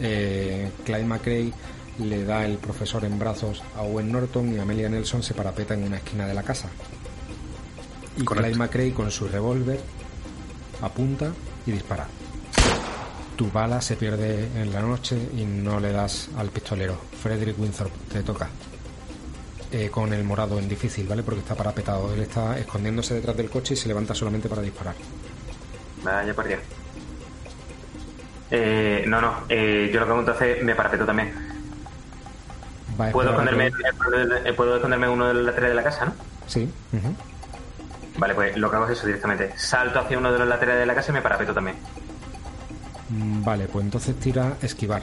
Eh, 0.00 0.70
Clyde 0.84 1.04
McRae 1.04 1.52
le 2.00 2.24
da 2.24 2.44
el 2.44 2.56
profesor 2.58 3.04
en 3.04 3.18
brazos 3.18 3.62
a 3.76 3.82
Owen 3.82 4.10
Norton 4.10 4.52
y 4.52 4.58
Amelia 4.58 4.88
Nelson 4.88 5.22
se 5.22 5.34
parapeta 5.34 5.74
en 5.74 5.84
una 5.84 5.98
esquina 5.98 6.26
de 6.26 6.34
la 6.34 6.42
casa. 6.42 6.68
Y 8.16 8.24
Correcto. 8.24 8.48
Clyde 8.50 8.58
McRae 8.58 8.92
con 8.92 9.10
su 9.12 9.28
revólver 9.28 9.78
apunta 10.82 11.30
y 11.66 11.72
dispara. 11.72 12.08
Tu 13.36 13.50
bala 13.50 13.80
se 13.80 13.96
pierde 13.96 14.48
en 14.60 14.72
la 14.72 14.80
noche 14.80 15.16
y 15.36 15.44
no 15.44 15.80
le 15.80 15.90
das 15.92 16.28
al 16.38 16.50
pistolero. 16.50 16.96
Frederick 17.20 17.58
Winthorpe, 17.58 17.96
te 18.12 18.22
toca. 18.22 18.48
Eh, 19.72 19.88
con 19.90 20.12
el 20.12 20.22
morado 20.22 20.58
en 20.60 20.68
difícil, 20.68 21.08
¿vale? 21.08 21.24
Porque 21.24 21.40
está 21.40 21.56
parapetado. 21.56 22.14
Él 22.14 22.20
está 22.22 22.56
escondiéndose 22.58 23.14
detrás 23.14 23.36
del 23.36 23.50
coche 23.50 23.74
y 23.74 23.76
se 23.76 23.88
levanta 23.88 24.14
solamente 24.14 24.48
para 24.48 24.62
disparar. 24.62 24.94
Vaya 26.04 26.32
por 26.32 26.46
Dios. 26.46 26.60
Eh, 28.52 29.04
no, 29.08 29.20
no, 29.20 29.34
eh, 29.48 29.90
yo 29.92 29.98
lo 30.00 30.06
que 30.06 30.12
hago 30.12 30.20
entonces 30.20 30.62
me 30.62 30.76
parapeto 30.76 31.04
también. 31.04 31.32
Va 33.00 33.08
a 33.08 33.10
¿Puedo 33.10 33.30
esperar 33.30 33.48
a 33.48 33.66
esconderme, 33.66 34.42
que- 34.42 34.48
eh, 34.48 34.52
¿Puedo 34.52 34.76
esconderme 34.76 35.06
en 35.06 35.12
uno 35.12 35.26
de 35.26 35.34
los 35.34 35.44
laterales 35.44 35.70
de 35.70 35.74
la 35.74 35.82
casa, 35.82 36.04
no? 36.04 36.12
Sí. 36.46 36.70
Vale, 38.16 38.34
pues 38.34 38.56
lo 38.56 38.70
que 38.70 38.76
hago 38.76 38.84
es 38.86 38.92
eso 38.96 39.06
directamente. 39.08 39.52
Salto 39.58 39.98
hacia 39.98 40.18
uno 40.18 40.30
de 40.32 40.38
los 40.38 40.46
laterales 40.46 40.82
de 40.82 40.86
la 40.86 40.94
casa 40.94 41.10
y 41.10 41.14
me 41.14 41.22
parapeto 41.22 41.52
también. 41.52 41.76
Mm, 43.08 43.44
Vale, 43.44 43.66
pues 43.68 43.84
entonces 43.84 44.18
tira 44.18 44.56
esquivar. 44.62 45.02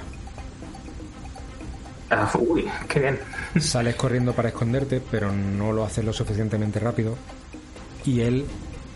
Ah, 2.09 2.29
uy, 2.37 2.67
qué 2.89 2.99
bien. 2.99 3.19
Sales 3.59 3.95
corriendo 3.95 4.33
para 4.33 4.49
esconderte, 4.49 5.01
pero 5.11 5.31
no 5.31 5.71
lo 5.71 5.85
haces 5.85 6.03
lo 6.03 6.11
suficientemente 6.13 6.79
rápido. 6.79 7.15
Y 8.05 8.21
él 8.21 8.45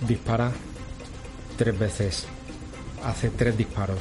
dispara 0.01 0.51
tres 1.57 1.77
veces. 1.79 2.25
Hace 3.03 3.29
tres 3.29 3.55
disparos. 3.55 3.99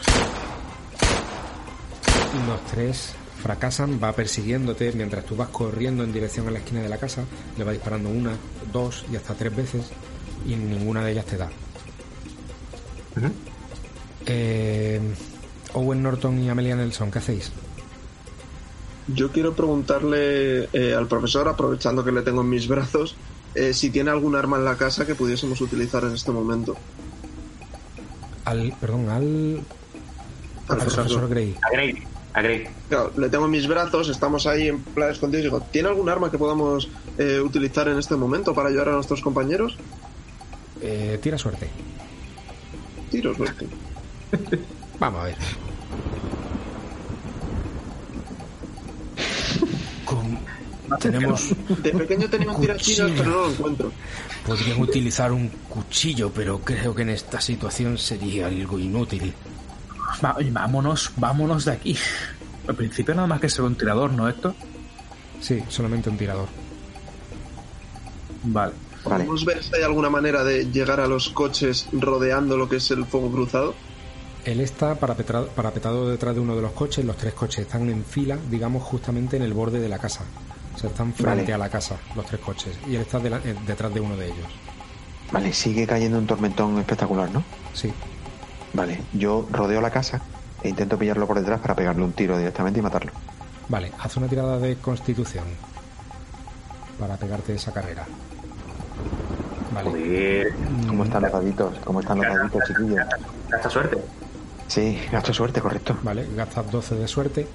Los 2.48 2.64
tres 2.66 3.14
fracasan, 3.42 4.00
va 4.02 4.12
persiguiéndote 4.12 4.90
mientras 4.92 5.24
tú 5.24 5.36
vas 5.36 5.48
corriendo 5.50 6.02
en 6.02 6.12
dirección 6.12 6.48
a 6.48 6.50
la 6.50 6.59
esquina 6.59 6.80
de 6.80 6.88
la 6.88 6.98
casa. 6.98 7.22
Le 7.57 7.64
va 7.64 7.72
disparando 7.72 8.09
una, 8.09 8.32
dos 8.72 9.05
y 9.12 9.16
hasta 9.16 9.34
tres 9.34 9.55
veces. 9.55 9.92
Y 10.46 10.57
ninguna 10.57 11.05
de 11.05 11.12
ellas 11.12 11.26
te 11.26 11.36
da. 11.36 11.48
Eh, 14.27 15.01
Owen 15.75 16.03
Norton 16.03 16.39
y 16.43 16.49
Amelia 16.49 16.77
Nelson, 16.77 17.11
¿qué 17.11 17.18
hacéis? 17.18 17.53
Yo 19.09 19.31
quiero 19.33 19.55
preguntarle 19.55 20.68
eh, 20.72 20.95
al 20.97 21.07
profesor, 21.07 21.47
aprovechando 21.49 22.05
que 22.05 22.12
le 22.12 22.22
tengo 22.22 22.41
en 22.41 22.49
mis 22.49 22.68
brazos, 22.68 23.16
eh, 23.55 23.75
si 23.75 23.91
tiene 23.91 24.11
algún 24.11 24.35
arma 24.35 24.57
en 24.57 24.64
la 24.64 24.77
casa 24.77 25.07
que 25.07 25.14
pudiésemos 25.14 25.61
utilizar 25.61 26.05
en 26.05 26.12
este 26.12 26.31
momento. 26.31 26.77
Al, 28.45 28.75
perdón, 28.81 29.09
al, 29.11 29.61
Al 30.68 30.81
al 30.81 30.87
profesor 30.87 31.29
Gray. 31.29 31.55
A 31.62 31.70
Grey, 31.70 32.03
a 32.33 32.43
Grey. 32.43 32.66
Claro, 32.89 33.12
le 33.16 33.29
tengo 33.29 33.45
en 33.45 33.51
mis 33.51 33.66
brazos, 33.66 34.09
estamos 34.09 34.47
ahí 34.47 34.68
en 34.68 34.81
plan 34.81 35.11
escondidos 35.11 35.43
y 35.43 35.49
digo, 35.49 35.61
¿tiene 35.70 35.89
algún 35.89 36.09
arma 36.09 36.31
que 36.31 36.39
podamos 36.39 36.89
eh, 37.18 37.41
utilizar 37.41 37.89
en 37.89 37.99
este 37.99 38.16
momento 38.16 38.55
para 38.55 38.70
ayudar 38.70 38.89
a 38.89 38.93
nuestros 38.93 39.20
compañeros? 39.20 39.77
Eh, 40.81 41.18
tira 41.22 41.37
suerte. 41.37 41.68
Tiros, 43.11 43.37
suerte. 43.37 43.66
Vamos 44.99 45.20
a 45.20 45.24
ver. 45.24 45.37
Con- 50.05 50.39
tenemos. 51.01 51.51
De 51.82 51.91
pequeño 51.93 52.28
un 52.55 52.61
tirachinas, 52.61 53.11
pero 53.16 53.30
no 53.30 53.37
lo 53.43 53.51
encuentro. 53.51 53.93
Podrían 54.47 54.80
utilizar 54.80 55.32
un 55.32 55.49
cuchillo, 55.68 56.30
pero 56.30 56.59
creo 56.61 56.95
que 56.95 57.03
en 57.03 57.11
esta 57.11 57.41
situación 57.41 57.97
sería 57.99 58.47
algo 58.47 58.78
inútil. 58.78 59.32
Va- 60.24 60.37
vámonos, 60.53 61.11
vámonos 61.16 61.64
de 61.64 61.72
aquí. 61.72 61.97
Al 62.68 62.74
principio 62.76 63.14
nada 63.14 63.26
más 63.26 63.41
que 63.41 63.49
ser 63.49 63.62
un 63.64 63.74
tirador, 63.74 64.12
¿no, 64.12 64.28
Héctor? 64.28 64.55
Sí, 65.41 65.62
solamente 65.68 66.11
un 66.11 66.16
tirador. 66.16 66.49
Vale. 68.45 68.72
Vale, 69.05 69.24
¿Podemos 69.24 69.45
ver 69.45 69.62
si 69.62 69.74
hay 69.76 69.82
alguna 69.82 70.09
manera 70.09 70.45
de 70.45 70.64
llegar 70.70 70.99
a 70.99 71.07
los 71.07 71.28
coches 71.28 71.87
rodeando 71.93 72.57
lo 72.57 72.68
que 72.70 72.76
es 72.76 72.91
el 72.91 73.05
fuego 73.05 73.30
cruzado? 73.30 73.74
Él 74.45 74.61
está 74.61 74.95
parapetado, 74.97 75.49
parapetado 75.49 76.09
detrás 76.09 76.34
de 76.34 76.40
uno 76.40 76.55
de 76.55 76.62
los 76.62 76.72
coches. 76.72 77.05
Los 77.05 77.16
tres 77.16 77.32
coches 77.34 77.61
están 77.66 77.88
en 77.88 78.05
fila, 78.05 78.36
digamos, 78.51 78.82
justamente 78.82 79.36
en 79.36 79.42
el 79.42 79.55
borde 79.55 79.80
de 79.80 79.88
la 79.88 79.99
casa. 79.99 80.24
O 80.74 80.78
sea, 80.78 80.90
están 80.90 81.12
frente 81.14 81.42
Vale. 81.42 81.55
a 81.55 81.59
la 81.59 81.68
casa, 81.70 81.97
los 82.14 82.26
tres 82.26 82.40
coches. 82.40 82.76
Y 82.86 82.97
él 82.97 83.03
está 83.03 83.18
eh, 83.18 83.55
detrás 83.66 83.95
de 83.95 84.01
uno 84.01 84.16
de 84.16 84.26
ellos. 84.26 84.47
vale, 85.32 85.53
sigue 85.53 85.86
cayendo 85.86 86.18
un 86.18 86.26
tormentón 86.26 86.78
espectacular, 86.78 87.30
¿no? 87.30 87.42
Sí. 87.72 87.92
Vale, 88.72 89.01
yo 89.12 89.47
rodeo 89.51 89.80
la 89.80 89.90
casa 89.90 90.20
e 90.62 90.68
intento 90.68 90.99
pillarlo 90.99 91.26
por 91.26 91.38
detrás 91.38 91.61
para 91.61 91.74
pegarle 91.76 92.03
un 92.03 92.12
tiro 92.12 92.36
directamente 92.36 92.80
y 92.80 92.82
matarlo. 92.82 93.12
Vale, 93.68 93.92
haz 93.99 94.16
una 94.16 94.26
tirada 94.26 94.59
de 94.59 94.76
constitución. 94.76 95.45
Para 96.99 97.16
pegarte 97.16 97.55
esa 97.55 97.72
carrera. 97.72 98.05
Vale. 99.72 99.90
Joder, 99.90 100.55
¿Cómo 100.86 101.05
están 101.05 101.22
los 101.22 101.32
daditos? 101.32 101.78
¿Cómo 101.84 102.01
están 102.01 102.18
los 102.18 102.26
daditos, 102.26 102.62
chiquillos? 102.66 103.07
gasta 103.49 103.70
suerte. 103.70 103.99
Sí, 104.66 104.98
gasto 105.10 105.32
suerte, 105.32 105.60
correcto. 105.60 105.96
Vale, 106.02 106.26
gastas 106.34 106.70
12 106.70 106.94
de 106.96 107.08
suerte. 107.08 107.46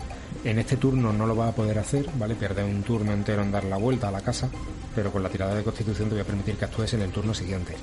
En 0.43 0.59
este 0.59 0.77
turno 0.77 1.11
no 1.11 1.25
lo 1.25 1.35
vas 1.35 1.49
a 1.49 1.55
poder 1.55 1.79
hacer, 1.79 2.05
¿vale? 2.15 2.35
Pierdes 2.35 2.65
un 2.65 2.83
turno 2.83 3.11
entero 3.11 3.41
en 3.41 3.51
dar 3.51 3.63
la 3.65 3.77
vuelta 3.77 4.09
a 4.09 4.11
la 4.11 4.21
casa, 4.21 4.49
pero 4.95 5.11
con 5.11 5.23
la 5.23 5.29
tirada 5.29 5.55
de 5.55 5.63
constitución 5.63 6.07
te 6.07 6.15
voy 6.15 6.21
a 6.21 6.25
permitir 6.25 6.55
que 6.55 6.65
actúes 6.65 6.93
en 6.93 7.01
el 7.01 7.11
turno 7.11 7.33
siguiente. 7.33 7.75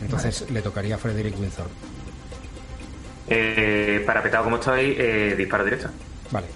Entonces 0.00 0.50
le 0.50 0.62
tocaría 0.62 0.96
a 0.96 0.98
Frederick 0.98 1.38
Winthorpe. 1.38 1.72
Eh, 3.28 4.02
parapetado 4.04 4.44
como 4.44 4.56
estoy, 4.56 4.96
eh, 4.98 5.34
disparo 5.36 5.64
directo. 5.64 5.88
Vale. 6.30 6.46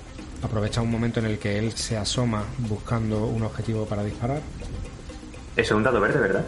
Aprovecha 0.42 0.80
un 0.80 0.90
momento 0.90 1.20
en 1.20 1.26
el 1.26 1.38
que 1.38 1.58
él 1.58 1.72
se 1.72 1.96
asoma 1.96 2.44
buscando 2.58 3.26
un 3.26 3.42
objetivo 3.42 3.86
para 3.86 4.02
disparar. 4.04 4.40
Eso 5.56 5.74
es 5.74 5.76
un 5.76 5.82
dado 5.82 6.00
verde, 6.00 6.20
¿verdad? 6.20 6.44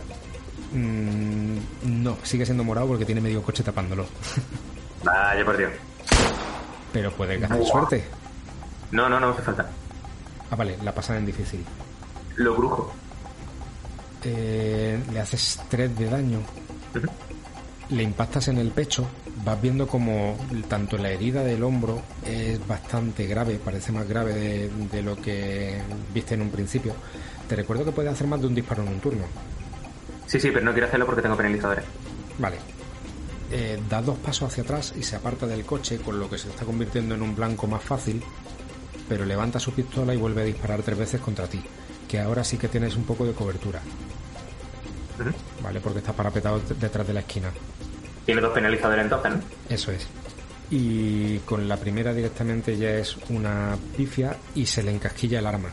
Mm, 0.72 2.02
no, 2.02 2.18
sigue 2.22 2.44
siendo 2.44 2.64
morado 2.64 2.88
porque 2.88 3.04
tiene 3.04 3.20
medio 3.20 3.42
coche 3.42 3.62
tapándolo. 3.62 4.06
Vaya 5.04 5.44
por 5.44 5.56
Dios. 5.56 5.72
Pero 6.92 7.10
puede 7.12 7.38
ganar 7.38 7.62
suerte. 7.64 8.04
No, 8.90 9.08
no, 9.08 9.20
no 9.20 9.28
hace 9.30 9.42
falta. 9.42 9.68
Ah, 10.50 10.56
vale, 10.56 10.78
la 10.82 10.94
pasada 10.94 11.18
en 11.18 11.26
difícil. 11.26 11.64
Lo 12.36 12.54
brujo. 12.54 12.92
Eh, 14.24 14.98
le 15.12 15.20
haces 15.20 15.60
3 15.68 15.96
de 15.98 16.08
daño. 16.08 16.40
Le 17.90 18.02
impactas 18.02 18.48
en 18.48 18.58
el 18.58 18.70
pecho. 18.70 19.06
Vas 19.44 19.60
viendo 19.60 19.86
como 19.86 20.36
tanto 20.68 20.98
la 20.98 21.10
herida 21.10 21.44
del 21.44 21.62
hombro 21.62 22.02
es 22.24 22.66
bastante 22.66 23.26
grave, 23.26 23.60
parece 23.64 23.92
más 23.92 24.06
grave 24.08 24.34
de, 24.34 24.70
de 24.90 25.02
lo 25.02 25.16
que 25.16 25.80
viste 26.12 26.34
en 26.34 26.42
un 26.42 26.50
principio. 26.50 26.94
Te 27.48 27.56
recuerdo 27.56 27.84
que 27.84 27.92
puedes 27.92 28.12
hacer 28.12 28.26
más 28.26 28.40
de 28.40 28.48
un 28.48 28.54
disparo 28.54 28.82
en 28.82 28.88
un 28.88 29.00
turno. 29.00 29.24
Sí, 30.26 30.38
sí, 30.40 30.50
pero 30.50 30.64
no 30.64 30.72
quiero 30.72 30.88
hacerlo 30.88 31.06
porque 31.06 31.22
tengo 31.22 31.36
penalizadores. 31.36 31.84
Vale. 32.38 32.56
Eh, 33.50 33.80
da 33.88 34.02
dos 34.02 34.18
pasos 34.18 34.52
hacia 34.52 34.62
atrás 34.62 34.92
y 34.96 35.02
se 35.02 35.16
aparta 35.16 35.46
del 35.46 35.64
coche, 35.64 35.98
con 35.98 36.20
lo 36.20 36.28
que 36.28 36.36
se 36.36 36.48
está 36.48 36.64
convirtiendo 36.64 37.14
en 37.14 37.22
un 37.22 37.34
blanco 37.34 37.66
más 37.66 37.82
fácil, 37.82 38.22
pero 39.08 39.24
levanta 39.24 39.58
su 39.58 39.72
pistola 39.72 40.12
y 40.12 40.18
vuelve 40.18 40.42
a 40.42 40.44
disparar 40.44 40.82
tres 40.82 40.98
veces 40.98 41.20
contra 41.20 41.46
ti, 41.46 41.62
que 42.06 42.20
ahora 42.20 42.44
sí 42.44 42.58
que 42.58 42.68
tienes 42.68 42.94
un 42.96 43.04
poco 43.04 43.24
de 43.24 43.32
cobertura. 43.32 43.80
¿vale? 45.62 45.80
Porque 45.80 45.98
está 45.98 46.12
parapetado 46.12 46.60
detrás 46.78 47.06
de 47.06 47.12
la 47.12 47.20
esquina. 47.20 47.50
Tiene 48.24 48.40
dos 48.40 48.52
penalizadores 48.52 49.04
entonces, 49.04 49.32
¿no? 49.32 49.40
Eso 49.74 49.90
es. 49.92 50.06
Y 50.70 51.38
con 51.40 51.66
la 51.66 51.78
primera 51.78 52.12
directamente 52.12 52.76
ya 52.76 52.90
es 52.90 53.16
una 53.30 53.76
pifia 53.96 54.36
y 54.54 54.66
se 54.66 54.82
le 54.82 54.92
encasquilla 54.92 55.38
el 55.38 55.46
arma. 55.46 55.70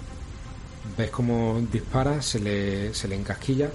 Ves 0.97 1.09
cómo 1.09 1.61
dispara, 1.71 2.21
se 2.21 2.39
le, 2.39 2.93
se 2.93 3.09
le 3.09 3.15
encasquilla, 3.15 3.69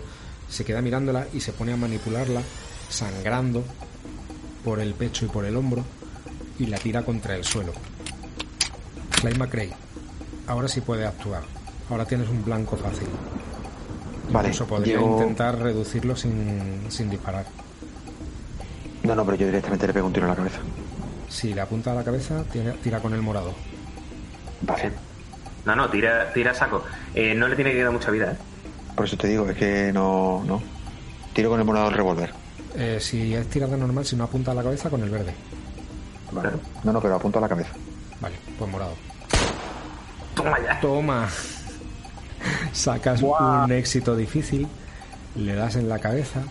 se 0.48 0.64
queda 0.64 0.80
mirándola 0.80 1.26
y 1.34 1.40
se 1.40 1.52
pone 1.52 1.72
a 1.74 1.76
manipularla, 1.76 2.40
sangrando 2.88 3.62
por 4.64 4.80
el 4.80 4.94
pecho 4.94 5.24
y 5.24 5.28
por 5.28 5.44
el 5.44 5.56
hombro, 5.56 5.84
y 6.58 6.66
la 6.66 6.78
tira 6.78 7.02
contra 7.02 7.36
el 7.36 7.44
suelo. 7.44 7.72
Clay 9.20 9.34
McRae, 9.34 9.70
ahora 10.46 10.68
sí 10.68 10.80
puede 10.80 11.06
actuar. 11.06 11.42
Ahora 11.88 12.04
tienes 12.04 12.28
un 12.28 12.44
blanco 12.44 12.76
fácil. 12.76 13.08
Vale, 14.30 14.48
Incluso 14.48 14.66
podría 14.66 15.00
intentar 15.00 15.58
reducirlo 15.58 16.14
sin, 16.14 16.84
sin 16.88 17.10
disparar. 17.10 17.46
No, 19.02 19.14
no, 19.14 19.24
pero 19.24 19.36
yo 19.36 19.46
directamente 19.46 19.86
le 19.86 19.92
pego 19.92 20.06
un 20.06 20.12
tiro 20.12 20.26
en 20.26 20.30
la 20.30 20.36
cabeza. 20.36 20.58
Si 21.28 21.52
le 21.52 21.60
apunta 21.60 21.92
a 21.92 21.94
la 21.94 22.04
cabeza, 22.04 22.44
tira, 22.44 22.74
tira 22.74 23.00
con 23.00 23.12
el 23.14 23.22
morado. 23.22 23.52
Vale. 24.62 24.92
No, 25.64 25.74
no, 25.74 25.90
tira, 25.90 26.32
tira 26.32 26.54
saco. 26.54 26.82
Eh, 27.14 27.34
no 27.34 27.48
le 27.48 27.56
tiene 27.56 27.72
que 27.72 27.78
quedar 27.78 27.92
mucha 27.92 28.10
vida, 28.10 28.32
¿eh? 28.32 28.36
Por 28.94 29.06
eso 29.06 29.16
te 29.16 29.28
digo, 29.28 29.48
es 29.48 29.56
que 29.56 29.92
no. 29.92 30.42
no. 30.46 30.62
Tiro 31.32 31.50
con 31.50 31.58
el 31.58 31.66
morado 31.66 31.86
del 31.86 31.94
revólver. 31.96 32.32
Eh, 32.76 32.98
si 33.00 33.34
es 33.34 33.48
tirada 33.48 33.76
normal, 33.76 34.04
si 34.04 34.16
no 34.16 34.24
apunta 34.24 34.52
a 34.52 34.54
la 34.54 34.62
cabeza, 34.62 34.90
con 34.90 35.02
el 35.02 35.10
verde. 35.10 35.34
Vale. 36.32 36.50
No, 36.84 36.92
no, 36.92 37.00
pero 37.00 37.16
apunto 37.16 37.38
a 37.38 37.42
la 37.42 37.48
cabeza. 37.48 37.72
Vale, 38.20 38.36
pues 38.58 38.70
morado. 38.70 38.94
Toma 40.34 40.58
ya. 40.60 40.80
Toma. 40.80 41.28
Sacas 42.72 43.22
un 43.22 43.72
éxito 43.72 44.16
difícil, 44.16 44.66
le 45.34 45.54
das 45.54 45.76
en 45.76 45.88
la 45.88 45.98
cabeza 45.98 46.42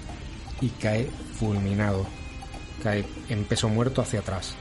y 0.61 0.69
cae 0.69 1.09
fulminado. 1.39 2.05
Cae 2.83 3.05
en 3.29 3.45
peso 3.45 3.69
muerto 3.69 4.01
hacia 4.01 4.19
atrás. 4.19 4.55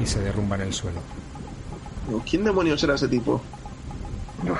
Y 0.00 0.06
se 0.06 0.20
derrumba 0.20 0.56
en 0.56 0.62
el 0.62 0.72
suelo. 0.72 1.00
¿Quién 2.28 2.44
demonios 2.44 2.82
era 2.82 2.94
ese 2.94 3.08
tipo? 3.08 3.42
Uf, 4.44 4.58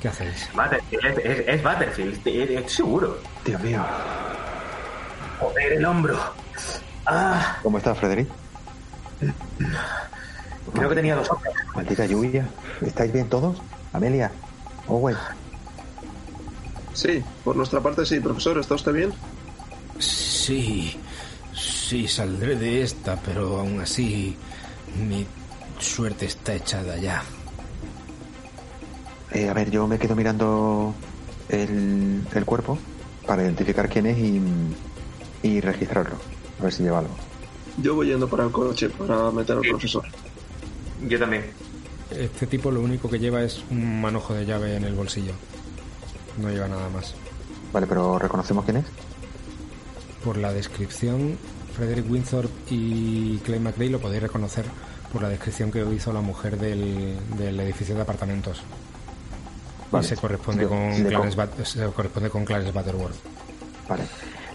¿Qué 0.00 0.08
hacéis? 0.08 0.48
Battlefield, 0.54 1.04
es, 1.04 1.18
es- 1.38 1.48
es 1.48 1.62
Battlefield, 1.62 2.66
seguro. 2.68 3.18
Dios 3.44 3.60
mío. 3.62 3.84
Joder, 5.38 5.72
el 5.74 5.84
hombro. 5.84 6.18
Ah, 7.06 7.58
¿Cómo 7.62 7.78
está, 7.78 7.94
Frederick? 7.94 8.28
creo 10.72 10.88
que 10.88 10.94
tenía 10.94 11.16
dos 11.16 11.30
hombres. 11.30 11.52
Maldita 11.74 12.06
lluvia. 12.06 12.46
¿Estáis 12.80 13.12
bien 13.12 13.28
todos? 13.28 13.60
Amelia. 13.92 14.30
Owen. 14.88 15.16
Sí, 16.94 17.22
por 17.44 17.56
nuestra 17.56 17.80
parte 17.80 18.04
sí, 18.06 18.20
profesor, 18.20 18.58
¿está 18.58 18.74
usted 18.74 18.92
bien? 18.92 19.12
Sí, 19.98 20.98
sí, 21.54 22.08
saldré 22.08 22.56
de 22.56 22.82
esta, 22.82 23.16
pero 23.16 23.58
aún 23.60 23.80
así 23.80 24.36
mi 25.08 25.26
suerte 25.78 26.26
está 26.26 26.54
echada 26.54 26.96
ya. 26.96 27.22
Eh, 29.32 29.48
a 29.48 29.52
ver, 29.54 29.70
yo 29.70 29.86
me 29.86 29.98
quedo 29.98 30.16
mirando 30.16 30.94
el, 31.48 32.22
el 32.32 32.44
cuerpo 32.44 32.78
para 33.26 33.42
identificar 33.42 33.88
quién 33.88 34.06
es 34.06 34.18
y, 34.18 34.40
y 35.42 35.60
registrarlo. 35.60 36.16
A 36.58 36.64
ver 36.64 36.72
si 36.72 36.82
lleva 36.82 36.98
algo. 36.98 37.14
Yo 37.80 37.94
voy 37.94 38.08
yendo 38.08 38.28
para 38.28 38.44
el 38.44 38.50
coche 38.50 38.90
para 38.90 39.30
meter 39.30 39.56
al 39.56 39.62
profesor. 39.62 40.04
Yo 41.08 41.18
también. 41.18 41.44
Este 42.10 42.46
tipo 42.46 42.70
lo 42.70 42.80
único 42.80 43.08
que 43.08 43.18
lleva 43.18 43.42
es 43.42 43.62
un 43.70 44.00
manojo 44.00 44.34
de 44.34 44.44
llave 44.44 44.76
en 44.76 44.84
el 44.84 44.94
bolsillo. 44.94 45.32
No 46.38 46.50
lleva 46.50 46.66
nada 46.66 46.88
más. 46.88 47.14
Vale, 47.72 47.86
pero 47.86 48.18
¿reconocemos 48.18 48.64
quién 48.64 48.78
es? 48.78 48.86
Por 50.24 50.36
la 50.36 50.52
descripción, 50.52 51.38
Frederick 51.76 52.10
Winthorpe 52.10 52.74
y 52.74 53.38
Clay 53.44 53.60
McRae 53.60 53.90
lo 53.90 54.00
podéis 54.00 54.22
reconocer 54.22 54.64
por 55.12 55.22
la 55.22 55.28
descripción 55.28 55.70
que 55.70 55.84
hizo 55.94 56.12
la 56.12 56.20
mujer 56.20 56.58
del, 56.58 57.16
del 57.38 57.60
edificio 57.60 57.94
de 57.94 58.02
apartamentos. 58.02 58.62
Vale. 59.90 60.06
Y 60.06 60.08
se 60.08 60.16
corresponde, 60.16 60.62
Yo 60.62 60.68
con 60.68 60.94
Clarence 61.04 61.36
co- 61.36 61.42
Bat- 61.42 61.64
se 61.64 61.84
corresponde 61.86 62.30
con 62.30 62.44
Clarence 62.44 62.72
Butterworth. 62.72 63.16
Vale. 63.88 64.04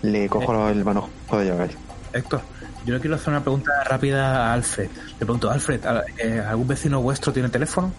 Le 0.04 0.30
cojo 0.30 0.70
el 0.70 0.84
manojo 0.86 1.10
de 1.38 1.46
llave. 1.46 1.70
Héctor, 2.14 2.42
yo 2.86 2.94
le 2.94 3.00
quiero 3.02 3.16
hacer 3.16 3.30
una 3.30 3.42
pregunta 3.42 3.72
rápida 3.84 4.48
a 4.50 4.54
Alfred. 4.54 4.90
Le 5.20 5.26
pregunto, 5.26 5.50
Alfred, 5.52 5.86
¿a- 5.86 6.04
eh, 6.18 6.42
¿algún 6.48 6.68
vecino 6.68 7.02
vuestro 7.02 7.34
tiene 7.34 7.50
teléfono? 7.50 7.92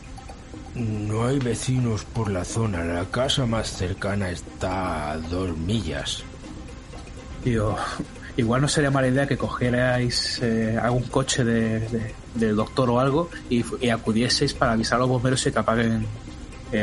No 0.75 1.27
hay 1.27 1.39
vecinos 1.39 2.05
por 2.05 2.31
la 2.31 2.45
zona. 2.45 2.85
La 2.85 3.05
casa 3.07 3.45
más 3.47 3.69
cercana 3.69 4.31
está 4.31 5.13
a 5.13 5.17
dos 5.19 5.57
millas. 5.57 6.23
Digo, 7.45 7.77
igual 8.37 8.61
no 8.63 8.69
sería 8.69 8.91
mala 8.91 9.09
idea 9.09 9.27
que 9.27 9.37
cogierais 9.37 10.39
eh, 10.43 10.79
algún 10.83 11.05
coche 11.05 11.45
de, 11.45 11.81
de- 11.89 12.15
del 12.35 12.57
doctor 12.57 12.91
o 12.91 13.01
algo 13.01 13.31
y, 13.49 13.65
y 13.81 13.89
acudieseis 13.91 14.53
para 14.53 14.73
avisar 14.73 14.97
a 14.97 15.01
los 15.01 15.09
bomberos 15.09 15.47
y 15.47 15.53
que 15.53 15.59
apaguen 15.59 16.07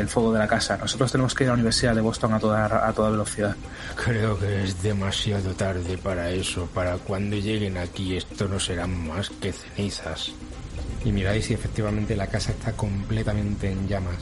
el 0.00 0.08
fuego 0.08 0.32
de 0.32 0.38
la 0.38 0.48
casa. 0.48 0.76
Nosotros 0.76 1.12
tenemos 1.12 1.34
que 1.34 1.44
ir 1.44 1.50
a 1.50 1.52
la 1.52 1.54
Universidad 1.54 1.94
de 1.94 2.00
Boston 2.00 2.34
a 2.34 2.40
toda, 2.40 2.88
a 2.88 2.92
toda 2.92 3.10
velocidad. 3.10 3.56
Creo 4.04 4.38
que 4.38 4.64
es 4.64 4.82
demasiado 4.82 5.54
tarde 5.54 5.98
para 5.98 6.30
eso. 6.30 6.66
Para 6.72 6.96
cuando 6.96 7.36
lleguen 7.36 7.76
aquí 7.76 8.16
esto 8.16 8.48
no 8.48 8.58
serán 8.58 9.06
más 9.08 9.30
que 9.30 9.52
cenizas. 9.52 10.32
Y 11.04 11.12
miráis 11.12 11.50
y 11.50 11.54
efectivamente 11.54 12.16
la 12.16 12.26
casa 12.26 12.52
está 12.52 12.72
completamente 12.72 13.70
en 13.70 13.86
llamas. 13.86 14.16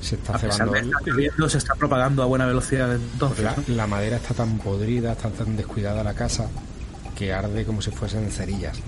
Se 0.00 0.14
está 0.14 0.36
A 0.36 0.38
cebando. 0.38 1.48
se 1.48 1.58
está 1.58 1.74
propagando 1.74 2.22
a 2.22 2.26
buena 2.26 2.46
velocidad 2.46 2.94
entonces. 2.94 3.44
La, 3.44 3.56
¿no? 3.56 3.64
la 3.68 3.86
madera 3.86 4.16
está 4.16 4.32
tan 4.34 4.58
podrida, 4.58 5.12
está 5.12 5.28
tan 5.30 5.56
descuidada 5.56 6.04
la 6.04 6.14
casa, 6.14 6.48
que 7.16 7.32
arde 7.32 7.64
como 7.64 7.82
si 7.82 7.90
fuesen 7.90 8.30
cerillas. 8.30 8.78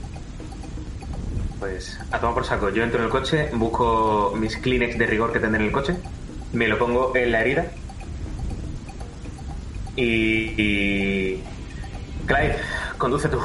Pues 1.61 2.01
a 2.11 2.19
tomar 2.19 2.35
por 2.35 2.45
saco. 2.47 2.71
Yo 2.71 2.83
entro 2.83 2.99
en 2.99 3.05
el 3.05 3.11
coche, 3.11 3.51
busco 3.53 4.33
mis 4.35 4.57
Kleenex 4.57 4.99
de 4.99 5.07
rigor 5.07 5.31
que 5.31 5.39
tendré 5.39 5.61
en 5.61 5.67
el 5.67 5.73
coche, 5.73 5.95
me 6.53 6.67
lo 6.67 6.79
pongo 6.79 7.15
en 7.15 7.31
la 7.31 7.43
herida 7.43 7.67
y... 9.95 10.55
y... 10.57 11.45
Clyde, 12.27 12.57
conduce 12.97 13.29
tú. 13.29 13.39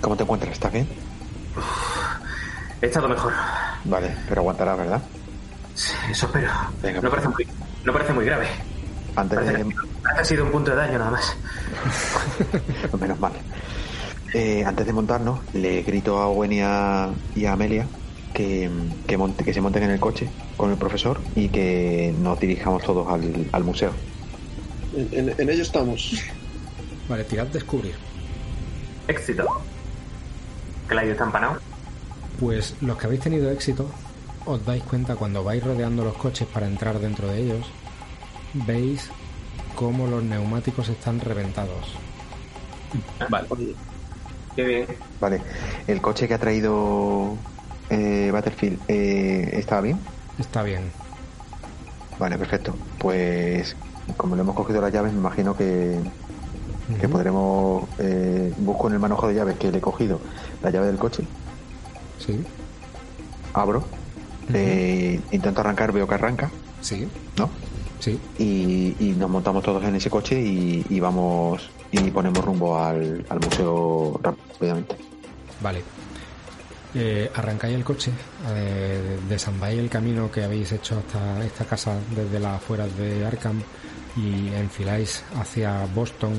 ¿Cómo 0.00 0.16
te 0.16 0.22
encuentras? 0.24 0.52
¿Estás 0.52 0.72
bien? 0.72 0.86
He 2.82 2.86
estado 2.86 3.08
mejor. 3.08 3.32
Vale, 3.84 4.14
pero 4.28 4.42
aguantarás, 4.42 4.76
¿verdad? 4.76 5.02
Sí, 5.74 5.94
Eso 6.10 6.26
espero. 6.26 6.50
Venga, 6.82 7.00
no, 7.00 7.08
pues. 7.08 7.22
parece 7.22 7.28
muy, 7.28 7.48
no 7.84 7.92
parece 7.92 8.12
muy 8.12 8.24
grave. 8.26 8.46
Antes 9.16 9.46
de... 9.46 9.74
ha 10.18 10.24
sido 10.24 10.44
un 10.44 10.50
punto 10.50 10.72
de 10.72 10.76
daño 10.76 10.98
nada 10.98 11.10
más. 11.12 11.36
Menos 13.00 13.18
mal. 13.18 13.32
Eh, 14.36 14.64
antes 14.66 14.84
de 14.84 14.92
montarnos, 14.92 15.38
le 15.54 15.82
grito 15.82 16.18
a 16.18 16.26
Owen 16.26 16.52
y 16.52 16.60
a, 16.60 17.10
y 17.36 17.44
a 17.44 17.52
Amelia 17.52 17.86
que, 18.32 18.68
que, 19.06 19.16
monte, 19.16 19.44
que 19.44 19.54
se 19.54 19.60
monten 19.60 19.84
en 19.84 19.90
el 19.92 20.00
coche 20.00 20.28
con 20.56 20.70
el 20.72 20.76
profesor 20.76 21.20
y 21.36 21.48
que 21.48 22.12
nos 22.20 22.40
dirijamos 22.40 22.82
todos 22.82 23.06
al, 23.12 23.46
al 23.52 23.62
museo. 23.64 23.92
En, 24.96 25.28
en- 25.30 25.34
en 25.40 25.50
ello 25.50 25.62
estamos. 25.62 26.20
Vale, 27.08 27.22
tirad 27.24 27.46
descubrir. 27.46 27.94
Éxito. 29.06 29.44
Clyde 30.88 31.12
está 31.12 31.24
empanado. 31.24 31.58
Pues 32.40 32.74
los 32.80 32.98
que 32.98 33.06
habéis 33.06 33.20
tenido 33.20 33.50
éxito, 33.52 33.86
os 34.46 34.64
dais 34.66 34.82
cuenta 34.82 35.14
cuando 35.14 35.44
vais 35.44 35.62
rodeando 35.62 36.02
los 36.02 36.14
coches 36.14 36.48
para 36.52 36.66
entrar 36.66 36.98
dentro 36.98 37.28
de 37.28 37.40
ellos, 37.40 37.64
veis 38.66 39.08
cómo 39.76 40.08
los 40.08 40.24
neumáticos 40.24 40.88
están 40.88 41.20
reventados. 41.20 41.92
Vale. 43.28 43.46
Oye, 44.54 44.56
Qué 44.56 44.64
bien. 44.64 44.86
Vale, 45.20 45.40
el 45.86 46.00
coche 46.00 46.28
que 46.28 46.34
ha 46.34 46.38
traído 46.38 47.36
eh, 47.90 48.30
Battlefield 48.32 48.78
eh, 48.88 49.50
está 49.54 49.80
bien. 49.80 49.98
Está 50.38 50.62
bien. 50.62 50.90
Vale, 52.18 52.38
perfecto. 52.38 52.74
Pues 52.98 53.76
como 54.16 54.36
le 54.36 54.42
hemos 54.42 54.54
cogido 54.54 54.80
las 54.80 54.92
llaves, 54.92 55.12
me 55.12 55.18
imagino 55.18 55.56
que, 55.56 55.98
que 57.00 57.08
podremos. 57.08 57.84
Eh, 57.98 58.52
busco 58.58 58.86
en 58.88 58.94
el 58.94 58.98
manojo 59.00 59.28
de 59.28 59.34
llaves 59.34 59.56
que 59.56 59.70
le 59.72 59.78
he 59.78 59.80
cogido 59.80 60.20
la 60.62 60.70
llave 60.70 60.86
del 60.86 60.96
coche. 60.98 61.24
Sí. 62.18 62.44
Abro. 63.52 63.84
eh, 64.52 65.20
intento 65.30 65.60
arrancar, 65.60 65.92
veo 65.92 66.06
que 66.06 66.14
arranca, 66.14 66.50
Sí. 66.80 67.08
¿no? 67.38 67.48
Sí. 68.00 68.20
Y, 68.38 68.94
y 69.00 69.14
nos 69.18 69.30
montamos 69.30 69.62
todos 69.64 69.82
en 69.84 69.94
ese 69.96 70.10
coche 70.10 70.38
y, 70.40 70.84
y 70.90 71.00
vamos 71.00 71.70
y 72.00 72.10
ponemos 72.10 72.44
rumbo 72.44 72.78
al, 72.78 73.24
al 73.28 73.40
museo 73.40 74.20
rápidamente. 74.22 74.96
Vale. 75.60 75.82
Eh, 76.96 77.30
arrancáis 77.34 77.74
el 77.74 77.82
coche, 77.82 78.12
eh, 78.50 79.18
el 79.70 79.90
camino 79.90 80.30
que 80.30 80.44
habéis 80.44 80.70
hecho 80.72 80.98
hasta 80.98 81.44
esta 81.44 81.64
casa 81.64 81.98
desde 82.14 82.38
las 82.38 82.56
afueras 82.56 82.96
de 82.96 83.26
Arkham 83.26 83.60
y 84.16 84.54
enfiláis 84.54 85.24
hacia 85.36 85.86
Boston 85.92 86.34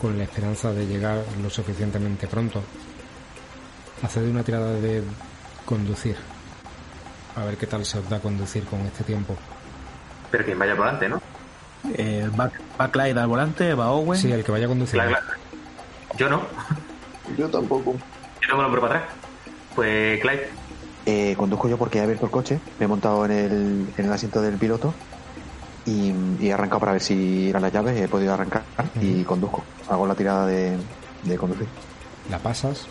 con 0.00 0.18
la 0.18 0.24
esperanza 0.24 0.72
de 0.72 0.86
llegar 0.86 1.22
lo 1.40 1.48
suficientemente 1.48 2.26
pronto. 2.26 2.60
Haced 4.02 4.28
una 4.28 4.42
tirada 4.42 4.72
de 4.72 5.02
conducir. 5.64 6.16
A 7.36 7.44
ver 7.44 7.56
qué 7.56 7.66
tal 7.66 7.84
se 7.84 7.98
os 7.98 8.08
da 8.08 8.18
conducir 8.18 8.64
con 8.64 8.80
este 8.80 9.04
tiempo. 9.04 9.36
Pero 10.30 10.44
quien 10.44 10.58
vaya 10.58 10.74
por 10.74 10.86
delante, 10.86 11.08
¿no? 11.08 11.33
Eh, 11.92 12.28
va, 12.38 12.50
va 12.80 12.90
Clyde 12.90 13.20
al 13.20 13.26
volante, 13.26 13.74
va 13.74 13.90
Owen. 13.92 14.18
Sí, 14.18 14.32
el 14.32 14.42
que 14.44 14.52
vaya 14.52 14.66
conduciendo. 14.66 15.16
Yo 16.16 16.28
no. 16.30 16.42
Yo 17.36 17.48
tampoco. 17.50 17.92
Yo 18.40 18.48
tengo 18.48 18.60
el 18.60 18.66
hombro 18.66 18.80
para 18.80 18.96
atrás. 19.00 19.14
Pues 19.74 20.20
Clyde, 20.20 20.48
Eh, 21.06 21.34
conduzco 21.36 21.68
yo 21.68 21.76
porque 21.76 21.98
he 21.98 22.02
abierto 22.02 22.24
el 22.26 22.30
coche, 22.32 22.58
me 22.78 22.84
he 22.86 22.88
montado 22.88 23.24
en 23.26 23.30
el, 23.32 23.86
en 23.98 24.04
el 24.06 24.12
asiento 24.12 24.40
del 24.40 24.54
piloto 24.56 24.94
y, 25.84 26.14
y 26.40 26.48
he 26.48 26.52
arrancado 26.54 26.80
para 26.80 26.92
ver 26.92 27.02
si 27.02 27.50
eran 27.50 27.60
las 27.60 27.72
llaves, 27.72 28.00
he 28.00 28.08
podido 28.08 28.32
arrancar 28.32 28.62
y 29.02 29.22
conduzco. 29.24 29.62
Hago 29.90 30.06
la 30.06 30.14
tirada 30.14 30.46
de, 30.46 30.78
de 31.24 31.36
conducir. 31.36 31.66
la 32.30 32.38
pasas 32.38 32.86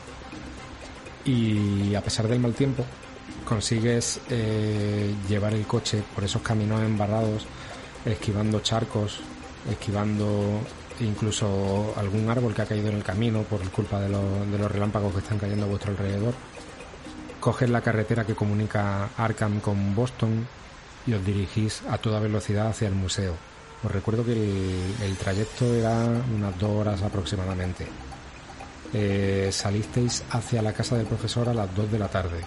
y 1.26 1.96
a 1.96 2.02
pesar 2.02 2.28
del 2.28 2.40
mal 2.40 2.54
tiempo 2.54 2.84
consigues 3.46 4.20
eh, 4.30 5.14
llevar 5.28 5.54
el 5.54 5.66
coche 5.66 6.04
por 6.14 6.24
esos 6.24 6.42
caminos 6.42 6.82
embarrados, 6.82 7.48
esquivando 8.06 8.60
charcos, 8.62 9.20
esquivando 9.70 10.60
incluso 11.00 11.94
algún 11.98 12.30
árbol 12.30 12.54
que 12.54 12.62
ha 12.62 12.66
caído 12.66 12.90
en 12.90 12.98
el 12.98 13.04
camino 13.04 13.42
por 13.44 13.62
culpa 13.72 14.00
de, 14.00 14.10
los- 14.10 14.52
de 14.52 14.58
los 14.58 14.72
relámpagos 14.72 15.14
que 15.14 15.20
están 15.20 15.40
cayendo 15.40 15.66
a 15.66 15.70
vuestro 15.70 15.92
alrededor. 15.92 16.34
Coges 17.40 17.70
la 17.70 17.82
carretera 17.82 18.26
que 18.26 18.36
comunica 18.36 19.10
Arkham 19.18 19.60
con 19.60 19.96
Boston 19.96 20.48
y 21.06 21.14
os 21.14 21.26
dirigís 21.26 21.82
a 21.90 21.98
toda 21.98 22.20
velocidad 22.20 22.68
hacia 22.68 22.88
el 22.88 22.96
museo. 22.96 23.34
Os 23.84 23.92
recuerdo 23.92 24.24
que 24.24 24.32
el, 24.34 24.94
el 25.02 25.18
trayecto 25.18 25.66
era 25.74 26.06
unas 26.34 26.58
dos 26.58 26.70
horas 26.70 27.02
aproximadamente. 27.02 27.86
Eh, 28.94 29.50
salisteis 29.52 30.24
hacia 30.30 30.62
la 30.62 30.72
casa 30.72 30.96
del 30.96 31.08
profesor 31.08 31.50
a 31.50 31.54
las 31.54 31.74
2 31.76 31.92
de 31.92 32.00
la 32.00 32.08
tarde 32.08 32.42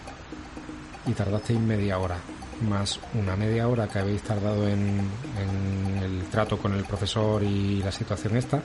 y 1.06 1.12
tardasteis 1.12 1.58
media 1.58 1.98
hora, 1.98 2.18
más 2.62 2.98
una 3.14 3.36
media 3.36 3.68
hora 3.68 3.88
que 3.88 3.98
habéis 3.98 4.22
tardado 4.22 4.66
en, 4.68 5.00
en 5.38 6.02
el 6.02 6.24
trato 6.24 6.58
con 6.58 6.72
el 6.74 6.84
profesor 6.84 7.42
y 7.42 7.82
la 7.82 7.92
situación 7.92 8.36
esta, 8.36 8.62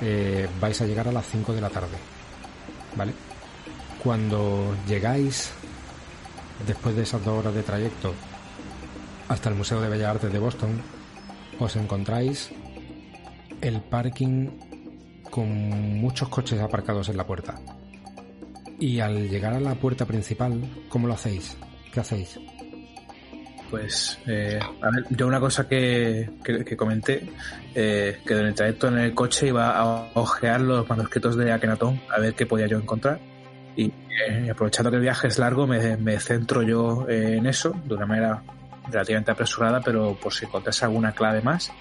eh, 0.00 0.48
vais 0.60 0.80
a 0.80 0.86
llegar 0.86 1.06
a 1.08 1.12
las 1.12 1.26
5 1.26 1.52
de 1.52 1.60
la 1.60 1.70
tarde. 1.70 1.96
¿Vale? 2.96 3.12
Cuando 4.02 4.74
llegáis, 4.86 5.52
después 6.66 6.96
de 6.96 7.02
esas 7.02 7.24
dos 7.24 7.38
horas 7.38 7.54
de 7.54 7.62
trayecto, 7.62 8.12
hasta 9.28 9.48
el 9.48 9.54
Museo 9.54 9.80
de 9.80 9.88
Bellas 9.88 10.10
Artes 10.10 10.32
de 10.32 10.38
Boston, 10.38 10.82
os 11.58 11.76
encontráis 11.76 12.50
el 13.60 13.80
parking 13.80 14.50
con 15.30 15.48
muchos 16.00 16.28
coches 16.28 16.60
aparcados 16.60 17.08
en 17.08 17.16
la 17.16 17.26
puerta. 17.26 17.60
Y 18.80 18.98
al 18.98 19.30
llegar 19.30 19.54
a 19.54 19.60
la 19.60 19.76
puerta 19.76 20.04
principal, 20.04 20.60
¿cómo 20.88 21.06
lo 21.06 21.14
hacéis? 21.14 21.56
¿Qué 21.92 22.00
hacéis? 22.00 22.40
Pues, 23.72 24.18
eh, 24.26 24.60
a 24.60 24.90
ver, 24.90 25.06
yo 25.08 25.26
una 25.26 25.40
cosa 25.40 25.66
que, 25.66 26.28
que, 26.44 26.76
comenté, 26.76 27.26
eh, 27.74 28.20
que 28.22 28.34
en 28.34 28.46
el 28.48 28.54
trayecto 28.54 28.88
en 28.88 28.98
el 28.98 29.14
coche 29.14 29.46
iba 29.46 29.70
a 29.70 30.10
ojear 30.12 30.60
los 30.60 30.86
manuscritos 30.86 31.38
de 31.38 31.50
Akenatón 31.50 31.98
a 32.14 32.20
ver 32.20 32.34
qué 32.34 32.44
podía 32.44 32.66
yo 32.66 32.76
encontrar. 32.76 33.18
Y 33.74 33.86
eh, 33.86 34.50
aprovechando 34.50 34.90
que 34.90 34.96
el 34.96 35.02
viaje 35.02 35.28
es 35.28 35.38
largo, 35.38 35.66
me, 35.66 35.96
me 35.96 36.20
centro 36.20 36.60
yo 36.62 37.06
eh, 37.08 37.38
en 37.38 37.46
eso, 37.46 37.74
de 37.86 37.94
una 37.94 38.04
manera 38.04 38.42
relativamente 38.90 39.30
apresurada, 39.30 39.80
pero 39.80 40.18
por 40.20 40.34
si 40.34 40.44
encontrase 40.44 40.84
alguna 40.84 41.12
clave 41.12 41.40
más. 41.40 41.72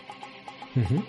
Ujú. 0.77 1.03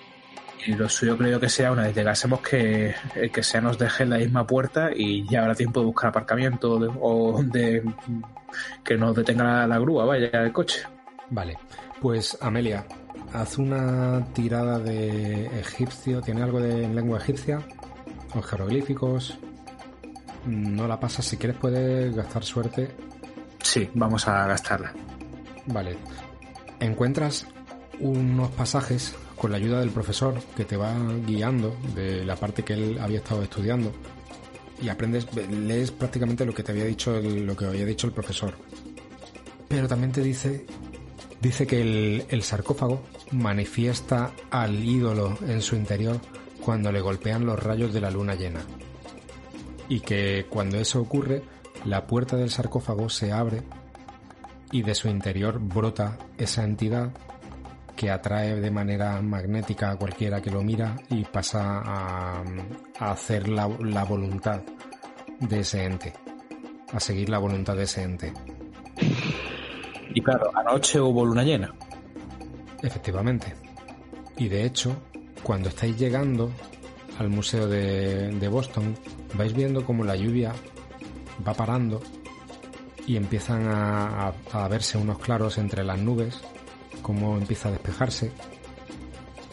Y 0.67 0.75
lo 0.75 0.89
suyo 0.89 1.17
creo 1.19 1.41
que 1.41 1.49
sea, 1.49 1.73
una 1.73 1.83
vez 1.83 1.95
llegásemos, 1.95 2.41
que 2.41 2.95
el 3.17 3.31
que 3.33 3.43
sea 3.43 3.61
nos 3.61 3.79
deje 3.79 4.05
en 4.05 4.11
la 4.11 4.19
misma 4.19 4.47
puerta 4.47 4.91
y 4.95 5.27
ya 5.29 5.41
habrá 5.41 5.55
tiempo 5.55 5.81
de 5.81 5.87
buscar 5.87 6.11
aparcamiento 6.11 6.79
de- 6.79 6.91
o 7.01 7.43
de 7.43 7.83
que 8.85 8.97
nos 8.97 9.15
detenga 9.17 9.45
la, 9.45 9.67
la 9.67 9.79
grúa, 9.79 10.05
vaya, 10.05 10.27
el 10.29 10.53
coche. 10.53 10.83
Vale, 11.31 11.59
pues 12.01 12.37
Amelia, 12.41 12.85
haz 13.33 13.59
una 13.59 14.25
tirada 14.35 14.79
de 14.79 15.47
egipcio. 15.61 16.21
¿Tiene 16.21 16.43
algo 16.43 16.61
de 16.61 16.85
en 16.85 16.95
lengua 16.95 17.19
egipcia? 17.19 17.61
O 18.35 18.43
jeroglíficos. 18.43 19.39
No 20.47 20.87
la 20.87 20.99
pasas. 21.01 21.25
Si 21.25 21.37
quieres 21.37 21.57
puedes 21.59 22.15
gastar 22.15 22.45
suerte. 22.45 22.91
Sí, 23.63 23.89
vamos 23.95 24.29
a 24.29 24.47
gastarla. 24.47 24.93
Vale. 25.67 25.97
Encuentras 26.81 27.47
unos 28.01 28.51
pasajes 28.51 29.15
con 29.43 29.51
la 29.51 29.57
ayuda 29.57 29.81
del 29.81 29.91
profesor 29.91 30.41
que 30.57 30.65
te 30.65 30.77
va 30.77 30.95
guiando 31.27 31.77
de 31.97 32.25
la 32.25 32.37
parte 32.37 32.63
que 32.63 32.75
él 32.75 32.99
había 33.01 33.19
estado 33.19 33.43
estudiando 33.43 33.91
y 34.81 34.89
aprendes, 34.89 35.27
lees 35.51 35.91
prácticamente 35.91 36.47
lo 36.47 36.55
que 36.55 36.63
te 36.63 36.71
había 36.71 36.85
dicho 36.85 37.17
el- 37.17 37.45
lo 37.45 37.57
que 37.57 37.65
había 37.67 37.85
dicho 37.85 38.07
el 38.07 38.13
profesor. 38.13 38.55
Pero 39.67 39.89
también 39.89 40.13
te 40.13 40.21
dice 40.23 40.65
dice 41.41 41.67
que 41.67 41.81
el, 41.83 42.25
el 42.29 42.43
sarcófago 42.45 43.03
manifiesta 43.33 44.31
al 44.53 44.85
ídolo 44.85 45.37
en 45.49 45.61
su 45.61 45.75
interior 45.75 46.21
cuando 46.65 46.93
le 46.93 47.01
golpean 47.01 47.45
los 47.45 47.61
rayos 47.61 47.93
de 47.93 48.01
la 48.01 48.13
luna 48.13 48.37
llena. 48.37 48.61
Y 49.89 50.01
que 50.01 50.47
cuando 50.49 50.79
eso 50.79 51.01
ocurre, 51.01 51.43
la 51.85 52.07
puerta 52.07 52.37
del 52.37 52.51
sarcófago 52.51 53.09
se 53.09 53.33
abre 53.33 53.63
y 54.71 54.83
de 54.83 54.95
su 54.95 55.09
interior 55.09 55.59
brota 55.59 56.17
esa 56.39 56.63
entidad 56.63 57.11
que 57.97 58.11
atrae 58.11 58.61
de 58.61 58.71
manera 58.71 59.21
magnética 59.23 59.91
a 59.91 59.97
cualquiera 59.97 60.41
que 60.41 60.51
lo 60.51 60.63
mira 60.63 60.97
y 61.11 61.25
pasa 61.25 61.81
a, 61.85 62.43
a 62.99 63.11
hacer 63.13 63.49
la, 63.49 63.69
la 63.81 64.05
voluntad 64.05 64.61
de 65.41 65.61
ese 65.61 65.85
ente, 65.85 66.13
a 66.93 67.01
seguir 67.01 67.29
la 67.29 67.39
voluntad 67.39 67.77
de 67.77 67.83
ese 67.85 68.03
ente. 68.03 68.33
Y 70.15 70.21
claro, 70.23 70.51
anoche 70.55 71.01
hubo 71.01 71.25
luna 71.25 71.43
llena. 71.43 71.73
Efectivamente. 72.83 73.55
Y 74.37 74.49
de 74.49 74.65
hecho, 74.65 74.97
cuando 75.43 75.69
estáis 75.69 75.97
llegando 75.99 76.51
al 77.19 77.29
Museo 77.29 77.67
de, 77.69 78.29
de 78.31 78.49
Boston, 78.49 78.95
vais 79.35 79.53
viendo 79.55 79.85
como 79.85 80.05
la 80.05 80.17
lluvia 80.17 80.53
va 81.47 81.55
parando 81.55 82.01
y 83.07 83.17
empiezan 83.17 83.67
a, 83.69 84.29
a- 84.29 84.35
a 84.65 84.69
verse 84.69 84.99
unos 84.99 85.19
claros 85.19 85.59
entre 85.59 85.83
las 85.85 85.99
nubes, 85.99 86.41
cómo 87.03 87.37
empieza 87.37 87.69
a 87.69 87.73
despejarse 87.73 88.33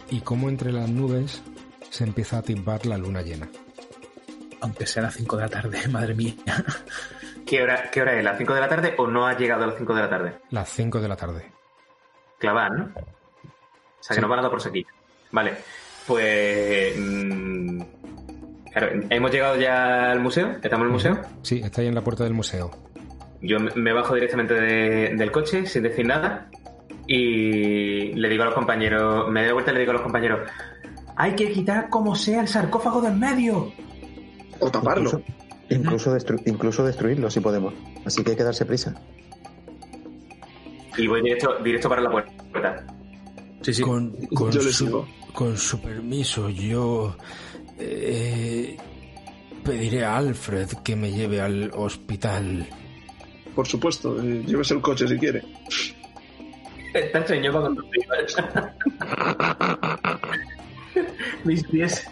y 0.09 0.21
cómo 0.21 0.49
entre 0.49 0.71
las 0.71 0.89
nubes 0.89 1.41
se 1.89 2.03
empieza 2.03 2.37
a 2.37 2.39
atisbar 2.39 2.85
la 2.85 2.97
luna 2.97 3.21
llena. 3.21 3.49
Aunque 4.61 4.85
sea 4.85 5.03
a 5.03 5.05
las 5.07 5.15
5 5.15 5.35
de 5.37 5.41
la 5.43 5.49
tarde, 5.49 5.87
madre 5.89 6.13
mía. 6.15 6.33
¿qué 7.45 7.61
hora, 7.63 7.89
¿qué 7.91 8.01
hora 8.01 8.17
es? 8.17 8.23
¿Las 8.23 8.37
5 8.37 8.53
de 8.53 8.61
la 8.61 8.67
tarde 8.67 8.93
o 8.97 9.07
no 9.07 9.25
has 9.25 9.37
llegado 9.37 9.63
a 9.63 9.67
las 9.67 9.77
5 9.77 9.93
de 9.95 10.01
la 10.01 10.09
tarde? 10.09 10.33
Las 10.51 10.69
5 10.69 10.99
de 11.01 11.07
la 11.07 11.15
tarde. 11.15 11.51
Clavada, 12.37 12.69
¿no? 12.69 12.85
O 12.85 14.01
sea, 14.03 14.15
que 14.15 14.21
nos 14.21 14.29
van 14.29 14.39
a 14.39 14.41
dar 14.43 14.51
por 14.51 14.61
sequía. 14.61 14.85
Vale, 15.31 15.53
pues... 16.07 16.95
mm, 16.97 17.81
claro, 18.71 19.01
hemos 19.09 19.31
llegado 19.31 19.55
ya 19.57 20.11
al 20.11 20.19
museo, 20.19 20.51
estamos 20.61 20.79
en 20.79 20.87
el 20.87 20.91
museo. 20.93 21.21
Sí, 21.41 21.61
estáis 21.63 21.87
en 21.89 21.95
la 21.95 22.01
puerta 22.01 22.23
del 22.23 22.33
museo. 22.33 22.71
Yo 23.41 23.59
me 23.59 23.71
me 23.75 23.93
bajo 23.93 24.15
directamente 24.15 24.53
de- 24.53 25.15
del 25.15 25.31
coche 25.31 25.65
sin 25.65 25.83
decir 25.83 26.05
nada 26.05 26.49
y 27.11 28.13
le 28.13 28.29
digo 28.29 28.43
a 28.43 28.45
los 28.45 28.53
compañeros, 28.55 29.29
me 29.31 29.43
doy 29.43 29.53
vuelta 29.53 29.71
y 29.71 29.73
le 29.73 29.79
digo 29.79 29.91
a 29.91 29.93
los 29.95 30.03
compañeros, 30.03 30.47
hay 31.15 31.33
que 31.35 31.51
quitar 31.51 31.89
como 31.89 32.15
sea 32.15 32.41
el 32.41 32.47
sarcófago 32.47 33.01
del 33.01 33.15
medio. 33.15 33.73
O 34.59 34.69
taparlo. 34.69 35.09
Incluso, 35.09 35.23
incluso, 35.69 36.15
destru- 36.15 36.41
incluso 36.45 36.85
destruirlo 36.85 37.31
si 37.31 37.39
podemos. 37.39 37.73
Así 38.05 38.23
que 38.23 38.31
hay 38.31 38.37
que 38.37 38.43
darse 38.43 38.63
prisa. 38.65 38.93
Y 40.97 41.07
voy 41.07 41.23
directo, 41.23 41.55
directo 41.63 41.89
para 41.89 42.01
la 42.01 42.11
puerta. 42.11 42.85
Sí, 43.61 43.73
sí. 43.73 43.81
Con, 43.81 44.11
con 44.27 44.51
Yo 44.51 44.61
su, 44.61 45.05
con 45.33 45.57
su 45.57 45.81
permiso, 45.81 46.49
yo 46.49 47.15
eh, 47.79 48.77
pediré 49.63 50.03
a 50.05 50.17
Alfred 50.17 50.67
que 50.83 50.95
me 50.95 51.11
lleve 51.11 51.41
al 51.41 51.71
hospital. 51.73 52.67
Por 53.55 53.65
supuesto, 53.67 54.21
eh, 54.21 54.43
llévese 54.45 54.75
el 54.75 54.81
coche 54.81 55.07
si 55.07 55.17
quiere. 55.17 55.41
Está 56.93 57.25
para 57.25 57.51
cuando 57.51 57.83
Mis 61.43 61.67
pies. 61.67 62.07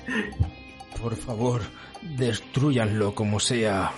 Por 1.02 1.16
favor, 1.16 1.62
destruyanlo 2.18 3.16
como 3.16 3.40
sea. 3.40 3.92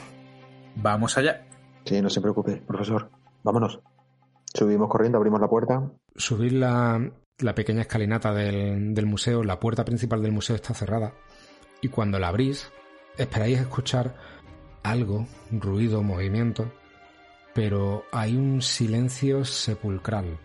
Vamos 0.75 1.17
allá. 1.17 1.45
Sí, 1.85 1.99
no 2.01 2.09
se 2.09 2.21
preocupe, 2.21 2.57
profesor. 2.57 3.09
Vámonos. 3.43 3.79
Subimos 4.53 4.89
corriendo, 4.89 5.17
abrimos 5.17 5.41
la 5.41 5.47
puerta. 5.47 5.91
Subir 6.15 6.53
la, 6.53 7.11
la 7.39 7.55
pequeña 7.55 7.81
escalinata 7.81 8.33
del, 8.33 8.93
del 8.93 9.05
museo, 9.05 9.43
la 9.43 9.59
puerta 9.59 9.85
principal 9.85 10.21
del 10.21 10.31
museo 10.31 10.55
está 10.55 10.73
cerrada. 10.73 11.13
Y 11.81 11.89
cuando 11.89 12.19
la 12.19 12.29
abrís, 12.29 12.71
esperáis 13.17 13.59
escuchar 13.59 14.15
algo, 14.83 15.27
ruido, 15.51 16.03
movimiento, 16.03 16.71
pero 17.53 18.03
hay 18.11 18.35
un 18.35 18.61
silencio 18.61 19.45
sepulcral. 19.45 20.39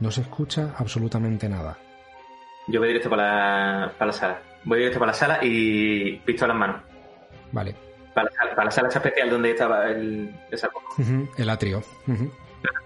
No 0.00 0.10
se 0.10 0.22
escucha 0.22 0.74
absolutamente 0.76 1.48
nada. 1.48 1.78
Yo 2.68 2.80
voy 2.80 2.88
directo 2.88 3.10
para 3.10 3.82
la, 3.86 3.92
para 3.92 4.06
la 4.06 4.12
sala. 4.12 4.42
Voy 4.64 4.78
directo 4.78 4.98
para 4.98 5.12
la 5.12 5.16
sala 5.18 5.38
y 5.42 6.16
pistola 6.18 6.52
en 6.52 6.58
mano. 6.58 6.82
Vale. 7.52 7.74
Para 8.14 8.24
la, 8.28 8.36
sala- 8.36 8.50
para 8.54 8.64
la 8.66 8.70
sala 8.70 8.88
esa 8.88 8.98
especial 8.98 9.30
donde 9.30 9.50
estaba 9.50 9.88
el, 9.90 10.34
el 10.50 10.58
El 11.36 11.50
atrio. 11.50 11.82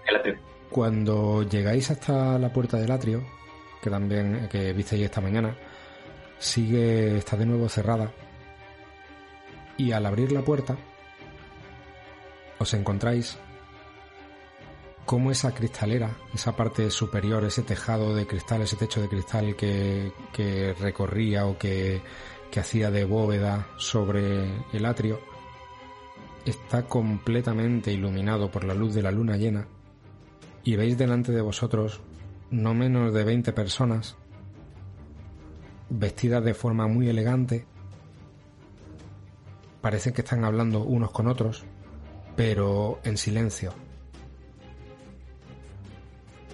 El 0.07 0.15
atrio. 0.15 0.35
Cuando 0.69 1.43
llegáis 1.43 1.89
hasta 1.91 2.37
la 2.37 2.51
puerta 2.51 2.77
del 2.77 2.91
atrio, 2.91 3.23
que 3.81 3.89
también 3.89 4.47
que 4.51 4.73
visteis 4.73 5.03
esta 5.03 5.21
mañana, 5.21 5.55
sigue, 6.37 7.17
está 7.17 7.37
de 7.37 7.45
nuevo 7.45 7.69
cerrada. 7.69 8.11
Y 9.77 9.91
al 9.91 10.05
abrir 10.05 10.31
la 10.31 10.41
puerta, 10.41 10.75
os 12.59 12.73
encontráis 12.73 13.37
como 15.05 15.31
esa 15.31 15.53
cristalera, 15.53 16.17
esa 16.33 16.55
parte 16.55 16.89
superior, 16.89 17.43
ese 17.43 17.61
tejado 17.61 18.15
de 18.15 18.25
cristal, 18.25 18.61
ese 18.61 18.75
techo 18.75 19.01
de 19.01 19.09
cristal 19.09 19.55
que, 19.55 20.11
recorría 20.79 21.45
o 21.45 21.57
que, 21.57 22.01
que 22.51 22.59
hacía 22.59 22.89
de 22.89 23.05
bóveda 23.05 23.67
sobre 23.77 24.63
el 24.73 24.85
atrio, 24.85 25.19
está 26.45 26.87
completamente 26.87 27.91
iluminado 27.91 28.49
por 28.49 28.63
la 28.63 28.73
luz 28.73 28.93
de 28.93 29.03
la 29.03 29.11
luna 29.11 29.37
llena 29.37 29.67
y 30.63 30.75
veis 30.75 30.97
delante 30.97 31.31
de 31.31 31.41
vosotros 31.41 32.01
no 32.49 32.73
menos 32.73 33.13
de 33.13 33.23
20 33.23 33.53
personas 33.53 34.15
vestidas 35.89 36.43
de 36.43 36.53
forma 36.53 36.87
muy 36.87 37.09
elegante. 37.09 37.65
Parecen 39.81 40.13
que 40.13 40.21
están 40.21 40.43
hablando 40.43 40.83
unos 40.83 41.11
con 41.11 41.27
otros, 41.27 41.63
pero 42.35 42.99
en 43.03 43.17
silencio. 43.17 43.73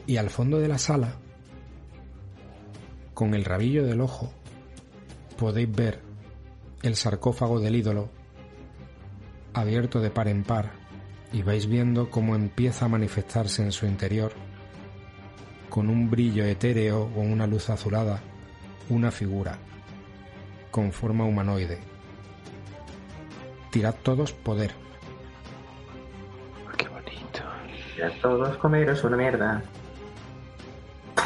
Y 0.08 0.18
al 0.18 0.30
fondo 0.30 0.60
de 0.60 0.68
la 0.68 0.78
sala, 0.78 1.16
con 3.14 3.34
el 3.34 3.46
rabillo 3.46 3.86
del 3.86 4.02
ojo, 4.02 4.32
podéis 5.38 5.72
ver 5.72 6.02
el 6.82 6.96
sarcófago 6.96 7.60
del 7.60 7.76
ídolo 7.76 8.10
abierto 9.54 10.00
de 10.00 10.10
par 10.10 10.28
en 10.28 10.44
par 10.44 10.72
y 11.34 11.44
vais 11.44 11.68
viendo 11.68 12.10
cómo 12.10 12.36
empieza 12.36 12.86
a 12.86 12.90
manifestarse 12.90 13.64
en 13.64 13.72
su 13.72 13.86
interior, 13.86 14.34
con 15.70 15.90
un 15.90 16.10
brillo 16.10 16.44
etéreo 16.44 17.10
o 17.16 17.22
una 17.22 17.48
luz 17.48 17.70
azulada, 17.70 18.22
una 18.90 19.12
figura, 19.12 19.58
con 20.70 20.92
forma 20.92 21.26
humanoide. 21.26 21.80
Tirad 23.72 23.96
todos 24.04 24.34
poder. 24.34 24.72
Qué 26.78 26.88
bonito. 26.90 27.42
Ya 27.98 28.12
todos 28.22 28.58
comeros 28.58 29.04
una 29.06 29.16
mierda. 29.16 29.64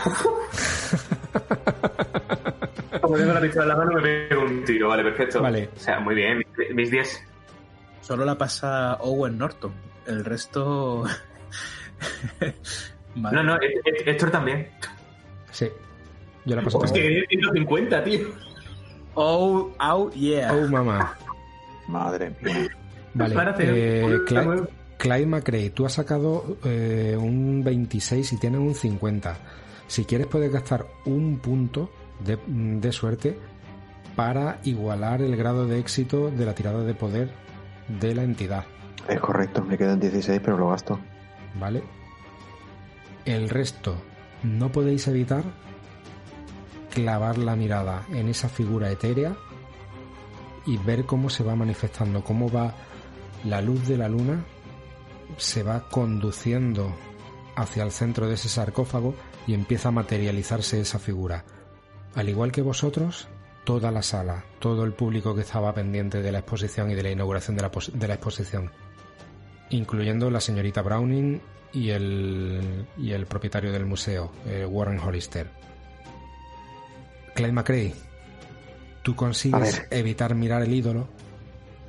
Como 3.02 3.18
tengo 3.18 3.34
la 3.34 3.42
pistola 3.42 3.64
en 3.64 3.70
la 3.70 3.76
mano, 3.76 3.92
me 3.94 4.02
pego 4.02 4.42
un 4.44 4.64
tiro. 4.64 4.90
Vale, 4.90 5.04
perfecto. 5.04 5.42
Vale. 5.42 5.70
O 5.76 5.80
sea, 5.80 6.00
muy 6.00 6.16
bien. 6.16 6.40
mis- 6.40 6.76
Mis 6.76 6.92
10. 6.92 7.22
Solo 8.02 8.26
la 8.26 8.38
pasa 8.38 8.96
Owen 9.02 9.38
Norton. 9.38 9.72
El 10.08 10.24
resto. 10.26 11.04
Vale. 13.16 13.36
No, 13.38 13.44
no, 13.44 13.56
Hé- 13.62 13.80
Hé- 13.86 14.10
Héctor 14.12 14.32
también. 14.32 14.70
Sí. 15.52 15.68
Yo 16.46 16.56
la 16.56 16.62
paso 16.62 16.84
Es 16.84 16.92
que 16.92 17.02
quería 17.02 17.24
150, 17.30 18.04
tío. 18.04 18.20
Oh, 19.16 19.72
oh, 19.80 20.12
yeah. 20.12 20.54
Oh, 20.54 20.68
mamá. 20.68 21.16
Madre 21.88 22.34
mía. 22.42 22.68
Vale. 23.14 23.36
Para 23.36 23.52
hacer- 23.52 23.72
eh, 23.74 24.20
Clyde, 24.28 24.64
Clyde 24.98 25.26
McRae, 25.26 25.70
tú 25.70 25.86
has 25.86 25.94
sacado 25.94 26.58
eh, 26.66 27.16
un 27.18 27.64
26 27.64 28.34
y 28.34 28.38
tienes 28.40 28.60
un 28.60 28.76
50. 28.76 29.38
Si 29.88 30.06
quieres 30.06 30.28
puedes 30.28 30.52
gastar 30.52 30.88
un 31.06 31.40
punto 31.40 31.90
de, 32.20 32.38
de 32.48 32.92
suerte 32.92 33.38
para 34.16 34.60
igualar 34.64 35.22
el 35.22 35.36
grado 35.36 35.68
de 35.68 35.80
éxito 35.80 36.32
de 36.32 36.46
la 36.46 36.56
tirada 36.56 36.84
de 36.84 36.94
poder 36.94 37.32
de 37.88 38.16
la 38.16 38.24
entidad. 38.24 38.66
Es 39.08 39.20
correcto, 39.20 39.64
me 39.64 39.78
quedan 39.78 40.00
16, 40.00 40.42
pero 40.44 40.58
lo 40.58 40.70
gasto. 40.70 41.00
¿Vale? 41.60 41.84
El 43.26 43.50
resto 43.50 43.96
no 44.44 44.72
podéis 44.72 45.08
evitar 45.08 45.44
clavar 46.94 47.38
la 47.38 47.56
mirada 47.56 48.06
en 48.12 48.30
esa 48.30 48.50
figura 48.50 48.90
etérea 48.90 49.36
y 50.66 50.78
ver 50.78 51.06
cómo 51.06 51.30
se 51.30 51.44
va 51.44 51.56
manifestando, 51.56 52.24
cómo 52.24 52.50
va 52.50 52.74
la 53.44 53.62
luz 53.62 53.88
de 53.88 53.98
la 53.98 54.08
luna, 54.08 54.44
se 55.38 55.62
va 55.62 55.88
conduciendo 55.90 56.92
hacia 57.56 57.84
el 57.84 57.92
centro 57.92 58.28
de 58.28 58.36
ese 58.36 58.50
sarcófago 58.50 59.16
y 59.48 59.54
empieza 59.54 59.90
a 59.90 59.92
materializarse 59.92 60.80
esa 60.82 61.00
figura. 61.00 61.46
Al 62.16 62.30
igual 62.30 62.52
que 62.52 62.62
vosotros, 62.62 63.28
toda 63.64 63.92
la 63.92 64.02
sala, 64.04 64.46
todo 64.60 64.84
el 64.84 64.94
público 64.94 65.36
que 65.36 65.42
estaba 65.42 65.74
pendiente 65.74 66.22
de 66.22 66.32
la 66.32 66.40
exposición 66.40 66.92
y 66.92 66.96
de 66.96 67.04
la 67.04 67.12
inauguración 67.12 67.56
de 67.56 67.62
la, 67.64 67.72
pos- 67.72 67.92
de 67.94 68.08
la 68.08 68.14
exposición, 68.16 68.72
incluyendo 69.70 70.30
la 70.30 70.40
señorita 70.40 70.82
Browning 70.82 71.42
y 71.74 71.90
el, 71.90 72.88
y 72.98 73.12
el 73.12 73.26
propietario 73.26 73.72
del 73.72 73.86
museo, 73.86 74.32
eh, 74.46 74.66
Warren 74.66 75.00
Hollister. 75.00 75.50
Clyde 77.36 77.52
McRae, 77.52 77.94
tú 79.04 79.16
consigues 79.16 79.84
evitar 79.92 80.36
mirar 80.36 80.62
el 80.62 80.74
ídolo 80.74 81.08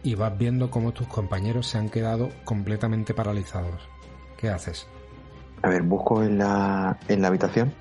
y 0.03 0.15
vas 0.17 0.37
viendo 0.37 0.71
cómo 0.71 0.93
tus 0.93 1.07
compañeros 1.07 1.69
se 1.69 1.79
han 1.79 1.89
quedado 1.89 2.31
completamente 2.45 3.15
paralizados. 3.15 3.81
¿Qué 4.37 4.49
haces? 4.51 4.87
A 5.63 5.69
ver, 5.69 5.83
busco 5.83 6.23
en 6.23 6.39
la, 6.39 6.99
en 7.09 7.23
la 7.23 7.29
habitación. 7.29 7.73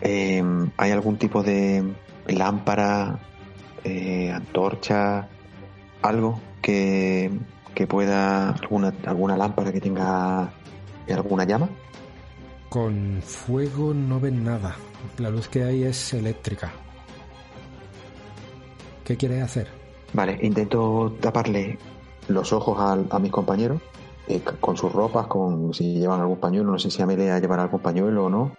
Eh, 0.00 0.42
¿Hay 0.76 0.90
algún 0.90 1.16
tipo 1.18 1.42
de 1.42 1.84
lámpara, 2.26 3.18
eh, 3.84 4.30
antorcha, 4.32 5.28
algo 6.02 6.40
que, 6.62 7.30
que 7.74 7.86
pueda, 7.86 8.50
alguna, 8.50 8.92
alguna 9.06 9.36
lámpara 9.36 9.72
que 9.72 9.80
tenga 9.80 10.50
alguna 11.08 11.44
llama? 11.44 11.68
Con 12.68 13.20
fuego 13.22 13.92
no 13.92 14.20
ven 14.20 14.44
nada. 14.44 14.76
La 15.18 15.30
luz 15.30 15.48
que 15.48 15.64
hay 15.64 15.84
es 15.84 16.14
eléctrica. 16.14 16.70
¿Qué 19.04 19.16
quieres 19.16 19.42
hacer? 19.42 19.68
Vale, 20.12 20.38
intento 20.42 21.16
taparle 21.20 21.78
los 22.28 22.52
ojos 22.52 22.78
a, 22.78 23.18
mis 23.18 23.32
compañeros 23.32 23.80
eh, 24.36 24.42
con 24.60 24.76
sus 24.76 24.92
ropas, 24.92 25.26
con 25.26 25.72
si 25.74 25.98
llevan 25.98 26.20
algún 26.20 26.38
pañuelo, 26.38 26.72
no 26.72 26.78
sé 26.78 26.90
si 26.90 27.02
Amelia 27.02 27.38
llevará 27.38 27.62
algún 27.62 27.80
pañuelo 27.80 28.26
o 28.26 28.30
no, 28.30 28.52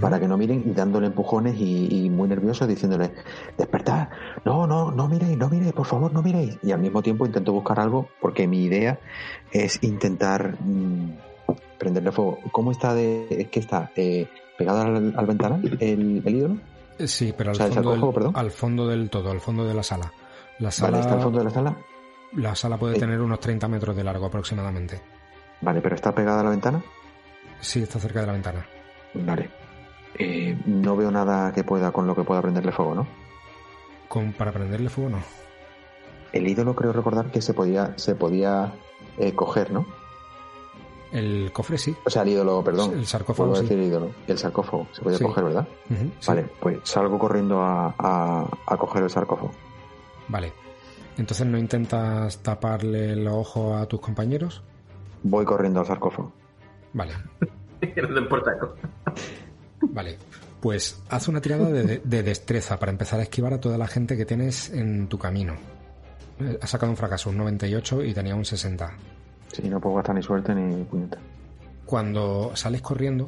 para 0.00 0.18
que 0.18 0.26
no 0.26 0.38
miren 0.38 0.62
y 0.66 0.70
dándole 0.70 1.08
empujones 1.08 1.56
y, 1.58 2.06
y 2.06 2.10
muy 2.10 2.26
nervioso 2.26 2.66
diciéndole 2.66 3.12
despertad, 3.58 4.08
no, 4.44 4.66
no, 4.66 4.90
no 4.90 5.08
miréis, 5.08 5.36
no 5.36 5.48
miréis, 5.50 5.72
por 5.72 5.86
favor, 5.86 6.12
no 6.12 6.22
miréis. 6.22 6.58
Y 6.62 6.72
al 6.72 6.80
mismo 6.80 7.02
tiempo 7.02 7.26
intento 7.26 7.52
buscar 7.52 7.78
algo 7.80 8.08
porque 8.20 8.46
mi 8.46 8.64
idea 8.64 8.98
es 9.52 9.82
intentar 9.82 10.56
mm, 10.60 11.10
prenderle 11.78 12.12
fuego. 12.12 12.38
¿Cómo 12.50 12.70
está 12.70 12.94
de, 12.94 13.26
es 13.30 13.48
que 13.48 13.60
está 13.60 13.92
eh, 13.94 14.26
pegado 14.56 14.82
al, 14.82 15.14
al 15.16 15.26
ventanal 15.26 15.76
el, 15.80 16.22
el 16.24 16.34
ídolo? 16.34 16.56
Sí, 16.98 17.34
pero 17.36 17.50
al, 17.50 17.56
O 17.56 17.58
sea, 17.58 17.70
fondo 17.70 17.92
del, 17.92 18.30
al 18.34 18.50
fondo 18.50 18.88
del 18.88 19.10
todo, 19.10 19.30
al 19.30 19.40
fondo 19.40 19.64
de 19.66 19.74
la 19.74 19.82
sala. 19.82 20.12
La 20.60 20.70
sala, 20.70 20.92
Vale, 20.92 21.00
está 21.02 21.14
al 21.14 21.22
fondo 21.22 21.38
de 21.40 21.44
la 21.44 21.50
sala. 21.50 21.76
La 22.36 22.54
sala 22.54 22.76
puede 22.78 22.98
tener 22.98 23.20
unos 23.20 23.40
30 23.40 23.68
metros 23.68 23.94
de 23.96 24.04
largo 24.04 24.26
aproximadamente. 24.26 25.00
Vale, 25.60 25.80
pero 25.80 25.94
está 25.94 26.12
pegada 26.14 26.40
a 26.40 26.44
la 26.44 26.50
ventana. 26.50 26.82
Sí, 27.60 27.82
está 27.82 27.98
cerca 27.98 28.20
de 28.20 28.26
la 28.26 28.32
ventana. 28.32 28.66
Vale. 29.14 29.48
Eh, 30.18 30.56
no 30.66 30.96
veo 30.96 31.10
nada 31.10 31.52
que 31.52 31.64
pueda 31.64 31.90
con 31.90 32.06
lo 32.06 32.14
que 32.14 32.22
pueda 32.24 32.42
prenderle 32.42 32.72
fuego, 32.72 32.94
¿no? 32.94 33.06
Con, 34.08 34.32
para 34.32 34.52
prenderle 34.52 34.88
fuego 34.90 35.10
no. 35.10 35.18
El 36.32 36.46
ídolo 36.48 36.74
creo 36.74 36.92
recordar 36.92 37.30
que 37.30 37.40
se 37.40 37.54
podía 37.54 37.94
se 37.96 38.14
podía 38.14 38.72
eh, 39.18 39.32
coger, 39.34 39.70
¿no? 39.72 39.86
El 41.12 41.52
cofre 41.52 41.78
sí. 41.78 41.94
O 42.04 42.10
sea, 42.10 42.22
el 42.22 42.28
ídolo, 42.30 42.62
perdón. 42.64 42.92
El 42.92 43.06
sarcófago 43.06 43.50
Vuelvo 43.50 43.64
a 43.64 43.68
sí. 43.68 43.74
decir 43.74 43.88
ídolo. 43.88 44.10
El 44.26 44.36
sarcófago 44.38 44.88
se 44.92 45.00
podía 45.02 45.18
Sí. 45.18 45.24
coger, 45.24 45.44
¿verdad? 45.44 45.68
Sí. 45.88 46.12
Vale, 46.26 46.42
pues 46.60 46.78
salgo 46.82 47.18
corriendo 47.18 47.60
a, 47.62 47.94
a, 47.96 48.46
a 48.66 48.76
coger 48.76 49.04
el 49.04 49.10
sarcófago. 49.10 49.52
Vale. 50.28 50.52
Entonces 51.16 51.46
no 51.46 51.58
intentas 51.58 52.38
taparle 52.38 53.14
los 53.16 53.34
ojos 53.34 53.80
a 53.80 53.86
tus 53.86 54.00
compañeros. 54.00 54.62
Voy 55.22 55.44
corriendo 55.44 55.80
al 55.80 55.86
sarcófago. 55.86 56.32
Vale. 56.92 57.12
Que 57.80 58.02
no 58.02 58.14
te 58.14 58.20
importa. 58.20 58.52
Vale, 59.82 60.18
pues 60.60 61.02
haz 61.10 61.28
una 61.28 61.40
tirada 61.40 61.68
de, 61.70 62.00
de 62.02 62.22
destreza 62.22 62.78
para 62.78 62.90
empezar 62.92 63.20
a 63.20 63.24
esquivar 63.24 63.52
a 63.52 63.60
toda 63.60 63.76
la 63.78 63.86
gente 63.86 64.16
que 64.16 64.24
tienes 64.24 64.70
en 64.70 65.08
tu 65.08 65.18
camino. 65.18 65.54
Eh, 66.40 66.58
Has 66.62 66.70
sacado 66.70 66.90
un 66.90 66.96
fracaso, 66.96 67.30
un 67.30 67.36
98 67.38 68.02
y 68.04 68.14
tenía 68.14 68.34
un 68.34 68.44
60. 68.44 68.92
Sí, 69.52 69.68
no 69.68 69.80
puedo 69.80 69.96
gastar 69.96 70.14
ni 70.16 70.22
suerte 70.22 70.54
ni 70.54 70.82
puñeta. 70.84 71.18
Cuando 71.86 72.52
sales 72.56 72.80
corriendo, 72.80 73.26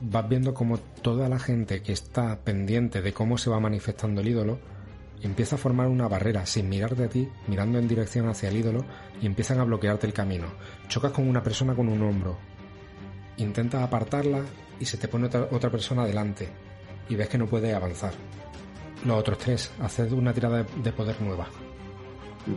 vas 0.00 0.28
viendo 0.28 0.54
como 0.54 0.78
toda 0.78 1.28
la 1.28 1.38
gente 1.38 1.82
que 1.82 1.92
está 1.92 2.38
pendiente 2.40 3.02
de 3.02 3.12
cómo 3.12 3.36
se 3.36 3.50
va 3.50 3.58
manifestando 3.60 4.20
el 4.20 4.28
ídolo 4.28 4.58
empieza 5.26 5.56
a 5.56 5.58
formar 5.58 5.86
una 5.88 6.08
barrera 6.08 6.44
sin 6.46 6.68
mirarte 6.68 7.04
a 7.04 7.08
ti, 7.08 7.28
mirando 7.46 7.78
en 7.78 7.86
dirección 7.88 8.28
hacia 8.28 8.48
el 8.48 8.56
ídolo 8.56 8.84
y 9.20 9.26
empiezan 9.26 9.60
a 9.60 9.64
bloquearte 9.64 10.06
el 10.06 10.12
camino. 10.12 10.46
Chocas 10.88 11.12
con 11.12 11.28
una 11.28 11.42
persona 11.42 11.74
con 11.74 11.88
un 11.88 12.02
hombro. 12.02 12.36
Intentas 13.36 13.82
apartarla 13.82 14.42
y 14.78 14.84
se 14.84 14.98
te 14.98 15.08
pone 15.08 15.26
otra, 15.26 15.48
otra 15.50 15.70
persona 15.70 16.04
delante 16.06 16.48
y 17.08 17.14
ves 17.16 17.28
que 17.28 17.38
no 17.38 17.46
puede 17.46 17.74
avanzar. 17.74 18.12
Los 19.04 19.18
otros 19.18 19.38
tres, 19.38 19.72
haced 19.80 20.12
una 20.12 20.32
tirada 20.32 20.62
de, 20.62 20.82
de 20.82 20.92
poder 20.92 21.20
nueva. 21.20 21.46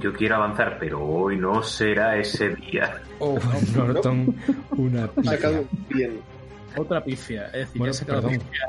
Yo 0.02 0.12
quiero 0.14 0.36
avanzar, 0.36 0.78
pero 0.80 1.04
hoy 1.06 1.38
no 1.38 1.62
será 1.62 2.18
ese 2.18 2.50
día. 2.56 3.02
Oh, 3.20 3.38
Norton, 3.76 4.36
una 4.72 5.04
Ha 5.18 5.24
sacado 5.24 5.62
pifia. 5.64 5.88
bien. 6.10 6.20
Otra 6.78 7.04
pifia. 7.04 7.46
Es 7.48 7.54
decir, 7.54 7.78
Bueno, 7.80 7.94
ya 7.94 8.00
se 8.00 8.06
quedó 8.06 8.16
perdón. 8.22 8.32
pifia. 8.40 8.68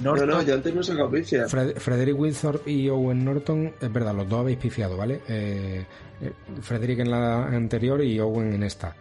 No, 0.00 0.10
Norton, 0.10 0.28
no, 0.28 0.42
yo 0.42 0.54
antes 0.54 0.74
no 0.74 0.80
he 0.80 0.84
sacado 0.84 1.10
pifia. 1.10 1.46
Fred- 1.48 1.76
Frederick 1.78 2.18
Winthorpe 2.18 2.70
y 2.70 2.88
Owen 2.88 3.24
Norton, 3.24 3.72
es 3.80 3.92
verdad, 3.92 4.14
los 4.14 4.28
dos 4.28 4.40
habéis 4.40 4.58
pifiado, 4.58 4.96
¿vale? 4.96 5.20
Eh, 5.28 5.84
eh, 6.20 6.32
Frederick 6.62 7.00
en 7.00 7.10
la 7.10 7.46
anterior 7.46 8.02
y 8.02 8.20
Owen 8.20 8.52
en 8.52 8.62
esta. 8.62 8.94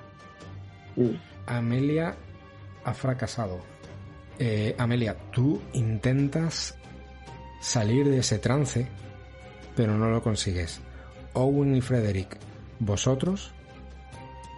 Mm. 0.95 1.09
Amelia 1.45 2.15
ha 2.83 2.93
fracasado. 2.93 3.59
Eh, 4.39 4.75
Amelia, 4.77 5.15
tú 5.31 5.61
intentas 5.73 6.75
salir 7.61 8.07
de 8.09 8.19
ese 8.19 8.39
trance, 8.39 8.87
pero 9.75 9.95
no 9.97 10.09
lo 10.09 10.21
consigues. 10.23 10.79
Owen 11.33 11.75
y 11.75 11.81
Frederick, 11.81 12.37
vosotros 12.79 13.51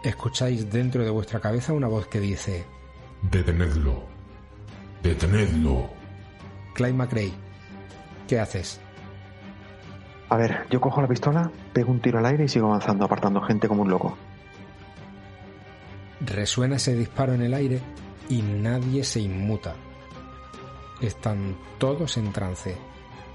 escucháis 0.05 0.71
dentro 0.71 1.03
de 1.03 1.09
vuestra 1.09 1.41
cabeza 1.41 1.73
una 1.73 1.87
voz 1.87 2.07
que 2.07 2.21
dice, 2.21 2.63
Detenedlo. 3.29 4.03
Detenedlo. 5.03 5.89
Clyde 6.79 6.93
McRae, 6.93 7.33
¿qué 8.25 8.39
haces? 8.39 8.79
A 10.29 10.37
ver, 10.37 10.65
yo 10.69 10.79
cojo 10.79 11.01
la 11.01 11.09
pistola, 11.09 11.51
pego 11.73 11.91
un 11.91 11.99
tiro 11.99 12.19
al 12.19 12.25
aire 12.25 12.45
y 12.45 12.47
sigo 12.47 12.67
avanzando, 12.67 13.03
apartando 13.03 13.41
gente 13.41 13.67
como 13.67 13.81
un 13.81 13.89
loco. 13.89 14.17
Resuena 16.21 16.77
ese 16.77 16.95
disparo 16.95 17.33
en 17.33 17.41
el 17.41 17.53
aire 17.53 17.81
y 18.29 18.41
nadie 18.41 19.03
se 19.03 19.19
inmuta. 19.19 19.75
Están 21.01 21.57
todos 21.79 22.15
en 22.15 22.31
trance. 22.31 22.77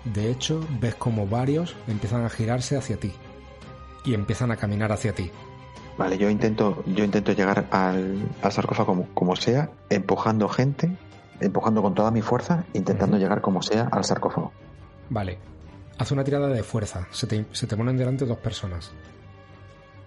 De 0.05 0.31
hecho, 0.31 0.67
ves 0.81 0.95
como 0.95 1.27
varios 1.27 1.77
empiezan 1.87 2.25
a 2.25 2.31
girarse 2.31 2.79
hacia 2.79 2.97
ti 2.97 3.13
y 4.07 4.15
empiezan 4.15 4.53
a 4.53 4.57
caminar 4.57 4.91
hacia 4.91 5.15
ti. 5.15 5.31
Vale, 5.99 6.17
yo 6.17 6.31
intento, 6.31 6.83
yo 6.87 7.05
intento 7.05 7.33
llegar 7.33 7.67
al, 7.71 8.27
al 8.41 8.53
sarcófago 8.53 8.87
como, 8.87 9.09
como 9.13 9.37
sea, 9.37 9.71
empujando 9.91 10.49
gente, 10.49 10.97
empujando 11.41 11.83
con 11.83 11.95
toda 11.95 12.11
mi 12.11 12.23
fuerza, 12.23 12.65
intentando 12.73 13.17
llegar 13.19 13.41
como 13.41 13.63
sea 13.63 13.89
al 13.91 14.05
sarcófago. 14.05 14.53
Vale. 15.11 15.39
Haz 15.99 16.11
una 16.11 16.25
tirada 16.25 16.49
de 16.49 16.63
fuerza. 16.63 17.07
Se 17.11 17.27
te, 17.27 17.47
se 17.53 17.67
te 17.67 17.77
ponen 17.77 17.97
delante 17.97 18.27
dos 18.27 18.39
personas. 18.39 18.93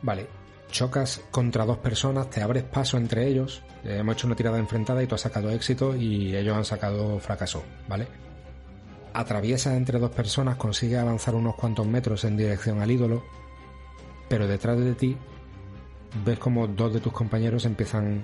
Vale. 0.01 0.27
Chocas 0.69 1.21
contra 1.31 1.65
dos 1.65 1.77
personas, 1.77 2.29
te 2.29 2.41
abres 2.41 2.63
paso 2.63 2.97
entre 2.97 3.25
ellos. 3.27 3.63
Eh, 3.83 3.97
hemos 3.99 4.15
hecho 4.15 4.27
una 4.27 4.35
tirada 4.35 4.57
enfrentada 4.57 5.01
y 5.01 5.07
tú 5.07 5.15
has 5.15 5.21
sacado 5.21 5.49
éxito 5.49 5.95
y 5.95 6.35
ellos 6.35 6.57
han 6.57 6.65
sacado 6.65 7.19
fracaso. 7.19 7.63
¿Vale? 7.87 8.07
Atraviesas 9.13 9.75
entre 9.75 9.97
dos 9.97 10.11
personas, 10.11 10.57
consigues 10.57 10.99
avanzar 10.99 11.35
unos 11.35 11.55
cuantos 11.55 11.87
metros 11.87 12.25
en 12.25 12.35
dirección 12.35 12.81
al 12.81 12.91
ídolo. 12.91 13.23
Pero 14.27 14.45
detrás 14.45 14.77
de 14.77 14.93
ti 14.93 15.17
ves 16.25 16.37
como 16.37 16.67
dos 16.67 16.93
de 16.93 16.99
tus 16.99 17.13
compañeros 17.13 17.65
empiezan 17.65 18.23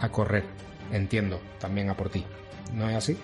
a 0.00 0.08
correr. 0.08 0.44
Entiendo, 0.90 1.40
también 1.58 1.90
a 1.90 1.96
por 1.96 2.08
ti. 2.08 2.24
¿No 2.72 2.88
es 2.88 2.96
así? 2.96 3.18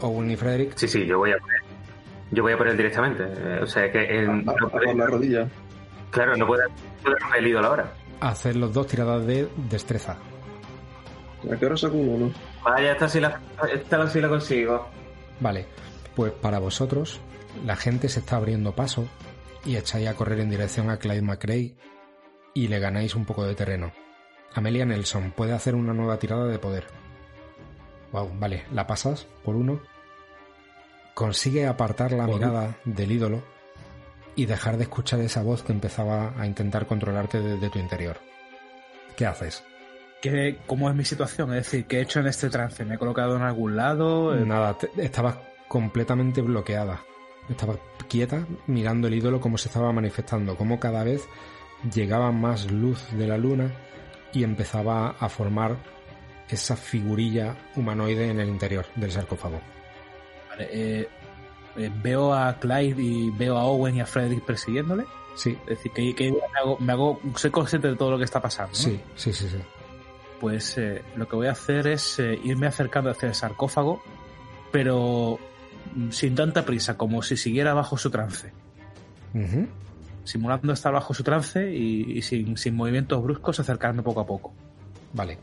Owen 0.00 0.30
y 0.30 0.36
Frederick 0.36 0.72
Sí, 0.76 0.88
sí, 0.88 1.06
yo 1.06 1.18
voy 1.18 1.30
a 1.30 1.34
él. 1.34 1.40
Yo 2.30 2.42
voy 2.42 2.52
a 2.52 2.56
él 2.56 2.76
directamente. 2.76 3.22
Eh, 3.24 3.60
O 3.62 3.66
sea 3.66 3.90
que 3.90 4.04
él 4.18 4.28
A, 4.28 4.32
no 4.32 4.52
a 4.52 4.70
puede, 4.70 4.94
la 4.94 5.06
rodilla. 5.06 5.48
claro, 6.10 6.36
no 6.36 6.46
puede, 6.46 6.64
puede 7.02 7.16
coger 7.18 7.38
el 7.38 7.46
ídolo 7.48 7.66
ahora. 7.68 7.92
hacer 8.20 8.56
los 8.56 8.72
dos 8.72 8.86
tiradas 8.86 9.26
de 9.26 9.48
destreza. 9.68 10.16
¿A 11.52 11.56
qué 11.56 11.66
hora 11.66 11.76
saco 11.76 11.96
uno? 11.96 12.26
no? 12.26 12.32
Vaya, 12.64 12.92
esta 12.92 13.08
sí 13.08 13.20
la, 13.20 13.40
esta 13.72 14.08
sí 14.08 14.20
la 14.20 14.28
consigo. 14.28 14.88
Vale, 15.40 15.66
pues 16.14 16.32
para 16.32 16.58
vosotros 16.58 17.20
la 17.66 17.76
gente 17.76 18.08
se 18.08 18.20
está 18.20 18.36
abriendo 18.36 18.72
paso 18.74 19.06
y 19.64 19.76
echáis 19.76 20.08
a 20.08 20.14
correr 20.14 20.40
en 20.40 20.50
dirección 20.50 20.90
a 20.90 20.96
Clyde 20.98 21.22
McRae 21.22 21.74
y 22.54 22.68
le 22.68 22.78
ganáis 22.78 23.14
un 23.14 23.24
poco 23.26 23.44
de 23.44 23.54
terreno. 23.54 23.92
Amelia 24.54 24.84
Nelson 24.86 25.32
puede 25.32 25.52
hacer 25.52 25.74
una 25.74 25.92
nueva 25.92 26.18
tirada 26.18 26.46
de 26.46 26.58
poder. 26.58 26.86
Wow, 28.14 28.30
vale, 28.38 28.62
la 28.72 28.86
pasas 28.86 29.26
por 29.44 29.56
uno. 29.56 29.80
Consigue 31.14 31.66
apartar 31.66 32.12
la 32.12 32.26
Por 32.26 32.36
mirada 32.36 32.76
del 32.84 33.10
ídolo 33.12 33.42
y 34.36 34.46
dejar 34.46 34.76
de 34.76 34.84
escuchar 34.84 35.18
esa 35.20 35.42
voz 35.42 35.62
que 35.64 35.72
empezaba 35.72 36.32
a 36.38 36.46
intentar 36.46 36.86
controlarte 36.86 37.40
desde 37.40 37.70
tu 37.70 37.78
interior. 37.80 38.16
¿Qué 39.16 39.26
haces? 39.26 39.64
¿qué- 40.22 40.58
¿cómo 40.66 40.88
es 40.88 40.94
mi 40.96 41.04
situación? 41.04 41.50
Es 41.54 41.64
decir, 41.66 41.86
¿qué 41.86 41.98
he 41.98 42.02
hecho 42.02 42.20
en 42.20 42.28
este 42.28 42.48
trance? 42.50 42.84
¿Me 42.84 42.94
he 42.94 42.98
colocado 42.98 43.36
en 43.36 43.42
algún 43.42 43.76
lado? 43.76 44.34
Nada, 44.36 44.72
te- 44.78 44.90
estabas 45.04 45.36
completamente 45.68 46.40
bloqueada. 46.40 47.02
Estabas 47.50 47.78
quieta 48.08 48.46
mirando 48.68 49.08
el 49.08 49.14
ídolo 49.14 49.40
como 49.40 49.58
se 49.58 49.68
estaba 49.68 49.92
manifestando, 49.92 50.56
como 50.56 50.78
cada 50.80 51.02
vez 51.04 51.22
llegaba 51.92 52.30
más 52.32 52.70
luz 52.70 53.04
de 53.12 53.26
la 53.26 53.36
luna 53.38 53.70
y 54.32 54.44
empezaba 54.44 55.10
a 55.20 55.28
formar 55.28 55.76
esa 56.48 56.76
figurilla 56.76 57.56
humanoide 57.76 58.30
en 58.30 58.40
el 58.40 58.48
interior 58.48 58.86
del 58.96 59.10
sarcófago. 59.12 59.60
Vale, 60.50 60.68
eh, 60.72 61.08
eh, 61.76 61.90
veo 62.02 62.32
a 62.34 62.58
Clyde 62.58 63.02
y 63.02 63.30
veo 63.30 63.56
a 63.58 63.64
Owen 63.64 63.96
y 63.96 64.00
a 64.00 64.06
Frederick 64.06 64.44
persiguiéndole. 64.44 65.04
Sí, 65.36 65.58
Es 65.62 65.78
decir, 65.78 65.90
que, 65.92 66.14
que 66.14 66.30
me, 66.30 66.38
hago, 66.60 66.78
me 66.78 66.92
hago- 66.92 67.20
soy 67.36 67.50
consciente 67.50 67.88
de 67.88 67.96
todo 67.96 68.12
lo 68.12 68.18
que 68.18 68.24
está 68.24 68.40
pasando. 68.40 68.70
¿no? 68.72 68.78
sí, 68.78 69.00
sí, 69.16 69.32
sí, 69.32 69.48
sí. 69.48 69.58
Pues 70.40 70.76
eh, 70.78 71.02
lo 71.16 71.26
que 71.26 71.34
voy 71.36 71.46
a 71.48 71.52
hacer 71.52 71.86
es 71.88 72.18
irme 72.18 72.66
acercando 72.66 73.10
hacia 73.10 73.28
el 73.28 73.34
sarcófago, 73.34 74.02
pero 74.70 75.38
mm, 75.94 76.10
sin 76.10 76.34
tanta 76.34 76.64
prisa, 76.64 76.96
como 76.96 77.22
si 77.22 77.36
siguiera 77.36 77.72
bajo 77.74 77.96
su 77.96 78.10
trance. 78.10 78.52
Simulando 80.24 80.72
estar 80.72 80.92
bajo 80.92 81.12
su 81.12 81.22
trance 81.22 81.70
y, 81.74 82.18
y 82.18 82.22
sin, 82.22 82.56
sin 82.56 82.76
movimientos 82.76 83.22
bruscos 83.22 83.58
acercarme 83.60 84.02
poco 84.02 84.20
a 84.20 84.26
poco. 84.26 84.52
Vale. 85.12 85.38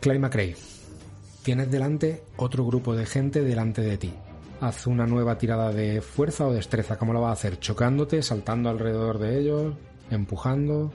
Clay 0.00 0.18
McRae, 0.18 0.56
tienes 1.42 1.70
delante 1.70 2.22
otro 2.36 2.64
grupo 2.64 2.94
de 2.94 3.06
gente 3.06 3.42
delante 3.42 3.82
de 3.82 3.98
ti. 3.98 4.12
Haz 4.60 4.86
una 4.86 5.06
nueva 5.06 5.36
tirada 5.38 5.72
de 5.72 6.00
fuerza 6.00 6.46
o 6.46 6.52
destreza. 6.52 6.96
¿Cómo 6.98 7.12
lo 7.12 7.20
vas 7.20 7.30
a 7.30 7.32
hacer? 7.32 7.58
¿Chocándote? 7.58 8.22
¿Saltando 8.22 8.70
alrededor 8.70 9.18
de 9.18 9.38
ellos? 9.38 9.74
¿Empujando? 10.10 10.92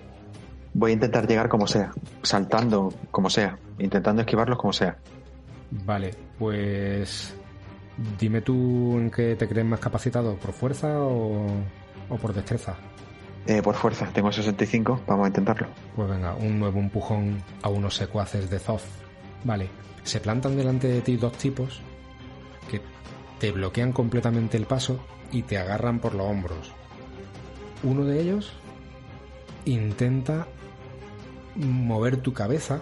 Voy 0.74 0.92
a 0.92 0.94
intentar 0.94 1.28
llegar 1.28 1.50
como 1.50 1.68
sea, 1.68 1.92
saltando 2.24 2.94
como 3.12 3.30
sea, 3.30 3.58
intentando 3.78 4.22
esquivarlos 4.22 4.58
como 4.58 4.72
sea. 4.72 4.98
Vale, 5.86 6.12
pues 6.40 7.34
dime 8.20 8.42
tú 8.42 8.98
en 8.98 9.12
qué 9.12 9.36
te 9.36 9.48
crees 9.48 9.68
más 9.68 9.80
capacitado, 9.80 10.36
por 10.38 10.54
fuerza 10.54 11.02
o, 11.02 11.46
o 12.10 12.16
por 12.18 12.34
destreza. 12.34 12.76
Eh, 13.48 13.62
por 13.62 13.76
fuerza, 13.76 14.08
tengo 14.14 14.32
65, 14.32 15.02
vamos 15.08 15.26
a 15.26 15.28
intentarlo. 15.30 15.68
Pues 15.96 16.10
venga, 16.10 16.36
un 16.36 16.60
nuevo 16.60 16.80
empujón 16.80 17.44
a 17.62 17.70
unos 17.70 17.96
secuaces 17.96 18.50
de 18.50 18.60
Zoth. 18.60 18.84
Vale, 19.44 19.70
se 20.04 20.20
plantan 20.20 20.56
delante 20.56 20.88
de 20.88 21.02
ti 21.02 21.18
dos 21.18 21.34
tipos 21.34 21.82
que 22.70 22.82
te 23.40 23.52
bloquean 23.52 23.92
completamente 23.92 24.58
el 24.58 24.66
paso 24.66 25.00
y 25.32 25.44
te 25.44 25.58
agarran 25.58 26.00
por 26.00 26.14
los 26.14 26.28
hombros. 26.28 26.72
Uno 27.84 28.06
de 28.06 28.22
ellos 28.22 28.54
intenta 29.66 30.48
mover 31.56 32.18
tu 32.18 32.34
cabeza 32.34 32.82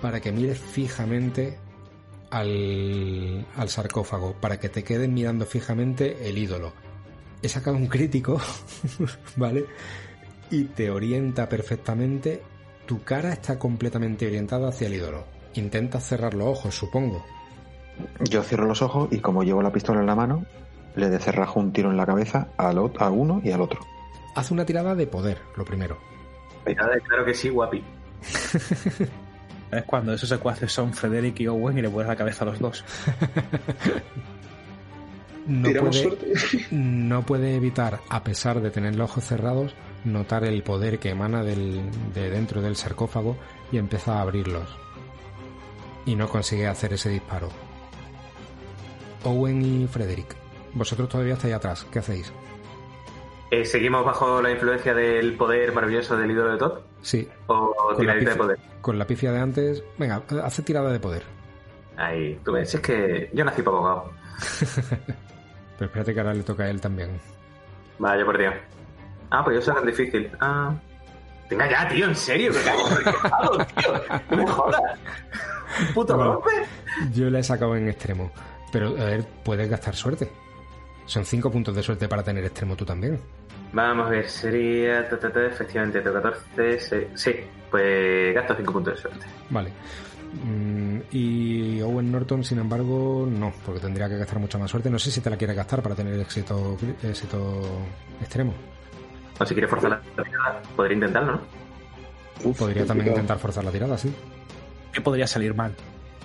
para 0.00 0.20
que 0.20 0.32
mires 0.32 0.58
fijamente 0.58 1.58
al, 2.30 3.46
sarcófago, 3.66 4.34
para 4.34 4.58
que 4.58 4.68
te 4.68 4.84
quedes 4.84 5.08
mirando 5.08 5.46
fijamente 5.46 6.28
el 6.28 6.38
ídolo. 6.38 6.72
He 7.42 7.48
sacado 7.48 7.76
un 7.76 7.86
crítico, 7.86 8.40
¿vale? 9.36 9.66
Y 10.50 10.64
te 10.64 10.90
orienta 10.90 11.48
perfectamente. 11.48 12.42
Tu 12.86 13.02
cara 13.02 13.32
está 13.32 13.58
completamente 13.58 14.26
orientada 14.26 14.68
hacia 14.68 14.88
el 14.88 14.94
ídolo. 14.94 15.24
Intenta 15.54 16.00
cerrar 16.00 16.34
los 16.34 16.48
ojos, 16.48 16.74
supongo. 16.74 17.24
Yo 18.20 18.42
cierro 18.42 18.66
los 18.66 18.82
ojos 18.82 19.08
y 19.12 19.18
como 19.18 19.42
llevo 19.42 19.62
la 19.62 19.72
pistola 19.72 20.00
en 20.00 20.06
la 20.06 20.14
mano, 20.14 20.44
le 20.96 21.08
decerrajo 21.08 21.60
un 21.60 21.72
tiro 21.72 21.90
en 21.90 21.96
la 21.96 22.06
cabeza 22.06 22.48
al 22.56 22.78
a 22.78 23.10
uno 23.10 23.40
y 23.44 23.50
al 23.52 23.60
otro. 23.60 23.80
Haz 24.34 24.50
una 24.50 24.64
tirada 24.64 24.94
de 24.94 25.06
poder, 25.06 25.38
lo 25.56 25.64
primero. 25.64 25.98
Claro 26.64 27.24
que 27.24 27.34
sí, 27.34 27.48
guapi. 27.48 27.82
Es 29.70 29.84
cuando 29.84 30.12
esos 30.12 30.28
secuaces 30.28 30.72
son 30.72 30.92
Frederick 30.92 31.38
y 31.40 31.46
Owen 31.46 31.78
y 31.78 31.82
le 31.82 31.88
pones 31.88 32.08
la 32.08 32.16
cabeza 32.16 32.44
a 32.44 32.48
los 32.48 32.58
dos. 32.58 32.84
No 35.50 35.68
puede, 35.80 35.92
suerte. 35.92 36.32
no 36.70 37.22
puede 37.26 37.56
evitar, 37.56 38.00
a 38.08 38.22
pesar 38.22 38.60
de 38.60 38.70
tener 38.70 38.94
los 38.96 39.10
ojos 39.10 39.24
cerrados, 39.24 39.74
notar 40.04 40.44
el 40.44 40.62
poder 40.62 40.98
que 40.98 41.10
emana 41.10 41.42
del- 41.42 41.82
de 42.14 42.30
dentro 42.30 42.60
del 42.62 42.76
sarcófago 42.76 43.36
y 43.72 43.78
empieza 43.78 44.14
a 44.18 44.20
abrirlos. 44.22 44.68
Y 46.06 46.14
no 46.14 46.28
consigue 46.28 46.66
hacer 46.66 46.92
ese 46.92 47.10
disparo. 47.10 47.48
Owen 49.24 49.62
y 49.62 49.86
Frederick, 49.86 50.34
vosotros 50.72 51.08
todavía 51.08 51.34
estáis 51.34 51.54
atrás, 51.54 51.86
¿qué 51.92 51.98
hacéis? 51.98 52.32
Eh, 53.50 53.64
¿Seguimos 53.64 54.04
bajo 54.04 54.40
la 54.40 54.50
influencia 54.52 54.94
del 54.94 55.34
poder 55.36 55.72
maravilloso 55.72 56.16
del 56.16 56.30
ídolo 56.30 56.52
de 56.52 56.58
Todd? 56.58 56.78
Sí, 57.02 57.28
¿O 57.48 57.74
con 57.96 58.06
la, 58.06 58.14
de 58.14 58.36
poder? 58.36 58.58
con 58.80 58.98
la 58.98 59.06
pifia 59.06 59.32
de 59.32 59.40
antes. 59.40 59.82
Venga, 59.98 60.22
hace 60.44 60.62
tirada 60.62 60.92
de 60.92 61.00
poder. 61.00 61.24
Ahí, 61.96 62.38
tú 62.44 62.52
ves, 62.52 62.72
es 62.74 62.80
que 62.80 63.28
yo 63.34 63.44
nací 63.44 63.60
para 63.62 63.76
abogado. 63.76 64.12
Pero 65.80 65.86
espérate 65.86 66.12
que 66.12 66.20
ahora 66.20 66.34
le 66.34 66.42
toca 66.42 66.64
a 66.64 66.68
él 66.68 66.78
también. 66.78 67.18
Vaya 67.98 68.22
por 68.22 68.36
Dios. 68.36 68.52
Ah, 69.30 69.42
pues 69.42 69.56
yo 69.56 69.62
soy 69.62 69.74
tan 69.74 69.86
difícil. 69.86 70.30
Ah. 70.40 70.74
Venga 71.48 71.70
ya, 71.70 71.88
tío, 71.88 72.04
en 72.06 72.14
serio, 72.14 72.52
cago 72.62 73.58
en 73.58 73.66
tío. 73.66 74.20
No 74.30 74.36
me 74.36 74.46
jodas. 74.46 74.82
Puto 75.94 76.16
Bueno. 76.16 76.32
rompe. 76.34 76.50
Yo 77.14 77.30
le 77.30 77.38
he 77.38 77.42
sacado 77.42 77.74
en 77.76 77.88
extremo. 77.88 78.30
Pero, 78.70 78.88
a 78.90 79.04
ver, 79.04 79.24
puedes 79.42 79.68
gastar 79.70 79.96
suerte. 79.96 80.30
Son 81.06 81.24
5 81.24 81.50
puntos 81.50 81.74
de 81.74 81.82
suerte 81.82 82.06
para 82.08 82.22
tener 82.22 82.44
extremo 82.44 82.76
tú 82.76 82.84
también. 82.84 83.18
Vamos 83.72 84.06
a 84.06 84.10
ver, 84.10 84.28
sería. 84.28 85.08
ta, 85.08 85.18
ta, 85.18 85.32
ta, 85.32 85.46
efectivamente, 85.46 86.00
tengo 86.02 86.20
14. 86.20 86.78
se- 86.78 87.08
Sí, 87.16 87.34
pues 87.70 88.34
gasto 88.34 88.54
5 88.54 88.70
puntos 88.72 88.94
de 88.96 89.00
suerte. 89.00 89.26
Vale. 89.48 89.70
Mm, 90.32 91.00
y 91.10 91.80
Owen 91.82 92.12
Norton, 92.12 92.44
sin 92.44 92.58
embargo, 92.58 93.26
no, 93.28 93.52
porque 93.66 93.80
tendría 93.80 94.08
que 94.08 94.16
gastar 94.16 94.38
mucha 94.38 94.58
más 94.58 94.70
suerte. 94.70 94.88
No 94.90 94.98
sé 94.98 95.10
si 95.10 95.20
te 95.20 95.28
la 95.30 95.36
quieres 95.36 95.56
gastar 95.56 95.82
para 95.82 95.94
tener 95.94 96.18
éxito, 96.20 96.76
éxito 97.02 97.62
extremo. 98.20 98.54
O 99.38 99.44
si 99.46 99.54
quieres 99.54 99.70
forzar 99.70 99.90
la 100.16 100.22
tirada, 100.24 100.62
podría 100.76 100.94
intentarlo, 100.94 101.32
¿no? 101.32 101.40
Uf, 102.44 102.58
Podría 102.58 102.86
también 102.86 102.86
complicado. 102.86 103.10
intentar 103.16 103.38
forzar 103.38 103.64
la 103.64 103.70
tirada, 103.70 103.98
sí. 103.98 104.12
¿Qué 104.92 105.00
podría 105.00 105.26
salir 105.26 105.54
mal? 105.54 105.74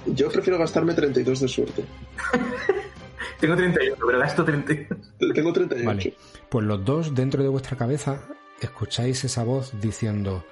Yo 0.06 0.30
prefiero 0.30 0.58
gastarme 0.60 0.94
32 0.94 1.40
de 1.40 1.48
suerte. 1.48 1.86
Tengo 3.40 3.56
31, 3.56 3.98
pero 4.06 4.20
gasto 4.20 4.46
32. 4.46 5.34
Tengo 5.34 5.52
38. 5.52 5.86
Vale. 5.86 6.14
Pues 6.50 6.66
los 6.66 6.86
dos, 6.86 7.14
dentro 7.16 7.42
de 7.44 7.50
vuestra 7.50 7.76
cabeza, 7.76 8.22
escucháis 8.62 9.24
esa 9.26 9.44
voz 9.44 9.74
diciendo: 9.82 10.46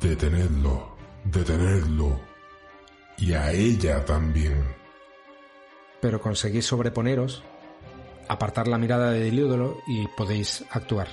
Detenedlo, 0.00 0.96
detenedlo. 1.24 2.18
Y 3.18 3.32
a 3.34 3.52
ella 3.52 4.04
también. 4.04 4.64
Pero 6.00 6.20
conseguís 6.20 6.66
sobreponeros, 6.66 7.42
apartar 8.28 8.68
la 8.68 8.78
mirada 8.78 9.12
del 9.12 9.38
ídolo 9.38 9.78
y 9.86 10.06
podéis 10.08 10.64
actuar. 10.70 11.08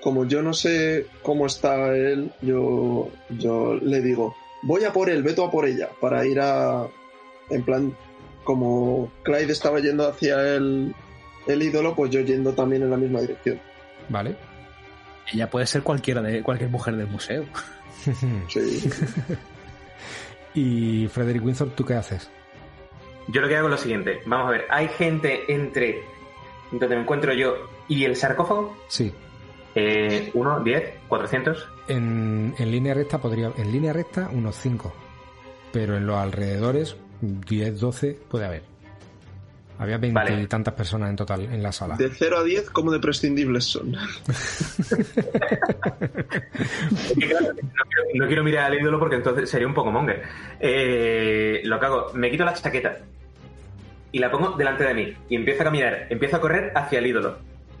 Como 0.00 0.26
yo 0.26 0.42
no 0.42 0.52
sé 0.52 1.06
cómo 1.22 1.46
está 1.46 1.96
él, 1.96 2.30
yo, 2.42 3.10
yo 3.30 3.74
le 3.74 4.00
digo, 4.02 4.36
voy 4.62 4.84
a 4.84 4.92
por 4.92 5.08
él, 5.10 5.22
veto 5.22 5.44
a 5.44 5.50
por 5.50 5.66
ella, 5.66 5.88
para 6.00 6.26
ir 6.26 6.40
a... 6.40 6.86
En 7.50 7.62
plan, 7.62 7.94
como 8.44 9.10
Clyde 9.22 9.52
estaba 9.52 9.80
yendo 9.80 10.08
hacia 10.08 10.56
el, 10.56 10.94
el 11.46 11.62
ídolo, 11.62 11.94
pues 11.94 12.10
yo 12.10 12.20
yendo 12.20 12.52
también 12.52 12.82
en 12.82 12.90
la 12.90 12.96
misma 12.96 13.20
dirección. 13.20 13.60
¿Vale? 14.08 14.36
Ella 15.32 15.50
puede 15.50 15.66
ser 15.66 15.82
cualquiera 15.82 16.22
de 16.22 16.42
cualquier 16.42 16.70
mujer 16.70 16.96
del 16.96 17.06
museo. 17.06 17.44
Sí. 18.48 18.90
y 20.54 21.08
Frederick 21.08 21.44
Windsor, 21.44 21.70
¿tú 21.70 21.84
qué 21.84 21.94
haces? 21.94 22.30
Yo 23.28 23.40
lo 23.40 23.48
que 23.48 23.56
hago 23.56 23.68
es 23.68 23.72
lo 23.72 23.78
siguiente. 23.78 24.20
Vamos 24.26 24.48
a 24.48 24.50
ver, 24.50 24.66
hay 24.70 24.88
gente 24.88 25.52
entre 25.52 26.02
donde 26.70 26.96
me 26.96 27.02
encuentro 27.02 27.32
yo 27.32 27.54
y 27.88 28.04
el 28.04 28.16
sarcófago. 28.16 28.76
Sí. 28.88 29.12
Eh, 29.74 30.30
1, 30.34 30.60
10, 30.60 30.92
400. 31.08 31.68
En, 31.88 32.54
en 32.58 32.70
línea 32.70 32.94
recta 32.94 33.18
podría. 33.18 33.52
En 33.56 33.72
línea 33.72 33.92
recta, 33.92 34.30
unos 34.32 34.56
5. 34.56 34.92
Pero 35.72 35.96
en 35.96 36.06
los 36.06 36.16
alrededores, 36.16 36.96
10, 37.20 37.80
12 37.80 38.20
puede 38.28 38.46
haber. 38.46 38.73
Había 39.78 39.98
20 39.98 40.14
Vale. 40.14 40.42
y 40.42 40.46
tantas 40.46 40.74
personas 40.74 41.10
en 41.10 41.16
total 41.16 41.40
en 41.42 41.62
la 41.62 41.72
sala. 41.72 41.96
De 41.96 42.08
0 42.08 42.38
a 42.38 42.44
10, 42.44 42.70
¿cómo 42.70 42.92
de 42.92 43.00
prescindibles 43.00 43.64
son? 43.64 43.92
Claro, 47.18 47.52
no, 47.54 47.84
quiero, 47.84 48.04
no 48.14 48.26
quiero 48.26 48.44
mirar 48.44 48.70
al 48.70 48.80
ídolo 48.80 48.98
porque 48.98 49.16
entonces 49.16 49.50
sería 49.50 49.66
un 49.66 49.74
poco 49.74 49.90
monger. 49.90 50.22
Eh, 50.60 51.60
lo 51.64 51.80
que 51.80 51.86
hago, 51.86 52.12
me 52.14 52.30
quito 52.30 52.44
la 52.44 52.54
chaqueta 52.54 52.98
y 54.12 54.18
la 54.18 54.30
pongo 54.30 54.52
delante 54.52 54.84
de 54.84 54.94
mí 54.94 55.12
y 55.28 55.36
empiezo 55.36 55.62
a 55.62 55.64
caminar, 55.64 56.06
empiezo 56.08 56.36
a 56.36 56.40
correr 56.40 56.72
hacia 56.74 57.00
el 57.00 57.06
ídolo 57.06 57.38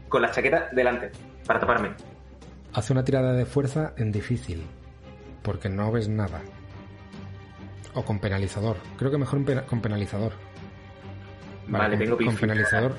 con 0.08 0.20
la 0.22 0.30
chaqueta 0.30 0.68
delante 0.72 1.12
para 1.46 1.60
taparme. 1.60 1.90
Hace 2.72 2.92
una 2.92 3.04
tirada 3.04 3.32
de 3.34 3.46
fuerza 3.46 3.92
en 3.96 4.10
difícil. 4.10 4.62
Porque 5.42 5.68
no 5.68 5.92
ves 5.92 6.08
nada. 6.08 6.40
O 7.92 8.04
con 8.04 8.18
penalizador. 8.18 8.76
Creo 8.96 9.10
que 9.10 9.18
mejor 9.18 9.44
con 9.66 9.80
penalizador. 9.80 10.32
Vale, 11.68 11.96
con, 11.96 11.98
tengo 11.98 12.16
con 12.16 12.26
pifia. 12.26 12.40
penalizador. 12.40 12.96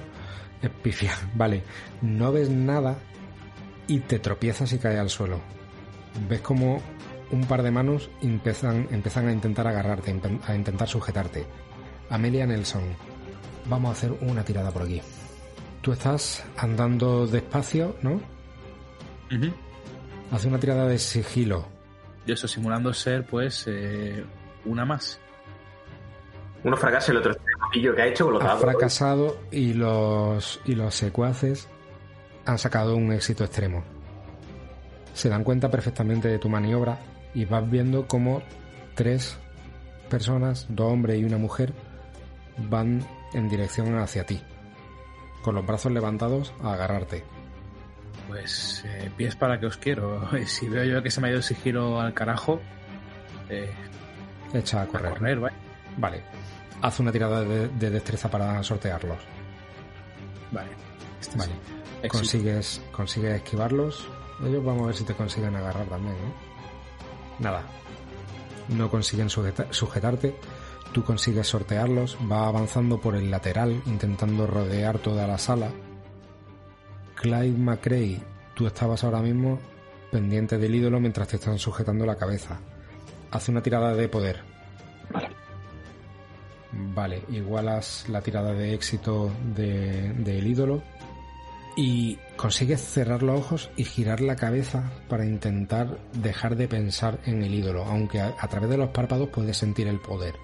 Es 0.62 0.70
pifia. 0.70 1.12
Vale. 1.36 1.64
No 2.02 2.32
ves 2.32 2.50
nada 2.50 2.98
y 3.88 4.00
te 4.00 4.20
tropiezas 4.20 4.72
y 4.74 4.80
caes 4.80 5.00
al 5.00 5.10
suelo. 5.10 5.40
Ves 6.30 6.42
como 6.42 6.82
un 7.32 7.46
par 7.46 7.64
de 7.64 7.72
manos 7.72 8.10
empiezan, 8.22 8.88
empiezan 8.92 9.28
a 9.28 9.32
intentar 9.32 9.68
agarrarte, 9.68 10.16
a 10.48 10.56
intentar 10.56 10.88
sujetarte. 10.88 11.46
Amelia 12.10 12.46
Nelson. 12.46 12.84
Vamos 13.66 13.90
a 13.90 13.92
hacer 13.94 14.12
una 14.22 14.44
tirada 14.44 14.72
por 14.72 14.84
aquí. 14.84 15.02
Tú 15.82 15.92
estás 15.92 16.44
andando 16.58 17.28
despacio, 17.28 17.96
¿no? 18.02 18.22
Hace 20.32 20.48
una 20.48 20.60
tirada 20.60 20.88
de 20.88 20.98
sigilo. 21.00 21.68
Yo 22.26 22.34
estoy 22.34 22.50
simulando 22.50 22.94
ser, 22.94 23.26
pues, 23.26 23.66
eh, 23.68 24.24
una 24.66 24.86
más. 24.86 25.20
Uno 26.64 26.76
fracasa 26.78 27.12
el 27.12 27.18
otro 27.20 27.36
que 27.82 28.02
ha 28.02 28.08
hecho 28.08 28.26
con 28.26 28.34
los 28.36 28.44
ha 28.44 28.48
dados. 28.48 28.62
fracasado 28.62 29.38
y 29.52 29.74
los, 29.74 30.60
y 30.66 30.76
los 30.76 30.94
secuaces 30.96 31.68
han 32.46 32.58
sacado 32.58 32.96
un 32.96 33.12
éxito 33.12 33.44
extremo. 33.44 33.84
Se 35.14 35.30
dan 35.30 35.44
cuenta 35.44 35.70
perfectamente 35.72 36.28
de 36.28 36.40
tu 36.40 36.50
maniobra 36.50 37.00
y 37.34 37.46
vas 37.46 37.70
viendo 37.70 38.08
cómo 38.08 38.42
tres 38.96 39.38
personas, 40.10 40.68
dos 40.70 40.92
hombres 40.92 41.20
y 41.20 41.24
una 41.24 41.38
mujer, 41.38 41.74
van 42.58 43.06
en 43.34 43.50
dirección 43.50 43.98
hacia 43.98 44.26
ti, 44.26 44.42
con 45.42 45.56
los 45.56 45.66
brazos 45.66 45.92
levantados 45.92 46.54
a 46.64 46.74
agarrarte. 46.74 47.24
Pues, 48.28 48.84
eh, 48.86 49.10
pies 49.16 49.36
para 49.36 49.60
que 49.60 49.66
os 49.68 49.78
quiero. 49.78 50.28
Si 50.46 50.68
veo 50.68 50.84
yo 50.84 51.04
que 51.04 51.12
se 51.12 51.22
me 51.22 51.28
ha 51.28 51.30
ido 51.32 51.38
el 51.38 51.44
sigilo 51.44 52.00
al 52.00 52.14
carajo, 52.14 52.60
eh, 53.50 53.72
Echa 54.54 54.82
a 54.82 54.84
a 54.84 54.88
correr. 54.88 55.14
correr, 55.14 55.40
¿vale? 55.40 55.56
Vale. 55.98 56.24
Haz 56.82 57.00
una 57.00 57.12
tirada 57.12 57.42
de, 57.42 57.68
de 57.70 57.90
destreza 57.90 58.30
para 58.30 58.62
sortearlos. 58.64 59.18
Vale. 60.52 60.70
Este 61.20 61.38
Vale. 61.38 61.54
Consigues, 62.10 62.82
consigues 62.92 63.36
esquivarlos. 63.36 64.08
Ellos 64.46 64.64
vamos 64.64 64.84
a 64.84 64.86
ver 64.88 64.96
si 64.96 65.04
te 65.04 65.14
consiguen 65.16 65.56
agarrar 65.56 65.88
también, 65.88 66.14
¿no? 66.16 67.44
Nada. 67.44 67.64
No 68.70 68.90
consiguen 68.92 69.30
sujeta- 69.30 69.68
sujetarte. 69.72 70.36
Tú 70.92 71.04
consigues 71.04 71.48
sortearlos. 71.48 72.18
Va 72.32 72.48
avanzando 72.48 73.00
por 73.02 73.16
el 73.16 73.32
lateral, 73.32 73.82
intentando 73.86 74.46
rodear 74.46 75.00
toda 75.00 75.26
la 75.28 75.38
sala. 75.38 75.70
Clyde 77.16 77.58
McRae, 77.58 78.22
tú 78.54 78.68
estabas 78.68 79.04
ahora 79.04 79.20
mismo 79.22 79.60
pendiente 80.12 80.58
del 80.58 80.76
ídolo 80.76 81.00
mientras 81.00 81.28
te 81.28 81.38
están 81.38 81.58
sujetando 81.58 82.06
la 82.06 82.16
cabeza. 82.16 82.60
Hace 83.32 83.52
una 83.52 83.62
tirada 83.64 83.94
de 83.96 84.08
poder. 84.08 84.42
Vale, 85.12 85.30
igualas 87.30 88.06
la 88.10 88.22
tirada 88.22 88.54
de 88.54 88.74
éxito 88.74 89.32
de- 89.56 90.14
del 90.14 90.48
ídolo 90.48 90.82
y 91.78 92.18
consigues 92.38 92.82
cerrar 92.82 93.22
los 93.22 93.40
ojos 93.40 93.70
y 93.76 93.84
girar 93.84 94.22
la 94.22 94.36
cabeza 94.36 94.92
para 95.10 95.26
intentar 95.26 95.98
dejar 96.14 96.56
de 96.56 96.68
pensar 96.68 97.20
en 97.26 97.44
el 97.44 97.54
ídolo, 97.54 97.84
aunque 97.86 98.22
a, 98.22 98.34
a 98.40 98.48
través 98.48 98.70
de 98.70 98.78
los 98.78 98.90
párpados 98.90 99.30
puedes 99.30 99.58
sentir 99.58 99.88
el 99.88 100.00
poder 100.00 100.36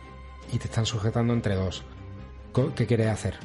y 0.52 0.58
te 0.58 0.66
están 0.66 0.86
sujetando 0.86 1.34
entre 1.34 1.56
dos. 1.56 1.84
¿Qué 2.76 2.86
quieres 2.86 3.08
hacer? 3.08 3.36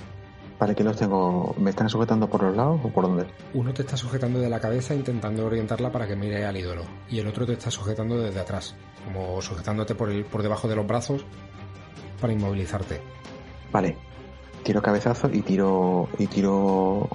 Vale, 0.58 0.74
que 0.74 0.82
los 0.82 0.96
tengo. 0.96 1.54
¿Me 1.58 1.70
están 1.70 1.88
sujetando 1.88 2.28
por 2.28 2.42
los 2.42 2.56
lados 2.56 2.80
o 2.82 2.88
por 2.88 3.04
dónde? 3.04 3.26
Uno 3.54 3.72
te 3.74 3.82
está 3.82 3.96
sujetando 3.96 4.40
de 4.40 4.48
la 4.48 4.58
cabeza 4.58 4.94
intentando 4.94 5.44
orientarla 5.46 5.92
para 5.92 6.08
que 6.08 6.16
mire 6.16 6.44
al 6.44 6.56
ídolo 6.56 6.82
y 7.10 7.18
el 7.20 7.26
otro 7.28 7.46
te 7.46 7.52
está 7.52 7.70
sujetando 7.70 8.18
desde 8.18 8.40
atrás, 8.40 8.74
como 9.04 9.40
sujetándote 9.42 9.94
por, 9.94 10.10
el, 10.10 10.24
por 10.24 10.42
debajo 10.42 10.66
de 10.66 10.74
los 10.74 10.86
brazos 10.86 11.24
para 12.16 12.32
inmovilizarte. 12.32 13.00
Vale. 13.72 13.96
Tiro 14.62 14.82
cabezazo 14.82 15.28
y 15.32 15.42
tiro. 15.42 16.08
y 16.18 16.26
tiro. 16.26 17.08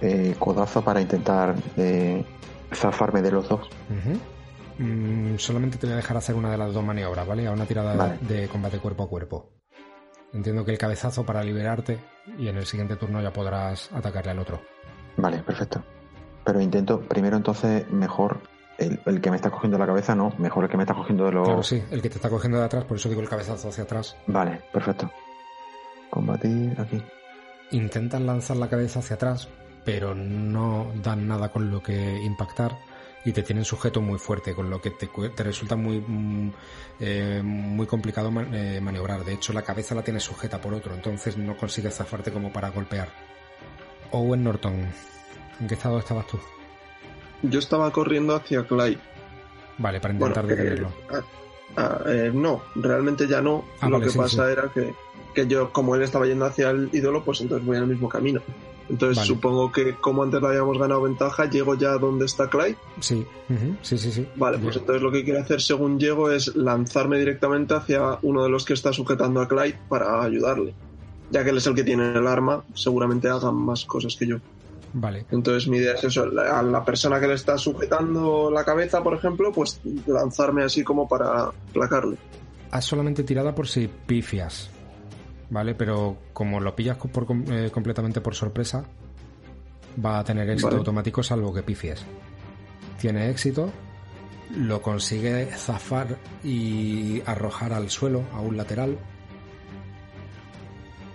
eh, 0.00 0.34
codazo 0.38 0.82
para 0.82 1.00
intentar 1.00 1.54
eh, 1.76 2.24
zafarme 2.72 3.20
de 3.22 3.30
los 3.32 3.48
dos. 3.48 3.68
Mm, 4.78 5.36
solamente 5.38 5.76
te 5.78 5.86
voy 5.86 5.94
a 5.94 5.96
dejar 5.96 6.16
hacer 6.16 6.34
una 6.36 6.50
de 6.50 6.56
las 6.58 6.72
dos 6.72 6.84
maniobras, 6.84 7.26
¿vale? 7.26 7.46
A 7.46 7.52
una 7.52 7.66
tirada 7.66 7.94
Vale. 7.94 8.18
de 8.20 8.48
combate 8.48 8.78
cuerpo 8.78 9.02
a 9.04 9.08
cuerpo. 9.08 9.50
Entiendo 10.32 10.64
que 10.64 10.70
el 10.72 10.78
cabezazo 10.78 11.24
para 11.24 11.42
liberarte 11.42 11.98
y 12.38 12.48
en 12.48 12.56
el 12.58 12.66
siguiente 12.66 12.96
turno 12.96 13.20
ya 13.22 13.32
podrás 13.32 13.90
atacarle 13.92 14.30
al 14.32 14.38
otro. 14.38 14.60
Vale, 15.16 15.38
perfecto. 15.38 15.82
Pero 16.44 16.60
intento, 16.60 17.00
primero 17.00 17.36
entonces, 17.36 17.90
mejor 17.90 18.38
el, 18.78 19.00
el 19.04 19.20
que 19.20 19.30
me 19.30 19.36
está 19.36 19.50
cogiendo 19.50 19.76
la 19.76 19.86
cabeza, 19.86 20.14
no, 20.14 20.32
mejor 20.38 20.64
el 20.64 20.70
que 20.70 20.76
me 20.76 20.84
está 20.84 20.94
cogiendo 20.94 21.24
de 21.24 21.32
los... 21.32 21.46
Claro, 21.46 21.62
sí, 21.62 21.82
el 21.90 22.00
que 22.00 22.08
te 22.08 22.16
está 22.16 22.30
cogiendo 22.30 22.58
de 22.58 22.64
atrás, 22.64 22.84
por 22.84 22.96
eso 22.96 23.08
digo 23.08 23.20
el 23.20 23.28
cabezazo 23.28 23.68
hacia 23.68 23.84
atrás. 23.84 24.16
Vale, 24.26 24.62
perfecto. 24.72 25.10
Combatir 26.10 26.80
aquí. 26.80 27.02
Intentan 27.72 28.24
lanzar 28.24 28.56
la 28.56 28.68
cabeza 28.68 29.00
hacia 29.00 29.16
atrás, 29.16 29.48
pero 29.84 30.14
no 30.14 30.92
dan 31.02 31.26
nada 31.26 31.50
con 31.50 31.70
lo 31.70 31.82
que 31.82 32.22
impactar 32.22 32.78
y 33.24 33.32
te 33.32 33.42
tienen 33.42 33.64
sujeto 33.64 34.00
muy 34.00 34.18
fuerte, 34.18 34.54
con 34.54 34.70
lo 34.70 34.80
que 34.80 34.90
te, 34.90 35.08
te 35.08 35.42
resulta 35.42 35.76
muy 35.76 36.00
mm, 36.00 36.52
eh, 37.00 37.42
muy 37.44 37.86
complicado 37.86 38.30
eh, 38.52 38.80
maniobrar. 38.80 39.24
De 39.24 39.34
hecho, 39.34 39.52
la 39.52 39.62
cabeza 39.62 39.94
la 39.94 40.02
tienes 40.02 40.22
sujeta 40.22 40.60
por 40.60 40.72
otro, 40.72 40.94
entonces 40.94 41.36
no 41.36 41.56
consigues 41.56 41.96
zafarte 41.96 42.32
como 42.32 42.52
para 42.52 42.70
golpear. 42.70 43.08
Owen 44.12 44.44
Norton, 44.44 44.86
¿en 45.60 45.66
qué 45.66 45.74
estado 45.74 45.98
estabas 45.98 46.26
tú? 46.28 46.38
Yo 47.42 47.58
estaba 47.58 47.90
corriendo 47.92 48.34
hacia 48.34 48.64
Clyde. 48.64 48.98
Vale, 49.78 50.00
para 50.00 50.14
Bueno, 50.14 50.34
intentar 50.34 50.46
que- 50.46 50.62
detenerlo. 50.62 50.92
ah, 51.10 51.22
ah, 51.76 51.98
eh, 52.06 52.30
no, 52.34 52.62
realmente 52.74 53.26
ya 53.28 53.40
no. 53.40 53.64
Ah, 53.80 53.86
Lo 53.88 53.92
vale, 53.92 54.04
que 54.06 54.10
sí, 54.10 54.18
pasa 54.18 54.46
sí. 54.46 54.52
era 54.52 54.68
que, 54.72 54.94
que 55.34 55.46
yo, 55.46 55.70
como 55.72 55.94
él 55.94 56.02
estaba 56.02 56.26
yendo 56.26 56.46
hacia 56.46 56.70
el 56.70 56.90
ídolo, 56.92 57.22
pues 57.24 57.40
entonces 57.40 57.64
voy 57.66 57.76
en 57.76 57.84
el 57.84 57.88
mismo 57.90 58.08
camino. 58.08 58.40
Entonces 58.88 59.18
Vale. 59.18 59.28
supongo 59.28 59.70
que 59.70 59.94
como 59.96 60.22
antes 60.22 60.40
le 60.40 60.48
habíamos 60.48 60.78
ganado 60.78 61.02
ventaja, 61.02 61.44
llego 61.44 61.74
ya 61.74 61.92
donde 61.98 62.24
está 62.24 62.48
Clyde. 62.48 62.76
Sí, 63.00 63.24
sí, 63.82 63.98
sí, 63.98 64.10
sí. 64.10 64.26
Vale, 64.36 64.58
pues 64.58 64.76
entonces 64.76 65.02
lo 65.02 65.12
que 65.12 65.22
quiero 65.24 65.40
hacer 65.40 65.60
según 65.60 66.00
llego 66.00 66.30
es 66.30 66.56
lanzarme 66.56 67.18
directamente 67.18 67.74
hacia 67.74 68.18
uno 68.22 68.42
de 68.42 68.48
los 68.48 68.64
que 68.64 68.72
está 68.72 68.92
sujetando 68.92 69.40
a 69.42 69.46
Clyde 69.48 69.78
para 69.88 70.22
ayudarle. 70.22 70.74
Ya 71.30 71.44
que 71.44 71.50
él 71.50 71.58
es 71.58 71.66
el 71.66 71.74
que 71.74 71.84
tiene 71.84 72.10
el 72.16 72.26
arma, 72.26 72.64
seguramente 72.74 73.28
hagan 73.28 73.54
más 73.56 73.84
cosas 73.84 74.16
que 74.18 74.26
yo. 74.26 74.38
Vale, 74.92 75.26
Entonces 75.30 75.68
mi 75.68 75.76
idea 75.76 75.94
es 75.94 76.04
eso, 76.04 76.24
a 76.24 76.62
la 76.62 76.84
persona 76.84 77.20
que 77.20 77.28
le 77.28 77.34
está 77.34 77.58
sujetando 77.58 78.50
la 78.50 78.64
cabeza, 78.64 79.02
por 79.02 79.14
ejemplo, 79.14 79.52
pues 79.52 79.80
lanzarme 80.06 80.64
así 80.64 80.82
como 80.82 81.06
para 81.06 81.50
placarle. 81.72 82.16
haz 82.70 82.84
solamente 82.84 83.22
tirada 83.22 83.54
por 83.54 83.68
si 83.68 83.88
pifias, 83.88 84.70
¿vale? 85.50 85.74
Pero 85.74 86.16
como 86.32 86.58
lo 86.60 86.74
pillas 86.74 86.96
por 86.96 87.26
eh, 87.50 87.70
completamente 87.70 88.20
por 88.20 88.34
sorpresa, 88.34 88.84
va 90.04 90.20
a 90.20 90.24
tener 90.24 90.48
éxito 90.48 90.68
Vale. 90.68 90.78
automático 90.78 91.22
salvo 91.22 91.52
que 91.52 91.62
pifies. 91.62 92.04
Tiene 92.98 93.28
éxito, 93.30 93.70
lo 94.56 94.80
consigue 94.80 95.46
zafar 95.46 96.16
y 96.42 97.22
arrojar 97.26 97.72
al 97.74 97.90
suelo, 97.90 98.22
a 98.32 98.40
un 98.40 98.56
lateral, 98.56 98.96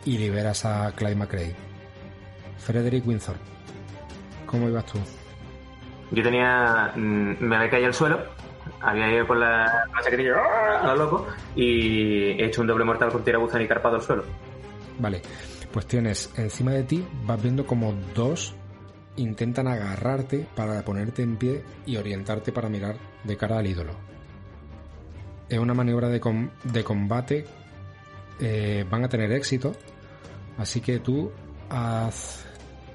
y 0.06 0.18
liberas 0.18 0.66
a 0.66 0.92
Clyde 0.96 1.16
McRae. 1.16 1.56
Frederick 2.58 3.06
Windsor, 3.08 3.36
¿cómo 4.54 4.70
ibas 4.70 4.86
tú? 4.86 5.00
Yo 6.12 6.24
tenía. 6.24 6.94
mm, 6.96 7.36
Me 7.42 7.56
había 7.58 7.70
caído 7.72 7.88
al 7.88 7.94
suelo, 7.94 8.20
había 8.82 9.12
ido 9.12 9.28
con 9.28 9.40
la, 9.40 9.64
la 9.94 10.02
chaquetilla 10.04 10.36
¡ah! 10.38 10.82
a 10.84 10.88
lo 10.88 10.96
loco 11.04 11.28
y 11.56 12.32
he 12.40 12.46
hecho 12.46 12.62
un 12.62 12.68
doble 12.68 12.86
mortal 12.86 13.12
con 13.12 13.24
tirabuzón 13.24 13.62
y 13.64 13.68
carpado 13.68 13.96
al 13.96 14.02
suelo. 14.04 14.24
Vale, 15.00 15.22
pues 15.72 15.88
tienes 15.88 16.32
encima 16.38 16.72
de 16.72 16.84
ti, 16.84 17.04
vas 17.26 17.42
viendo 17.42 17.66
como 17.66 17.94
dos 18.14 18.54
intentan 19.16 19.68
agarrarte 19.68 20.48
para 20.56 20.82
ponerte 20.84 21.22
en 21.24 21.36
pie 21.38 21.64
y 21.86 21.98
orientarte 21.98 22.52
para 22.52 22.70
mirar 22.70 22.96
de 23.24 23.36
cara 23.38 23.58
al 23.58 23.68
ídolo. 23.68 23.94
Es 25.50 25.60
una 25.60 25.74
maniobra 25.74 26.08
de, 26.10 26.20
com- 26.20 26.50
de 26.64 26.84
combate, 26.84 27.46
eh, 28.40 28.86
van 28.90 29.04
a 29.04 29.10
tener 29.10 29.32
éxito, 29.32 29.74
así 30.58 30.80
que 30.82 31.00
tú 31.00 31.32
haz 31.70 32.46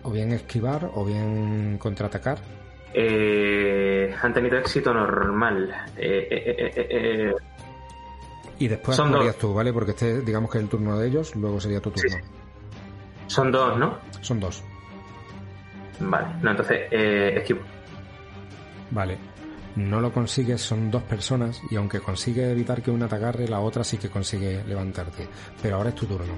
o 0.08 0.10
bien 0.10 0.32
esquivar 0.32 0.90
o 0.94 1.04
bien 1.04 1.76
contraatacar. 1.78 2.38
Eh, 2.94 4.14
han 4.22 4.32
tenido 4.32 4.56
éxito 4.58 4.92
normal. 4.94 5.70
Eh, 5.96 6.26
eh, 6.30 6.42
eh, 6.46 6.72
eh, 6.76 6.86
eh, 6.90 7.34
Y 8.58 8.68
después 8.68 8.96
Son 8.96 9.12
dos. 9.12 9.36
tú, 9.36 9.52
¿vale? 9.52 9.72
Porque 9.72 9.90
este, 9.92 10.22
digamos 10.22 10.50
que 10.50 10.58
es 10.58 10.64
el 10.64 10.70
turno 10.70 10.98
de 10.98 11.08
ellos, 11.08 11.36
luego 11.36 11.60
sería 11.60 11.80
tu 11.80 11.90
turno. 11.90 12.16
son 13.26 13.52
dos, 13.52 13.78
¿no? 13.78 13.98
Son 14.22 14.40
dos. 14.40 14.64
Vale, 16.00 16.26
no, 16.42 16.50
entonces, 16.52 16.80
eh, 16.90 17.34
esquivo. 17.36 17.60
Vale. 18.90 19.18
No 19.76 20.00
lo 20.00 20.10
consigues, 20.12 20.60
son 20.62 20.90
dos 20.90 21.02
personas 21.02 21.60
y 21.70 21.76
aunque 21.76 22.00
consigue 22.00 22.50
evitar 22.50 22.82
que 22.82 22.90
una 22.90 23.06
te 23.06 23.14
agarre, 23.16 23.46
la 23.46 23.60
otra 23.60 23.84
sí 23.84 23.96
que 23.98 24.08
consigue 24.08 24.64
levantarte. 24.66 25.28
Pero 25.62 25.76
ahora 25.76 25.90
es 25.90 25.94
tu 25.94 26.06
turno. 26.06 26.32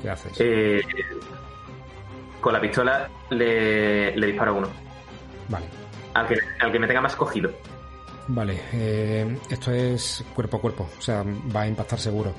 ¿Qué 0.00 0.10
haces? 0.10 0.32
Eh, 0.40 0.80
con 2.42 2.52
la 2.52 2.60
pistola 2.60 3.08
le, 3.30 4.14
le 4.14 4.26
disparo 4.26 4.50
a 4.50 4.54
uno. 4.54 4.68
Vale. 5.48 5.64
Al 6.12 6.26
que, 6.26 6.36
al 6.60 6.70
que 6.70 6.78
me 6.78 6.86
tenga 6.86 7.00
más 7.00 7.16
cogido. 7.16 7.50
Vale. 8.28 8.60
eh, 8.72 9.38
esto 9.48 9.70
es 9.72 10.22
cuerpo 10.34 10.58
a 10.58 10.60
cuerpo. 10.60 10.90
O 10.98 11.00
sea, 11.00 11.24
va 11.24 11.62
a 11.62 11.66
impactar 11.68 11.98
seguro. 11.98 12.34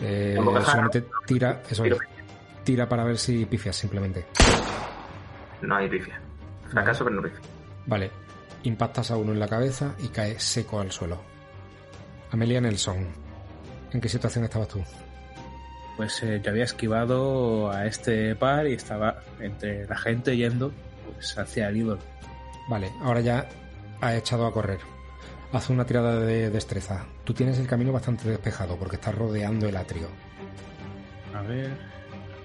Eh, 0.00 0.36
solamente 0.64 1.06
tira, 1.26 1.62
eso 1.68 1.84
es, 1.84 1.96
tira 2.62 2.88
para 2.88 3.02
ver 3.02 3.18
si 3.18 3.46
pifias 3.46 3.74
simplemente. 3.74 4.26
No 5.62 5.76
hay 5.76 5.88
pifia. 5.88 6.20
Fracaso, 6.68 7.04
pero 7.04 7.16
no 7.16 7.22
pifia. 7.22 7.40
Vale. 7.86 8.10
Impactas 8.64 9.10
a 9.10 9.16
uno 9.16 9.32
en 9.32 9.40
la 9.40 9.48
cabeza 9.48 9.94
y 10.00 10.08
cae 10.08 10.38
seco 10.38 10.80
al 10.80 10.92
suelo. 10.92 11.20
Amelia 12.30 12.60
Nelson. 12.60 13.06
¿En 13.92 14.00
qué 14.00 14.08
situación 14.08 14.44
estabas 14.44 14.68
tú? 14.68 14.82
Pues 15.96 16.22
eh, 16.22 16.40
yo 16.44 16.50
había 16.50 16.64
esquivado 16.64 17.70
a 17.70 17.86
este 17.86 18.34
par 18.36 18.66
y 18.66 18.74
estaba 18.74 19.22
entre 19.40 19.86
la 19.86 19.96
gente 19.96 20.36
yendo 20.36 20.72
pues, 21.12 21.36
hacia 21.38 21.68
el 21.68 21.78
ídolo. 21.78 22.00
Vale, 22.68 22.90
ahora 23.00 23.20
ya 23.20 23.48
has 24.00 24.14
echado 24.14 24.46
a 24.46 24.52
correr. 24.52 24.80
Haz 25.52 25.70
una 25.70 25.86
tirada 25.86 26.20
de 26.20 26.50
destreza. 26.50 27.06
Tú 27.24 27.32
tienes 27.32 27.58
el 27.58 27.66
camino 27.66 27.92
bastante 27.92 28.28
despejado 28.28 28.76
porque 28.76 28.96
estás 28.96 29.14
rodeando 29.14 29.68
el 29.68 29.76
atrio. 29.76 30.08
A 31.34 31.42
ver. 31.42 31.70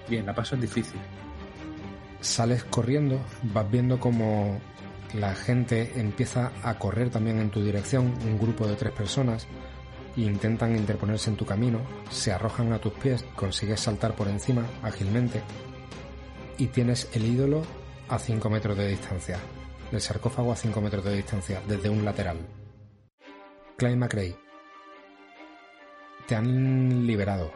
Bien, 0.08 0.24
la 0.24 0.34
paso 0.34 0.54
es 0.54 0.62
difícil. 0.62 1.00
Sales 2.20 2.64
corriendo, 2.64 3.20
vas 3.42 3.70
viendo 3.70 3.98
como 3.98 4.60
la 5.14 5.34
gente 5.34 5.92
empieza 5.96 6.52
a 6.62 6.78
correr 6.78 7.10
también 7.10 7.38
en 7.38 7.50
tu 7.50 7.62
dirección, 7.62 8.14
un 8.24 8.38
grupo 8.38 8.66
de 8.66 8.76
tres 8.76 8.92
personas, 8.92 9.46
e 10.16 10.22
intentan 10.22 10.76
interponerse 10.76 11.30
en 11.30 11.36
tu 11.36 11.44
camino, 11.44 11.80
se 12.10 12.32
arrojan 12.32 12.72
a 12.72 12.78
tus 12.78 12.92
pies, 12.92 13.24
consigues 13.34 13.80
saltar 13.80 14.14
por 14.14 14.28
encima 14.28 14.64
ágilmente 14.82 15.42
y 16.58 16.66
tienes 16.66 17.08
el 17.14 17.24
ídolo 17.24 17.62
a 18.08 18.18
5 18.18 18.50
metros 18.50 18.76
de 18.76 18.88
distancia, 18.88 19.38
el 19.90 20.00
sarcófago 20.00 20.52
a 20.52 20.56
5 20.56 20.80
metros 20.80 21.04
de 21.04 21.16
distancia, 21.16 21.62
desde 21.66 21.90
un 21.90 22.04
lateral. 22.04 22.38
Clyde 23.76 23.96
McRae, 23.96 24.36
te 26.26 26.36
han 26.36 27.06
liberado. 27.06 27.52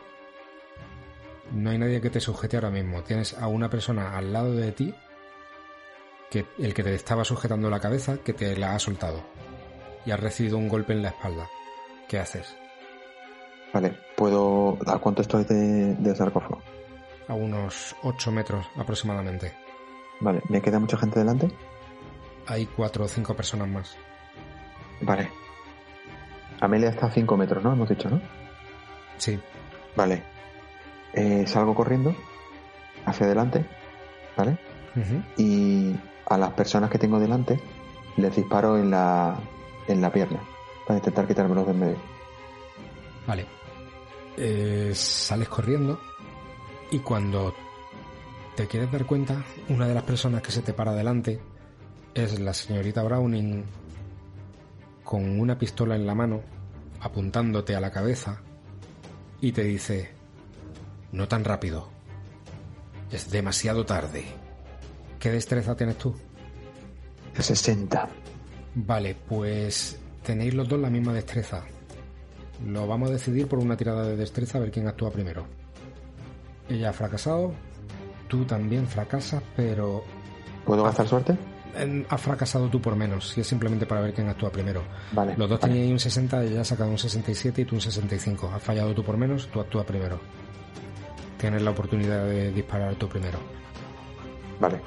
No 1.52 1.70
hay 1.70 1.78
nadie 1.78 2.00
que 2.00 2.10
te 2.10 2.20
sujete 2.20 2.56
ahora 2.56 2.70
mismo. 2.70 3.02
Tienes 3.02 3.34
a 3.34 3.46
una 3.46 3.70
persona 3.70 4.16
al 4.16 4.32
lado 4.32 4.54
de 4.54 4.72
ti, 4.72 4.94
que 6.30 6.46
el 6.58 6.74
que 6.74 6.82
te 6.82 6.94
estaba 6.94 7.24
sujetando 7.24 7.70
la 7.70 7.80
cabeza, 7.80 8.18
que 8.18 8.32
te 8.32 8.56
la 8.56 8.74
ha 8.74 8.78
soltado. 8.78 9.22
Y 10.04 10.10
has 10.10 10.20
recibido 10.20 10.58
un 10.58 10.68
golpe 10.68 10.92
en 10.92 11.02
la 11.02 11.10
espalda. 11.10 11.48
¿Qué 12.08 12.18
haces? 12.18 12.56
Vale, 13.72 13.96
¿puedo... 14.16 14.78
¿A 14.86 14.98
cuánto 14.98 15.22
estoy 15.22 15.44
de, 15.44 15.94
de 15.94 16.14
sarcófago? 16.14 16.62
A 17.28 17.34
unos 17.34 17.96
8 18.02 18.32
metros 18.32 18.66
aproximadamente. 18.76 19.52
Vale, 20.20 20.40
¿me 20.48 20.62
queda 20.62 20.78
mucha 20.78 20.96
gente 20.96 21.18
delante? 21.18 21.50
Hay 22.46 22.66
cuatro 22.66 23.04
o 23.04 23.08
cinco 23.08 23.34
personas 23.34 23.68
más. 23.68 23.96
Vale. 25.00 25.28
Amelia 26.60 26.90
está 26.90 27.06
a 27.06 27.10
5 27.10 27.36
metros, 27.36 27.62
¿no? 27.62 27.72
Hemos 27.72 27.88
dicho, 27.88 28.08
¿no? 28.08 28.20
Sí, 29.18 29.38
Vale. 29.96 30.22
Eh, 31.14 31.46
salgo 31.46 31.74
corriendo 31.74 32.14
hacia 33.06 33.26
adelante, 33.26 33.64
¿vale? 34.36 34.58
Y 35.36 35.94
a 36.26 36.38
las 36.38 36.52
personas 36.52 36.90
que 36.90 36.98
tengo 36.98 37.18
delante 37.18 37.60
les 38.16 38.34
disparo 38.34 38.78
en 38.78 38.90
la, 38.90 39.36
en 39.88 40.00
la 40.00 40.10
pierna 40.10 40.40
para 40.86 40.98
intentar 40.98 41.26
quitármelos 41.26 41.66
de 41.66 41.72
en 41.72 41.80
medio. 41.80 41.96
Vale. 43.26 43.46
Eh, 44.36 44.92
sales 44.94 45.48
corriendo 45.48 45.98
y 46.90 46.98
cuando 47.00 47.54
te 48.54 48.66
quieres 48.66 48.92
dar 48.92 49.06
cuenta, 49.06 49.44
una 49.68 49.88
de 49.88 49.94
las 49.94 50.04
personas 50.04 50.42
que 50.42 50.52
se 50.52 50.62
te 50.62 50.72
para 50.72 50.92
delante 50.92 51.40
es 52.14 52.38
la 52.38 52.54
señorita 52.54 53.02
Browning 53.02 53.64
con 55.02 55.40
una 55.40 55.58
pistola 55.58 55.96
en 55.96 56.06
la 56.06 56.14
mano, 56.14 56.42
apuntándote 57.00 57.74
a 57.76 57.80
la 57.80 57.90
cabeza 57.90 58.40
y 59.40 59.52
te 59.52 59.62
dice, 59.62 60.10
no 61.12 61.28
tan 61.28 61.44
rápido, 61.44 61.88
es 63.10 63.30
demasiado 63.30 63.84
tarde. 63.84 64.24
¿Qué 65.18 65.30
destreza 65.30 65.76
tienes 65.76 65.98
tú? 65.98 66.14
60. 67.42 68.08
Vale, 68.74 69.14
pues 69.28 69.98
tenéis 70.26 70.54
los 70.54 70.68
dos 70.68 70.80
la 70.80 70.90
misma 70.90 71.12
destreza. 71.12 71.62
Lo 72.66 72.86
vamos 72.86 73.10
a 73.10 73.12
decidir 73.12 73.46
por 73.46 73.60
una 73.60 73.76
tirada 73.76 74.02
de 74.02 74.16
destreza 74.16 74.58
a 74.58 74.60
ver 74.60 74.72
quién 74.72 74.88
actúa 74.88 75.10
primero. 75.10 75.46
Ella 76.68 76.90
ha 76.90 76.92
fracasado, 76.92 77.52
tú 78.26 78.44
también 78.44 78.88
fracasas, 78.88 79.42
pero 79.54 80.02
¿Puedo 80.64 80.82
gastar 80.82 81.06
suerte? 81.06 81.38
has 82.08 82.20
fracasado 82.20 82.68
tú 82.68 82.80
por 82.80 82.96
menos, 82.96 83.28
si 83.28 83.42
es 83.42 83.46
simplemente 83.46 83.86
para 83.86 84.00
ver 84.00 84.14
quién 84.14 84.28
actúa 84.28 84.50
primero. 84.50 84.82
Vale. 85.12 85.36
Los 85.36 85.48
dos 85.48 85.60
vale. 85.60 85.74
teníais 85.74 85.92
un 85.92 86.00
60, 86.00 86.42
ella 86.42 86.62
ha 86.62 86.64
sacado 86.64 86.90
un 86.90 86.98
67 86.98 87.62
y 87.62 87.64
tú 87.64 87.76
un 87.76 87.80
65. 87.80 88.50
Has 88.52 88.62
fallado 88.62 88.94
tú 88.94 89.04
por 89.04 89.16
menos, 89.16 89.46
tú 89.48 89.60
actúas 89.60 89.84
primero. 89.84 90.18
Tienes 91.38 91.62
la 91.62 91.70
oportunidad 91.70 92.24
de 92.24 92.50
disparar 92.50 92.94
tú 92.96 93.08
primero. 93.08 93.38
Vale. 94.58 94.80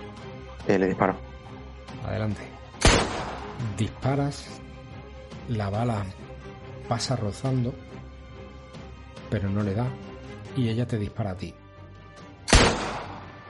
Eh, 0.67 0.77
le 0.77 0.87
disparo. 0.87 1.15
Adelante. 2.03 2.41
Disparas, 3.77 4.59
la 5.49 5.69
bala 5.69 6.05
pasa 6.87 7.15
rozando, 7.15 7.73
pero 9.29 9.49
no 9.49 9.63
le 9.63 9.73
da, 9.73 9.87
y 10.55 10.69
ella 10.69 10.87
te 10.87 10.97
dispara 10.97 11.31
a 11.31 11.35
ti. 11.35 11.53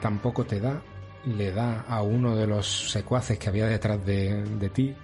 Tampoco 0.01 0.45
te 0.45 0.59
da, 0.59 0.81
le 1.25 1.51
da 1.51 1.81
a 1.87 2.01
uno 2.01 2.35
de 2.35 2.47
los 2.47 2.91
secuaces 2.91 3.37
que 3.37 3.49
había 3.49 3.67
detrás 3.67 4.05
de, 4.05 4.43
de 4.43 4.69
ti, 4.69 4.95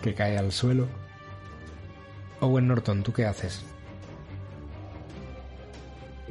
que 0.00 0.14
cae 0.14 0.36
al 0.36 0.52
suelo. 0.52 0.86
Owen 2.40 2.66
Norton, 2.66 3.02
¿tú 3.02 3.12
qué 3.12 3.24
haces? 3.24 3.64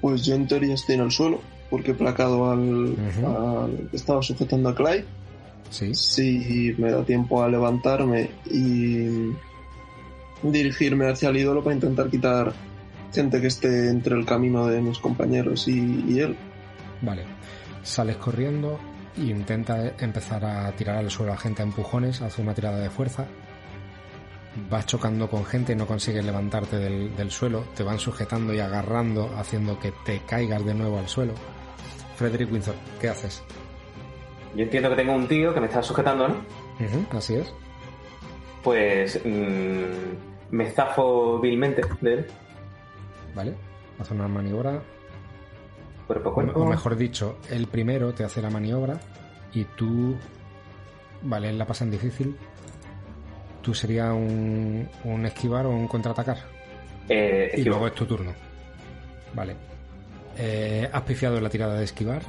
Pues 0.01 0.25
yo 0.25 0.35
en 0.35 0.47
teoría 0.47 0.73
estoy 0.73 0.95
en 0.95 1.01
el 1.01 1.11
suelo, 1.11 1.41
porque 1.69 1.91
he 1.91 1.93
placado 1.93 2.51
al, 2.51 2.95
que 3.89 3.95
estaba 3.95 4.21
sujetando 4.21 4.69
a 4.69 4.75
Clyde. 4.75 5.05
Sí. 5.69 5.95
Si 5.95 6.75
me 6.77 6.91
da 6.91 7.05
tiempo 7.05 7.41
a 7.41 7.47
levantarme 7.47 8.29
y 8.49 9.31
dirigirme 10.43 11.09
hacia 11.09 11.29
el 11.29 11.37
ídolo 11.37 11.63
para 11.63 11.75
intentar 11.75 12.09
quitar 12.09 12.53
gente 13.13 13.41
que 13.41 13.47
esté 13.47 13.89
entre 13.89 14.15
el 14.15 14.25
camino 14.25 14.67
de 14.67 14.81
mis 14.81 14.99
compañeros 14.99 15.67
y, 15.67 16.05
y 16.07 16.19
él. 16.19 16.35
Vale. 17.01 17.23
Sales 17.83 18.17
corriendo 18.17 18.79
e 19.17 19.21
intenta 19.21 19.93
empezar 19.99 20.45
a 20.45 20.71
tirar 20.71 20.97
al 20.97 21.11
suelo 21.11 21.33
a 21.33 21.37
gente 21.37 21.61
a 21.61 21.65
empujones, 21.65 22.21
hace 22.21 22.41
una 22.41 22.53
tirada 22.53 22.79
de 22.79 22.89
fuerza. 22.89 23.25
Vas 24.69 24.85
chocando 24.85 25.29
con 25.29 25.45
gente, 25.45 25.75
no 25.75 25.87
consigues 25.87 26.25
levantarte 26.25 26.77
del, 26.77 27.15
del 27.15 27.31
suelo, 27.31 27.63
te 27.75 27.83
van 27.83 27.99
sujetando 27.99 28.53
y 28.53 28.59
agarrando, 28.59 29.33
haciendo 29.37 29.79
que 29.79 29.93
te 30.05 30.19
caigas 30.25 30.65
de 30.65 30.73
nuevo 30.73 30.99
al 30.99 31.07
suelo. 31.07 31.33
Frederick 32.17 32.51
Windsor, 32.51 32.75
¿qué 32.99 33.09
haces? 33.09 33.43
Yo 34.55 34.63
entiendo 34.63 34.89
que 34.89 34.95
tengo 34.95 35.13
un 35.13 35.27
tío 35.27 35.53
que 35.53 35.61
me 35.61 35.67
está 35.67 35.81
sujetando, 35.81 36.27
¿no? 36.27 36.35
Así 37.11 37.35
es. 37.35 37.53
Pues 38.63 39.19
mm, 39.23 40.30
me 40.51 40.69
zafo 40.71 41.39
vilmente 41.39 41.81
de 42.01 42.13
él. 42.13 42.27
Vale. 43.35 43.55
Hace 43.99 44.13
una 44.13 44.27
maniobra. 44.27 44.81
Cuerpo 46.07 46.29
O, 46.29 46.33
cuerpo. 46.33 46.59
o 46.61 46.65
mejor 46.65 46.95
dicho, 46.95 47.37
el 47.49 47.67
primero 47.67 48.13
te 48.13 48.23
hace 48.23 48.41
la 48.41 48.49
maniobra 48.49 48.99
y 49.53 49.63
tú. 49.65 50.15
Vale, 51.23 51.49
él 51.49 51.57
la 51.57 51.65
pasa 51.65 51.83
en 51.85 51.91
difícil. 51.91 52.35
Tú 53.61 53.73
sería 53.75 54.11
un, 54.13 54.89
un 55.03 55.25
esquivar 55.25 55.65
o 55.67 55.69
un 55.69 55.87
contraatacar. 55.87 56.37
Eh, 57.07 57.51
Y 57.57 57.63
luego 57.63 57.87
es 57.87 57.93
tu 57.93 58.05
turno. 58.05 58.33
Vale. 59.33 59.55
Eh, 60.37 60.89
has 60.91 61.01
pifiado 61.03 61.39
la 61.39 61.49
tirada 61.49 61.75
de 61.75 61.83
esquivar. 61.85 62.23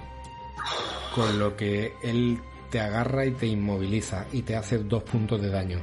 Con 1.15 1.39
lo 1.39 1.57
que 1.57 1.93
él 2.03 2.39
te 2.71 2.81
agarra 2.81 3.25
y 3.25 3.33
te 3.33 3.47
inmoviliza 3.47 4.27
y 4.33 4.43
te 4.43 4.57
hace 4.57 4.79
dos 4.79 5.03
puntos 5.05 5.41
de 5.41 5.49
daño. 5.51 5.79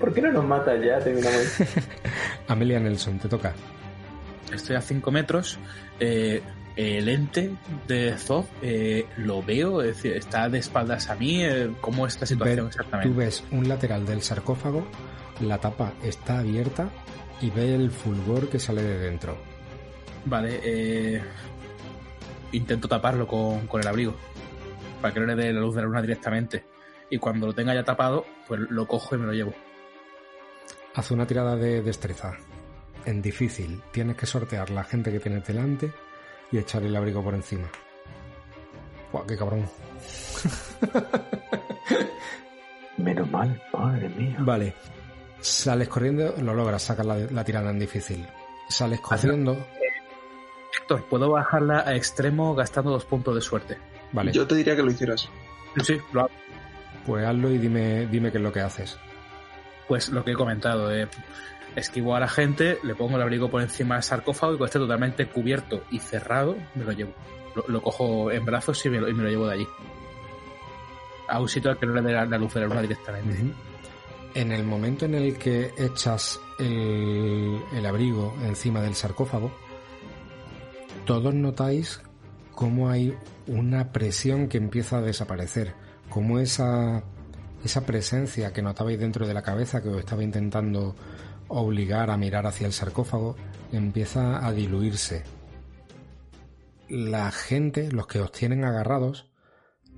¿Por 0.00 0.12
qué 0.12 0.20
no 0.22 0.32
nos 0.32 0.44
mata 0.44 0.74
ya? 0.76 0.98
Terminamos. 1.00 1.56
Amelia 2.48 2.80
Nelson, 2.80 3.18
te 3.18 3.28
toca. 3.28 3.54
Estoy 4.52 4.76
a 4.76 4.80
5 4.80 5.10
metros. 5.10 5.58
eh, 6.00 6.42
el 6.76 7.08
ente 7.08 7.52
de 7.86 8.16
Zob 8.18 8.46
eh, 8.60 9.06
lo 9.18 9.42
veo, 9.44 9.80
es 9.80 9.96
decir, 9.96 10.12
está 10.16 10.48
de 10.48 10.58
espaldas 10.58 11.08
a 11.08 11.14
mí. 11.14 11.44
eh, 11.44 11.70
¿Cómo 11.80 12.06
es 12.06 12.20
la 12.20 12.26
situación 12.26 12.56
Ver- 12.56 12.66
exactamente? 12.66 13.08
Tú 13.08 13.14
ves 13.16 13.44
un 13.52 13.68
lateral 13.68 14.04
del 14.04 14.22
sarcófago, 14.22 14.84
la 15.40 15.58
tapa 15.58 15.92
está 16.02 16.40
abierta 16.40 16.88
y 17.40 17.50
ve 17.50 17.74
el 17.76 17.90
fulgor 17.92 18.48
que 18.48 18.58
sale 18.58 18.82
de 18.82 18.98
dentro. 18.98 19.36
Vale, 20.24 20.60
eh, 20.64 21.22
intento 22.52 22.88
taparlo 22.88 23.26
con, 23.28 23.66
con 23.68 23.80
el 23.80 23.86
abrigo 23.86 24.14
para 25.00 25.14
que 25.14 25.20
no 25.20 25.26
le 25.26 25.34
dé 25.36 25.52
la 25.52 25.60
luz 25.60 25.74
de 25.76 25.82
la 25.82 25.86
luna 25.86 26.02
directamente. 26.02 26.64
Y 27.10 27.18
cuando 27.18 27.46
lo 27.46 27.52
tenga 27.52 27.72
ya 27.74 27.84
tapado, 27.84 28.24
pues 28.48 28.60
lo 28.68 28.86
cojo 28.88 29.14
y 29.14 29.18
me 29.18 29.26
lo 29.26 29.32
llevo. 29.32 29.54
Haz 30.94 31.10
una 31.10 31.26
tirada 31.26 31.56
de 31.56 31.82
destreza. 31.82 32.36
En 33.04 33.20
difícil, 33.20 33.82
tienes 33.90 34.16
que 34.16 34.26
sortear 34.26 34.70
la 34.70 34.84
gente 34.84 35.10
que 35.12 35.20
tienes 35.20 35.44
delante 35.46 35.92
y 36.50 36.58
echar 36.58 36.82
el 36.82 36.94
abrigo 36.96 37.22
por 37.22 37.34
encima. 37.34 37.68
Buah, 39.12 39.26
qué 39.26 39.36
cabrón. 39.36 39.68
Menos 42.96 43.30
mal, 43.30 43.60
madre 43.72 44.08
mía. 44.10 44.36
Vale. 44.40 44.74
Sales 45.40 45.88
corriendo, 45.88 46.34
lo 46.40 46.54
logras, 46.54 46.82
sacas 46.82 47.04
la, 47.04 47.16
la 47.18 47.44
tirada 47.44 47.70
en 47.70 47.78
difícil. 47.78 48.26
Sales 48.68 49.00
corriendo. 49.00 49.66
Héctor, 50.80 51.04
puedo 51.08 51.30
bajarla 51.30 51.80
a 51.86 51.94
extremo 51.96 52.54
gastando 52.54 52.90
dos 52.90 53.04
puntos 53.04 53.34
de 53.34 53.40
suerte. 53.40 53.76
Vale, 54.12 54.32
Yo 54.32 54.46
te 54.46 54.54
diría 54.54 54.74
que 54.76 54.82
lo 54.82 54.90
hicieras. 54.90 55.28
Sí, 55.82 55.98
lo 56.12 56.20
hago. 56.20 56.30
pues 57.04 57.26
hazlo 57.26 57.50
y 57.50 57.58
dime, 57.58 58.06
dime 58.06 58.30
qué 58.30 58.38
es 58.38 58.42
lo 58.44 58.52
que 58.52 58.60
haces. 58.60 58.96
Pues 59.88 60.08
lo 60.08 60.24
que 60.24 60.32
he 60.32 60.34
comentado, 60.34 60.92
eh, 60.92 61.08
esquivo 61.76 62.14
a 62.14 62.20
la 62.20 62.28
gente, 62.28 62.78
le 62.82 62.94
pongo 62.94 63.16
el 63.16 63.22
abrigo 63.22 63.50
por 63.50 63.62
encima 63.62 63.96
del 63.96 64.04
sarcófago 64.04 64.54
y 64.54 64.56
cuando 64.56 64.66
esté 64.66 64.78
totalmente 64.78 65.26
cubierto 65.26 65.84
y 65.90 65.98
cerrado, 65.98 66.56
me 66.74 66.84
lo 66.84 66.92
llevo. 66.92 67.12
Lo, 67.68 67.82
cojo 67.82 68.32
en 68.32 68.44
brazos 68.44 68.84
y 68.84 68.90
me 68.90 69.00
lo, 69.00 69.08
llevo 69.08 69.46
de 69.46 69.54
allí. 69.54 69.68
A 71.28 71.40
un 71.40 71.48
sitio 71.48 71.70
al 71.70 71.78
que 71.78 71.86
no 71.86 71.94
le 71.94 72.02
dé 72.02 72.12
la, 72.12 72.24
luz 72.38 72.54
de 72.54 72.60
la 72.60 72.66
luna 72.66 72.82
directamente. 72.82 73.54
En 74.34 74.50
el 74.50 74.64
momento 74.64 75.04
en 75.04 75.14
el 75.14 75.38
que 75.38 75.72
echas 75.78 76.40
el, 76.58 77.60
el 77.72 77.86
abrigo 77.86 78.34
encima 78.42 78.80
del 78.80 78.94
sarcófago, 78.94 79.52
todos 81.04 81.32
notáis 81.34 82.00
cómo 82.54 82.88
hay 82.88 83.16
una 83.46 83.92
presión 83.92 84.48
que 84.48 84.58
empieza 84.58 84.98
a 84.98 85.02
desaparecer, 85.02 85.74
como 86.08 86.38
esa, 86.38 87.04
esa 87.64 87.86
presencia 87.86 88.52
que 88.52 88.62
notabais 88.62 88.98
dentro 88.98 89.26
de 89.26 89.34
la 89.34 89.42
cabeza 89.42 89.82
que 89.82 89.88
os 89.88 89.98
estaba 89.98 90.22
intentando 90.22 90.94
obligar 91.48 92.10
a 92.10 92.16
mirar 92.16 92.46
hacia 92.46 92.66
el 92.66 92.72
sarcófago, 92.72 93.36
empieza 93.72 94.46
a 94.46 94.52
diluirse. 94.52 95.24
La 96.88 97.30
gente, 97.30 97.90
los 97.90 98.06
que 98.06 98.20
os 98.20 98.30
tienen 98.32 98.64
agarrados, 98.64 99.30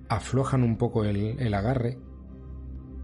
aflojan 0.08 0.62
un 0.62 0.78
poco 0.78 1.04
el, 1.04 1.52
agarre 1.52 1.98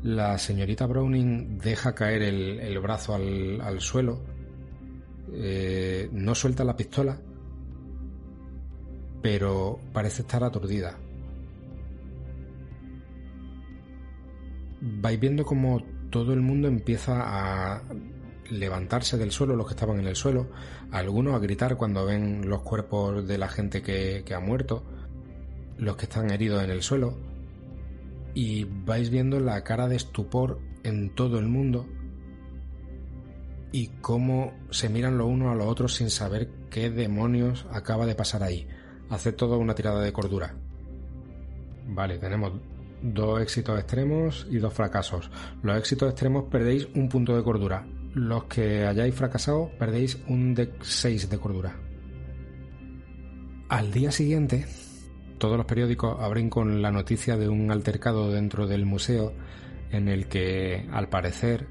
la 0.02 0.38
señorita 0.38 0.86
Browning 0.86 1.58
deja 1.58 1.94
caer 1.94 2.22
el, 2.22 2.78
brazo 2.80 3.14
al, 3.14 3.60
al 3.60 3.80
suelo, 3.80 4.20
eh, 5.32 6.08
no 6.12 6.34
suelta 6.34 6.64
la 6.64 6.76
pistola, 6.76 7.20
pero 9.22 9.78
parece 9.92 10.22
estar 10.22 10.42
aturdida. 10.44 10.98
Vais 14.84 15.18
viendo 15.18 15.44
como 15.44 15.80
todo 16.10 16.32
el 16.32 16.40
mundo 16.40 16.66
empieza 16.68 17.22
a 17.22 17.82
levantarse 18.50 19.16
del 19.16 19.30
suelo, 19.30 19.56
los 19.56 19.66
que 19.66 19.74
estaban 19.74 20.00
en 20.00 20.06
el 20.06 20.16
suelo, 20.16 20.50
algunos 20.90 21.34
a 21.34 21.38
gritar 21.38 21.76
cuando 21.76 22.04
ven 22.04 22.48
los 22.48 22.62
cuerpos 22.62 23.26
de 23.26 23.38
la 23.38 23.48
gente 23.48 23.80
que, 23.80 24.24
que 24.26 24.34
ha 24.34 24.40
muerto, 24.40 24.82
los 25.78 25.96
que 25.96 26.04
están 26.04 26.30
heridos 26.30 26.62
en 26.62 26.70
el 26.70 26.82
suelo, 26.82 27.16
y 28.34 28.64
vais 28.64 29.08
viendo 29.08 29.40
la 29.40 29.62
cara 29.62 29.88
de 29.88 29.96
estupor 29.96 30.58
en 30.82 31.14
todo 31.14 31.38
el 31.38 31.46
mundo 31.46 31.86
y 33.72 33.88
cómo 34.00 34.52
se 34.70 34.88
miran 34.88 35.16
los 35.16 35.26
unos 35.26 35.52
a 35.52 35.54
los 35.54 35.66
otros 35.66 35.94
sin 35.94 36.10
saber 36.10 36.50
qué 36.70 36.90
demonios 36.90 37.66
acaba 37.70 38.06
de 38.06 38.14
pasar 38.14 38.42
ahí. 38.42 38.66
Hace 39.08 39.32
toda 39.32 39.56
una 39.56 39.74
tirada 39.74 40.00
de 40.02 40.12
cordura. 40.12 40.54
Vale, 41.86 42.18
tenemos 42.18 42.52
dos 43.02 43.40
éxitos 43.40 43.78
extremos 43.78 44.46
y 44.50 44.58
dos 44.58 44.72
fracasos. 44.72 45.30
Los 45.62 45.76
éxitos 45.76 46.10
extremos 46.10 46.44
perdéis 46.50 46.88
un 46.94 47.08
punto 47.08 47.36
de 47.36 47.42
cordura. 47.42 47.86
Los 48.14 48.44
que 48.44 48.86
hayáis 48.86 49.14
fracasado 49.14 49.70
perdéis 49.78 50.18
un 50.28 50.54
de 50.54 50.72
6 50.80 51.30
de 51.30 51.38
cordura. 51.38 51.76
Al 53.68 53.90
día 53.90 54.12
siguiente, 54.12 54.66
todos 55.38 55.56
los 55.56 55.66
periódicos 55.66 56.20
abren 56.20 56.50
con 56.50 56.82
la 56.82 56.92
noticia 56.92 57.36
de 57.36 57.48
un 57.48 57.70
altercado 57.70 58.30
dentro 58.30 58.66
del 58.66 58.84
museo 58.84 59.32
en 59.90 60.08
el 60.08 60.26
que, 60.28 60.86
al 60.92 61.08
parecer, 61.08 61.66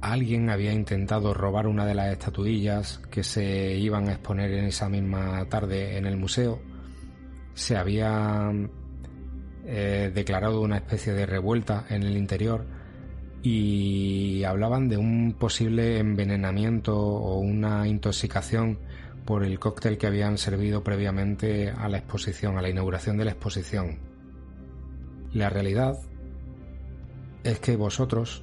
alguien 0.00 0.50
había 0.50 0.72
intentado 0.72 1.34
robar 1.34 1.66
una 1.66 1.86
de 1.86 1.94
las 1.94 2.12
estatuillas 2.12 2.98
que 3.10 3.22
se 3.22 3.76
iban 3.76 4.08
a 4.08 4.12
exponer 4.12 4.52
en 4.52 4.66
esa 4.66 4.88
misma 4.88 5.46
tarde 5.48 5.96
en 5.96 6.06
el 6.06 6.16
museo. 6.16 6.60
Se 7.54 7.76
había 7.76 8.50
declarado 9.64 10.60
una 10.60 10.76
especie 10.76 11.12
de 11.14 11.26
revuelta 11.26 11.86
en 11.88 12.02
el 12.02 12.16
interior 12.16 12.66
y 13.44 14.42
hablaban 14.44 14.88
de 14.88 14.96
un 14.96 15.34
posible 15.38 15.98
envenenamiento 15.98 16.98
o 16.98 17.38
una 17.38 17.86
intoxicación 17.86 18.78
por 19.26 19.44
el 19.44 19.58
cóctel 19.58 19.98
que 19.98 20.06
habían 20.06 20.38
servido 20.38 20.82
previamente 20.82 21.70
a 21.70 21.88
la 21.90 21.98
exposición, 21.98 22.56
a 22.56 22.62
la 22.62 22.70
inauguración 22.70 23.18
de 23.18 23.26
la 23.26 23.32
exposición. 23.32 23.98
La 25.34 25.50
realidad 25.50 25.98
es 27.42 27.58
que 27.60 27.76
vosotros 27.76 28.42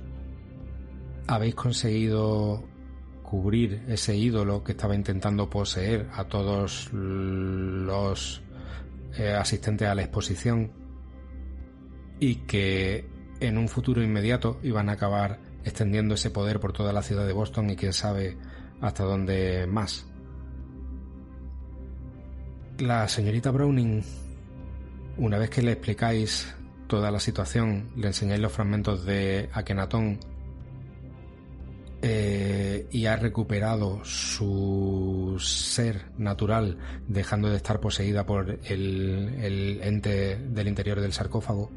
habéis 1.27 1.55
conseguido 1.55 2.63
cubrir 3.23 3.83
ese 3.87 4.15
ídolo 4.15 4.63
que 4.63 4.73
estaba 4.73 4.93
intentando 4.93 5.49
poseer 5.49 6.09
a 6.13 6.25
todos 6.25 6.91
los 6.93 8.43
eh, 9.17 9.31
asistentes 9.31 9.87
a 9.87 9.95
la 9.95 10.03
exposición 10.03 10.80
y 12.21 12.35
que 12.35 13.03
en 13.39 13.57
un 13.57 13.67
futuro 13.67 14.01
inmediato 14.01 14.59
iban 14.63 14.87
a 14.89 14.93
acabar 14.93 15.39
extendiendo 15.65 16.13
ese 16.13 16.29
poder 16.29 16.59
por 16.59 16.71
toda 16.71 16.93
la 16.93 17.01
ciudad 17.01 17.25
de 17.25 17.33
Boston 17.33 17.71
y 17.71 17.75
quién 17.75 17.93
sabe 17.93 18.37
hasta 18.79 19.03
dónde 19.03 19.65
más. 19.67 20.05
La 22.77 23.07
señorita 23.07 23.49
Browning, 23.49 24.03
una 25.17 25.39
vez 25.39 25.49
que 25.49 25.63
le 25.63 25.71
explicáis 25.73 26.55
toda 26.87 27.09
la 27.09 27.19
situación, 27.19 27.89
le 27.95 28.07
enseñáis 28.07 28.39
los 28.39 28.51
fragmentos 28.51 29.03
de 29.03 29.49
Akenatón 29.51 30.19
eh, 32.03 32.87
y 32.91 33.07
ha 33.07 33.15
recuperado 33.15 34.05
su 34.05 35.37
ser 35.39 36.11
natural, 36.19 36.77
dejando 37.07 37.49
de 37.49 37.57
estar 37.57 37.79
poseída 37.79 38.27
por 38.27 38.59
el, 38.63 39.35
el 39.41 39.79
ente 39.81 40.37
del 40.37 40.67
interior 40.67 41.01
del 41.01 41.13
sarcófago, 41.13 41.71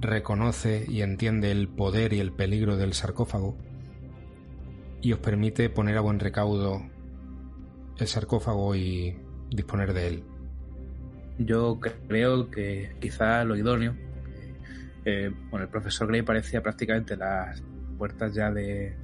reconoce 0.00 0.86
y 0.88 1.02
entiende 1.02 1.50
el 1.50 1.68
poder 1.68 2.12
y 2.12 2.20
el 2.20 2.32
peligro 2.32 2.76
del 2.76 2.94
sarcófago 2.94 3.56
y 5.02 5.12
os 5.12 5.18
permite 5.18 5.68
poner 5.70 5.96
a 5.96 6.00
buen 6.00 6.18
recaudo 6.18 6.82
el 7.98 8.06
sarcófago 8.06 8.74
y 8.74 9.16
disponer 9.50 9.92
de 9.92 10.08
él. 10.08 10.24
Yo 11.38 11.78
creo 12.08 12.50
que 12.50 12.96
quizá 13.00 13.44
lo 13.44 13.56
idóneo, 13.56 13.94
eh, 15.04 15.30
bueno, 15.50 15.64
el 15.64 15.70
profesor 15.70 16.08
Gray 16.08 16.22
parecía 16.22 16.62
prácticamente 16.62 17.16
las 17.16 17.62
puertas 17.96 18.34
ya 18.34 18.50
de... 18.50 18.94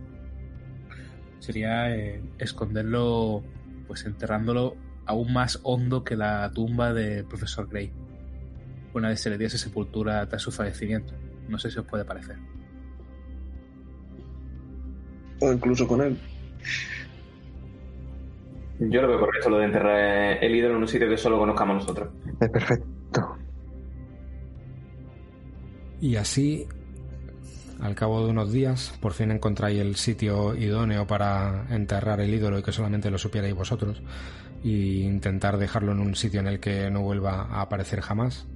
sería 1.39 1.95
eh, 1.95 2.23
esconderlo, 2.39 3.43
pues 3.87 4.05
enterrándolo 4.05 4.77
aún 5.07 5.33
más 5.33 5.61
hondo 5.63 6.05
que 6.05 6.17
la 6.17 6.51
tumba 6.53 6.93
del 6.93 7.25
profesor 7.25 7.69
Gray 7.69 7.93
una 8.99 9.09
vez 9.09 9.21
se 9.21 9.31
le 9.31 9.39
diese 9.39 9.59
sepultura 9.59 10.27
tras 10.29 10.43
su 10.43 10.51
fallecimiento. 10.51 11.15
No 11.49 11.59
sé 11.59 11.71
si 11.71 11.79
os 11.79 11.87
puede 11.87 12.05
parecer. 12.05 12.37
O 15.41 15.53
incluso 15.53 15.87
con 15.87 16.03
él. 16.03 16.19
Yo 18.79 19.03
lo 19.03 19.09
veo 19.09 19.21
correcto 19.21 19.51
lo 19.51 19.59
de 19.59 19.65
enterrar 19.67 20.43
el 20.43 20.55
ídolo 20.55 20.77
en 20.77 20.83
un 20.83 20.89
sitio 20.89 21.09
que 21.09 21.17
solo 21.17 21.39
conozcamos 21.39 21.77
nosotros. 21.77 22.11
Es 22.41 22.51
perfecto. 22.51 23.37
Y 26.01 26.17
así, 26.17 26.67
al 27.81 27.95
cabo 27.95 28.25
de 28.25 28.31
unos 28.31 28.53
días, 28.53 28.93
por 29.01 29.13
fin 29.13 29.31
encontráis 29.31 29.81
el 29.81 29.97
sitio 29.97 30.55
idóneo 30.55 31.07
para 31.07 31.67
enterrar 31.71 32.21
el 32.21 32.35
ídolo 32.35 32.59
y 32.59 32.63
que 32.63 32.73
solamente 32.73 33.11
lo 33.11 33.17
supierais 33.17 33.55
vosotros, 33.55 34.03
e 34.63 34.69
intentar 34.69 35.57
dejarlo 35.57 35.93
en 35.93 36.01
un 36.01 36.15
sitio 36.15 36.41
en 36.41 36.49
el 36.49 36.61
que 36.61 36.91
no 36.91 37.01
vuelva 37.01 37.45
a 37.45 37.63
aparecer 37.63 38.01
jamás. 38.03 38.47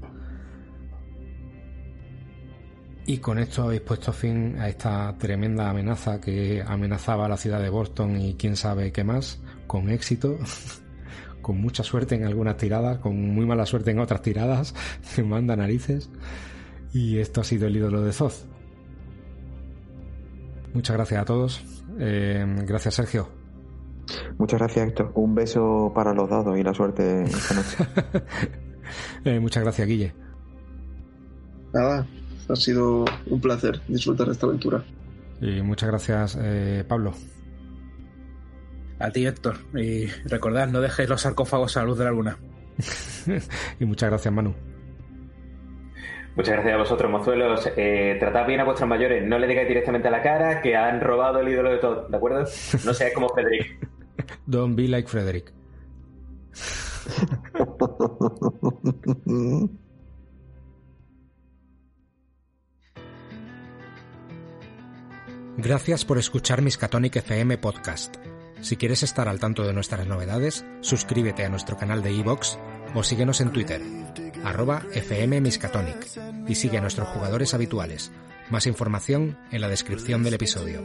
Y 3.10 3.18
con 3.18 3.40
esto 3.40 3.64
habéis 3.64 3.80
puesto 3.80 4.12
fin 4.12 4.56
a 4.60 4.68
esta 4.68 5.12
tremenda 5.18 5.68
amenaza 5.68 6.20
que 6.20 6.62
amenazaba 6.64 7.26
a 7.26 7.28
la 7.28 7.36
ciudad 7.36 7.60
de 7.60 7.68
Boston 7.68 8.20
y 8.20 8.34
quién 8.34 8.54
sabe 8.54 8.92
qué 8.92 9.02
más, 9.02 9.42
con 9.66 9.90
éxito, 9.90 10.38
con 11.42 11.60
mucha 11.60 11.82
suerte 11.82 12.14
en 12.14 12.24
algunas 12.24 12.56
tiradas, 12.56 12.98
con 12.98 13.20
muy 13.34 13.46
mala 13.46 13.66
suerte 13.66 13.90
en 13.90 13.98
otras 13.98 14.22
tiradas, 14.22 14.76
que 15.16 15.24
manda 15.24 15.56
narices. 15.56 16.08
Y 16.92 17.18
esto 17.18 17.40
ha 17.40 17.44
sido 17.44 17.66
el 17.66 17.78
ídolo 17.78 18.00
de 18.00 18.12
Zoz. 18.12 18.46
Muchas 20.72 20.94
gracias 20.94 21.20
a 21.20 21.24
todos. 21.24 21.64
Eh, 21.98 22.46
gracias, 22.64 22.94
Sergio. 22.94 23.28
Muchas 24.38 24.60
gracias, 24.60 24.86
Héctor. 24.86 25.10
Un 25.16 25.34
beso 25.34 25.90
para 25.96 26.14
los 26.14 26.30
dados 26.30 26.56
y 26.56 26.62
la 26.62 26.72
suerte 26.72 27.24
esta 27.24 27.54
noche. 27.54 28.20
Eh, 29.24 29.38
muchas 29.38 29.62
gracias, 29.62 29.86
Guille. 29.86 30.12
Nada, 31.72 32.04
ha 32.52 32.56
sido 32.56 33.04
un 33.26 33.40
placer 33.40 33.80
disfrutar 33.88 34.26
de 34.26 34.32
esta 34.32 34.46
aventura. 34.46 34.84
Y 35.40 35.62
muchas 35.62 35.88
gracias, 35.88 36.38
eh, 36.40 36.84
Pablo. 36.86 37.14
A 38.98 39.10
ti, 39.10 39.26
Héctor. 39.26 39.56
Y 39.74 40.06
recordad, 40.26 40.68
no 40.68 40.80
dejéis 40.80 41.08
los 41.08 41.22
sarcófagos 41.22 41.76
a 41.76 41.80
la 41.80 41.86
luz 41.86 41.98
de 41.98 42.04
la 42.04 42.10
luna. 42.10 42.38
y 43.80 43.84
muchas 43.84 44.10
gracias, 44.10 44.32
Manu. 44.32 44.54
Muchas 46.36 46.54
gracias 46.54 46.74
a 46.74 46.78
vosotros, 46.78 47.10
mozuelos. 47.10 47.68
Eh, 47.76 48.16
tratad 48.20 48.46
bien 48.46 48.60
a 48.60 48.64
vuestros 48.64 48.88
mayores. 48.88 49.26
No 49.26 49.38
le 49.38 49.46
digáis 49.46 49.68
directamente 49.68 50.08
a 50.08 50.10
la 50.10 50.22
cara 50.22 50.62
que 50.62 50.76
han 50.76 51.00
robado 51.00 51.40
el 51.40 51.48
ídolo 51.48 51.70
de 51.70 51.78
todo, 51.78 52.08
¿de 52.08 52.16
acuerdo? 52.16 52.44
No 52.84 52.94
seáis 52.94 53.14
como 53.14 53.28
Frederick. 53.30 53.88
Don't 54.46 54.76
be 54.76 54.88
like 54.88 55.08
Frederick. 55.08 55.52
Gracias 65.62 66.06
por 66.06 66.16
escuchar 66.16 66.62
Miskatonic 66.62 67.16
FM 67.16 67.58
Podcast. 67.58 68.16
Si 68.62 68.76
quieres 68.76 69.02
estar 69.02 69.28
al 69.28 69.38
tanto 69.38 69.62
de 69.62 69.74
nuestras 69.74 70.06
novedades, 70.06 70.64
suscríbete 70.80 71.44
a 71.44 71.50
nuestro 71.50 71.76
canal 71.76 72.02
de 72.02 72.12
iVoox 72.12 72.56
o 72.94 73.02
síguenos 73.02 73.42
en 73.42 73.52
Twitter, 73.52 73.82
arroba 74.42 74.82
FM 74.94 75.42
Miskatonic, 75.42 76.06
y 76.48 76.54
sigue 76.54 76.78
a 76.78 76.80
nuestros 76.80 77.08
jugadores 77.08 77.52
habituales. 77.52 78.10
Más 78.48 78.66
información 78.66 79.38
en 79.50 79.60
la 79.60 79.68
descripción 79.68 80.22
del 80.22 80.34
episodio. 80.34 80.82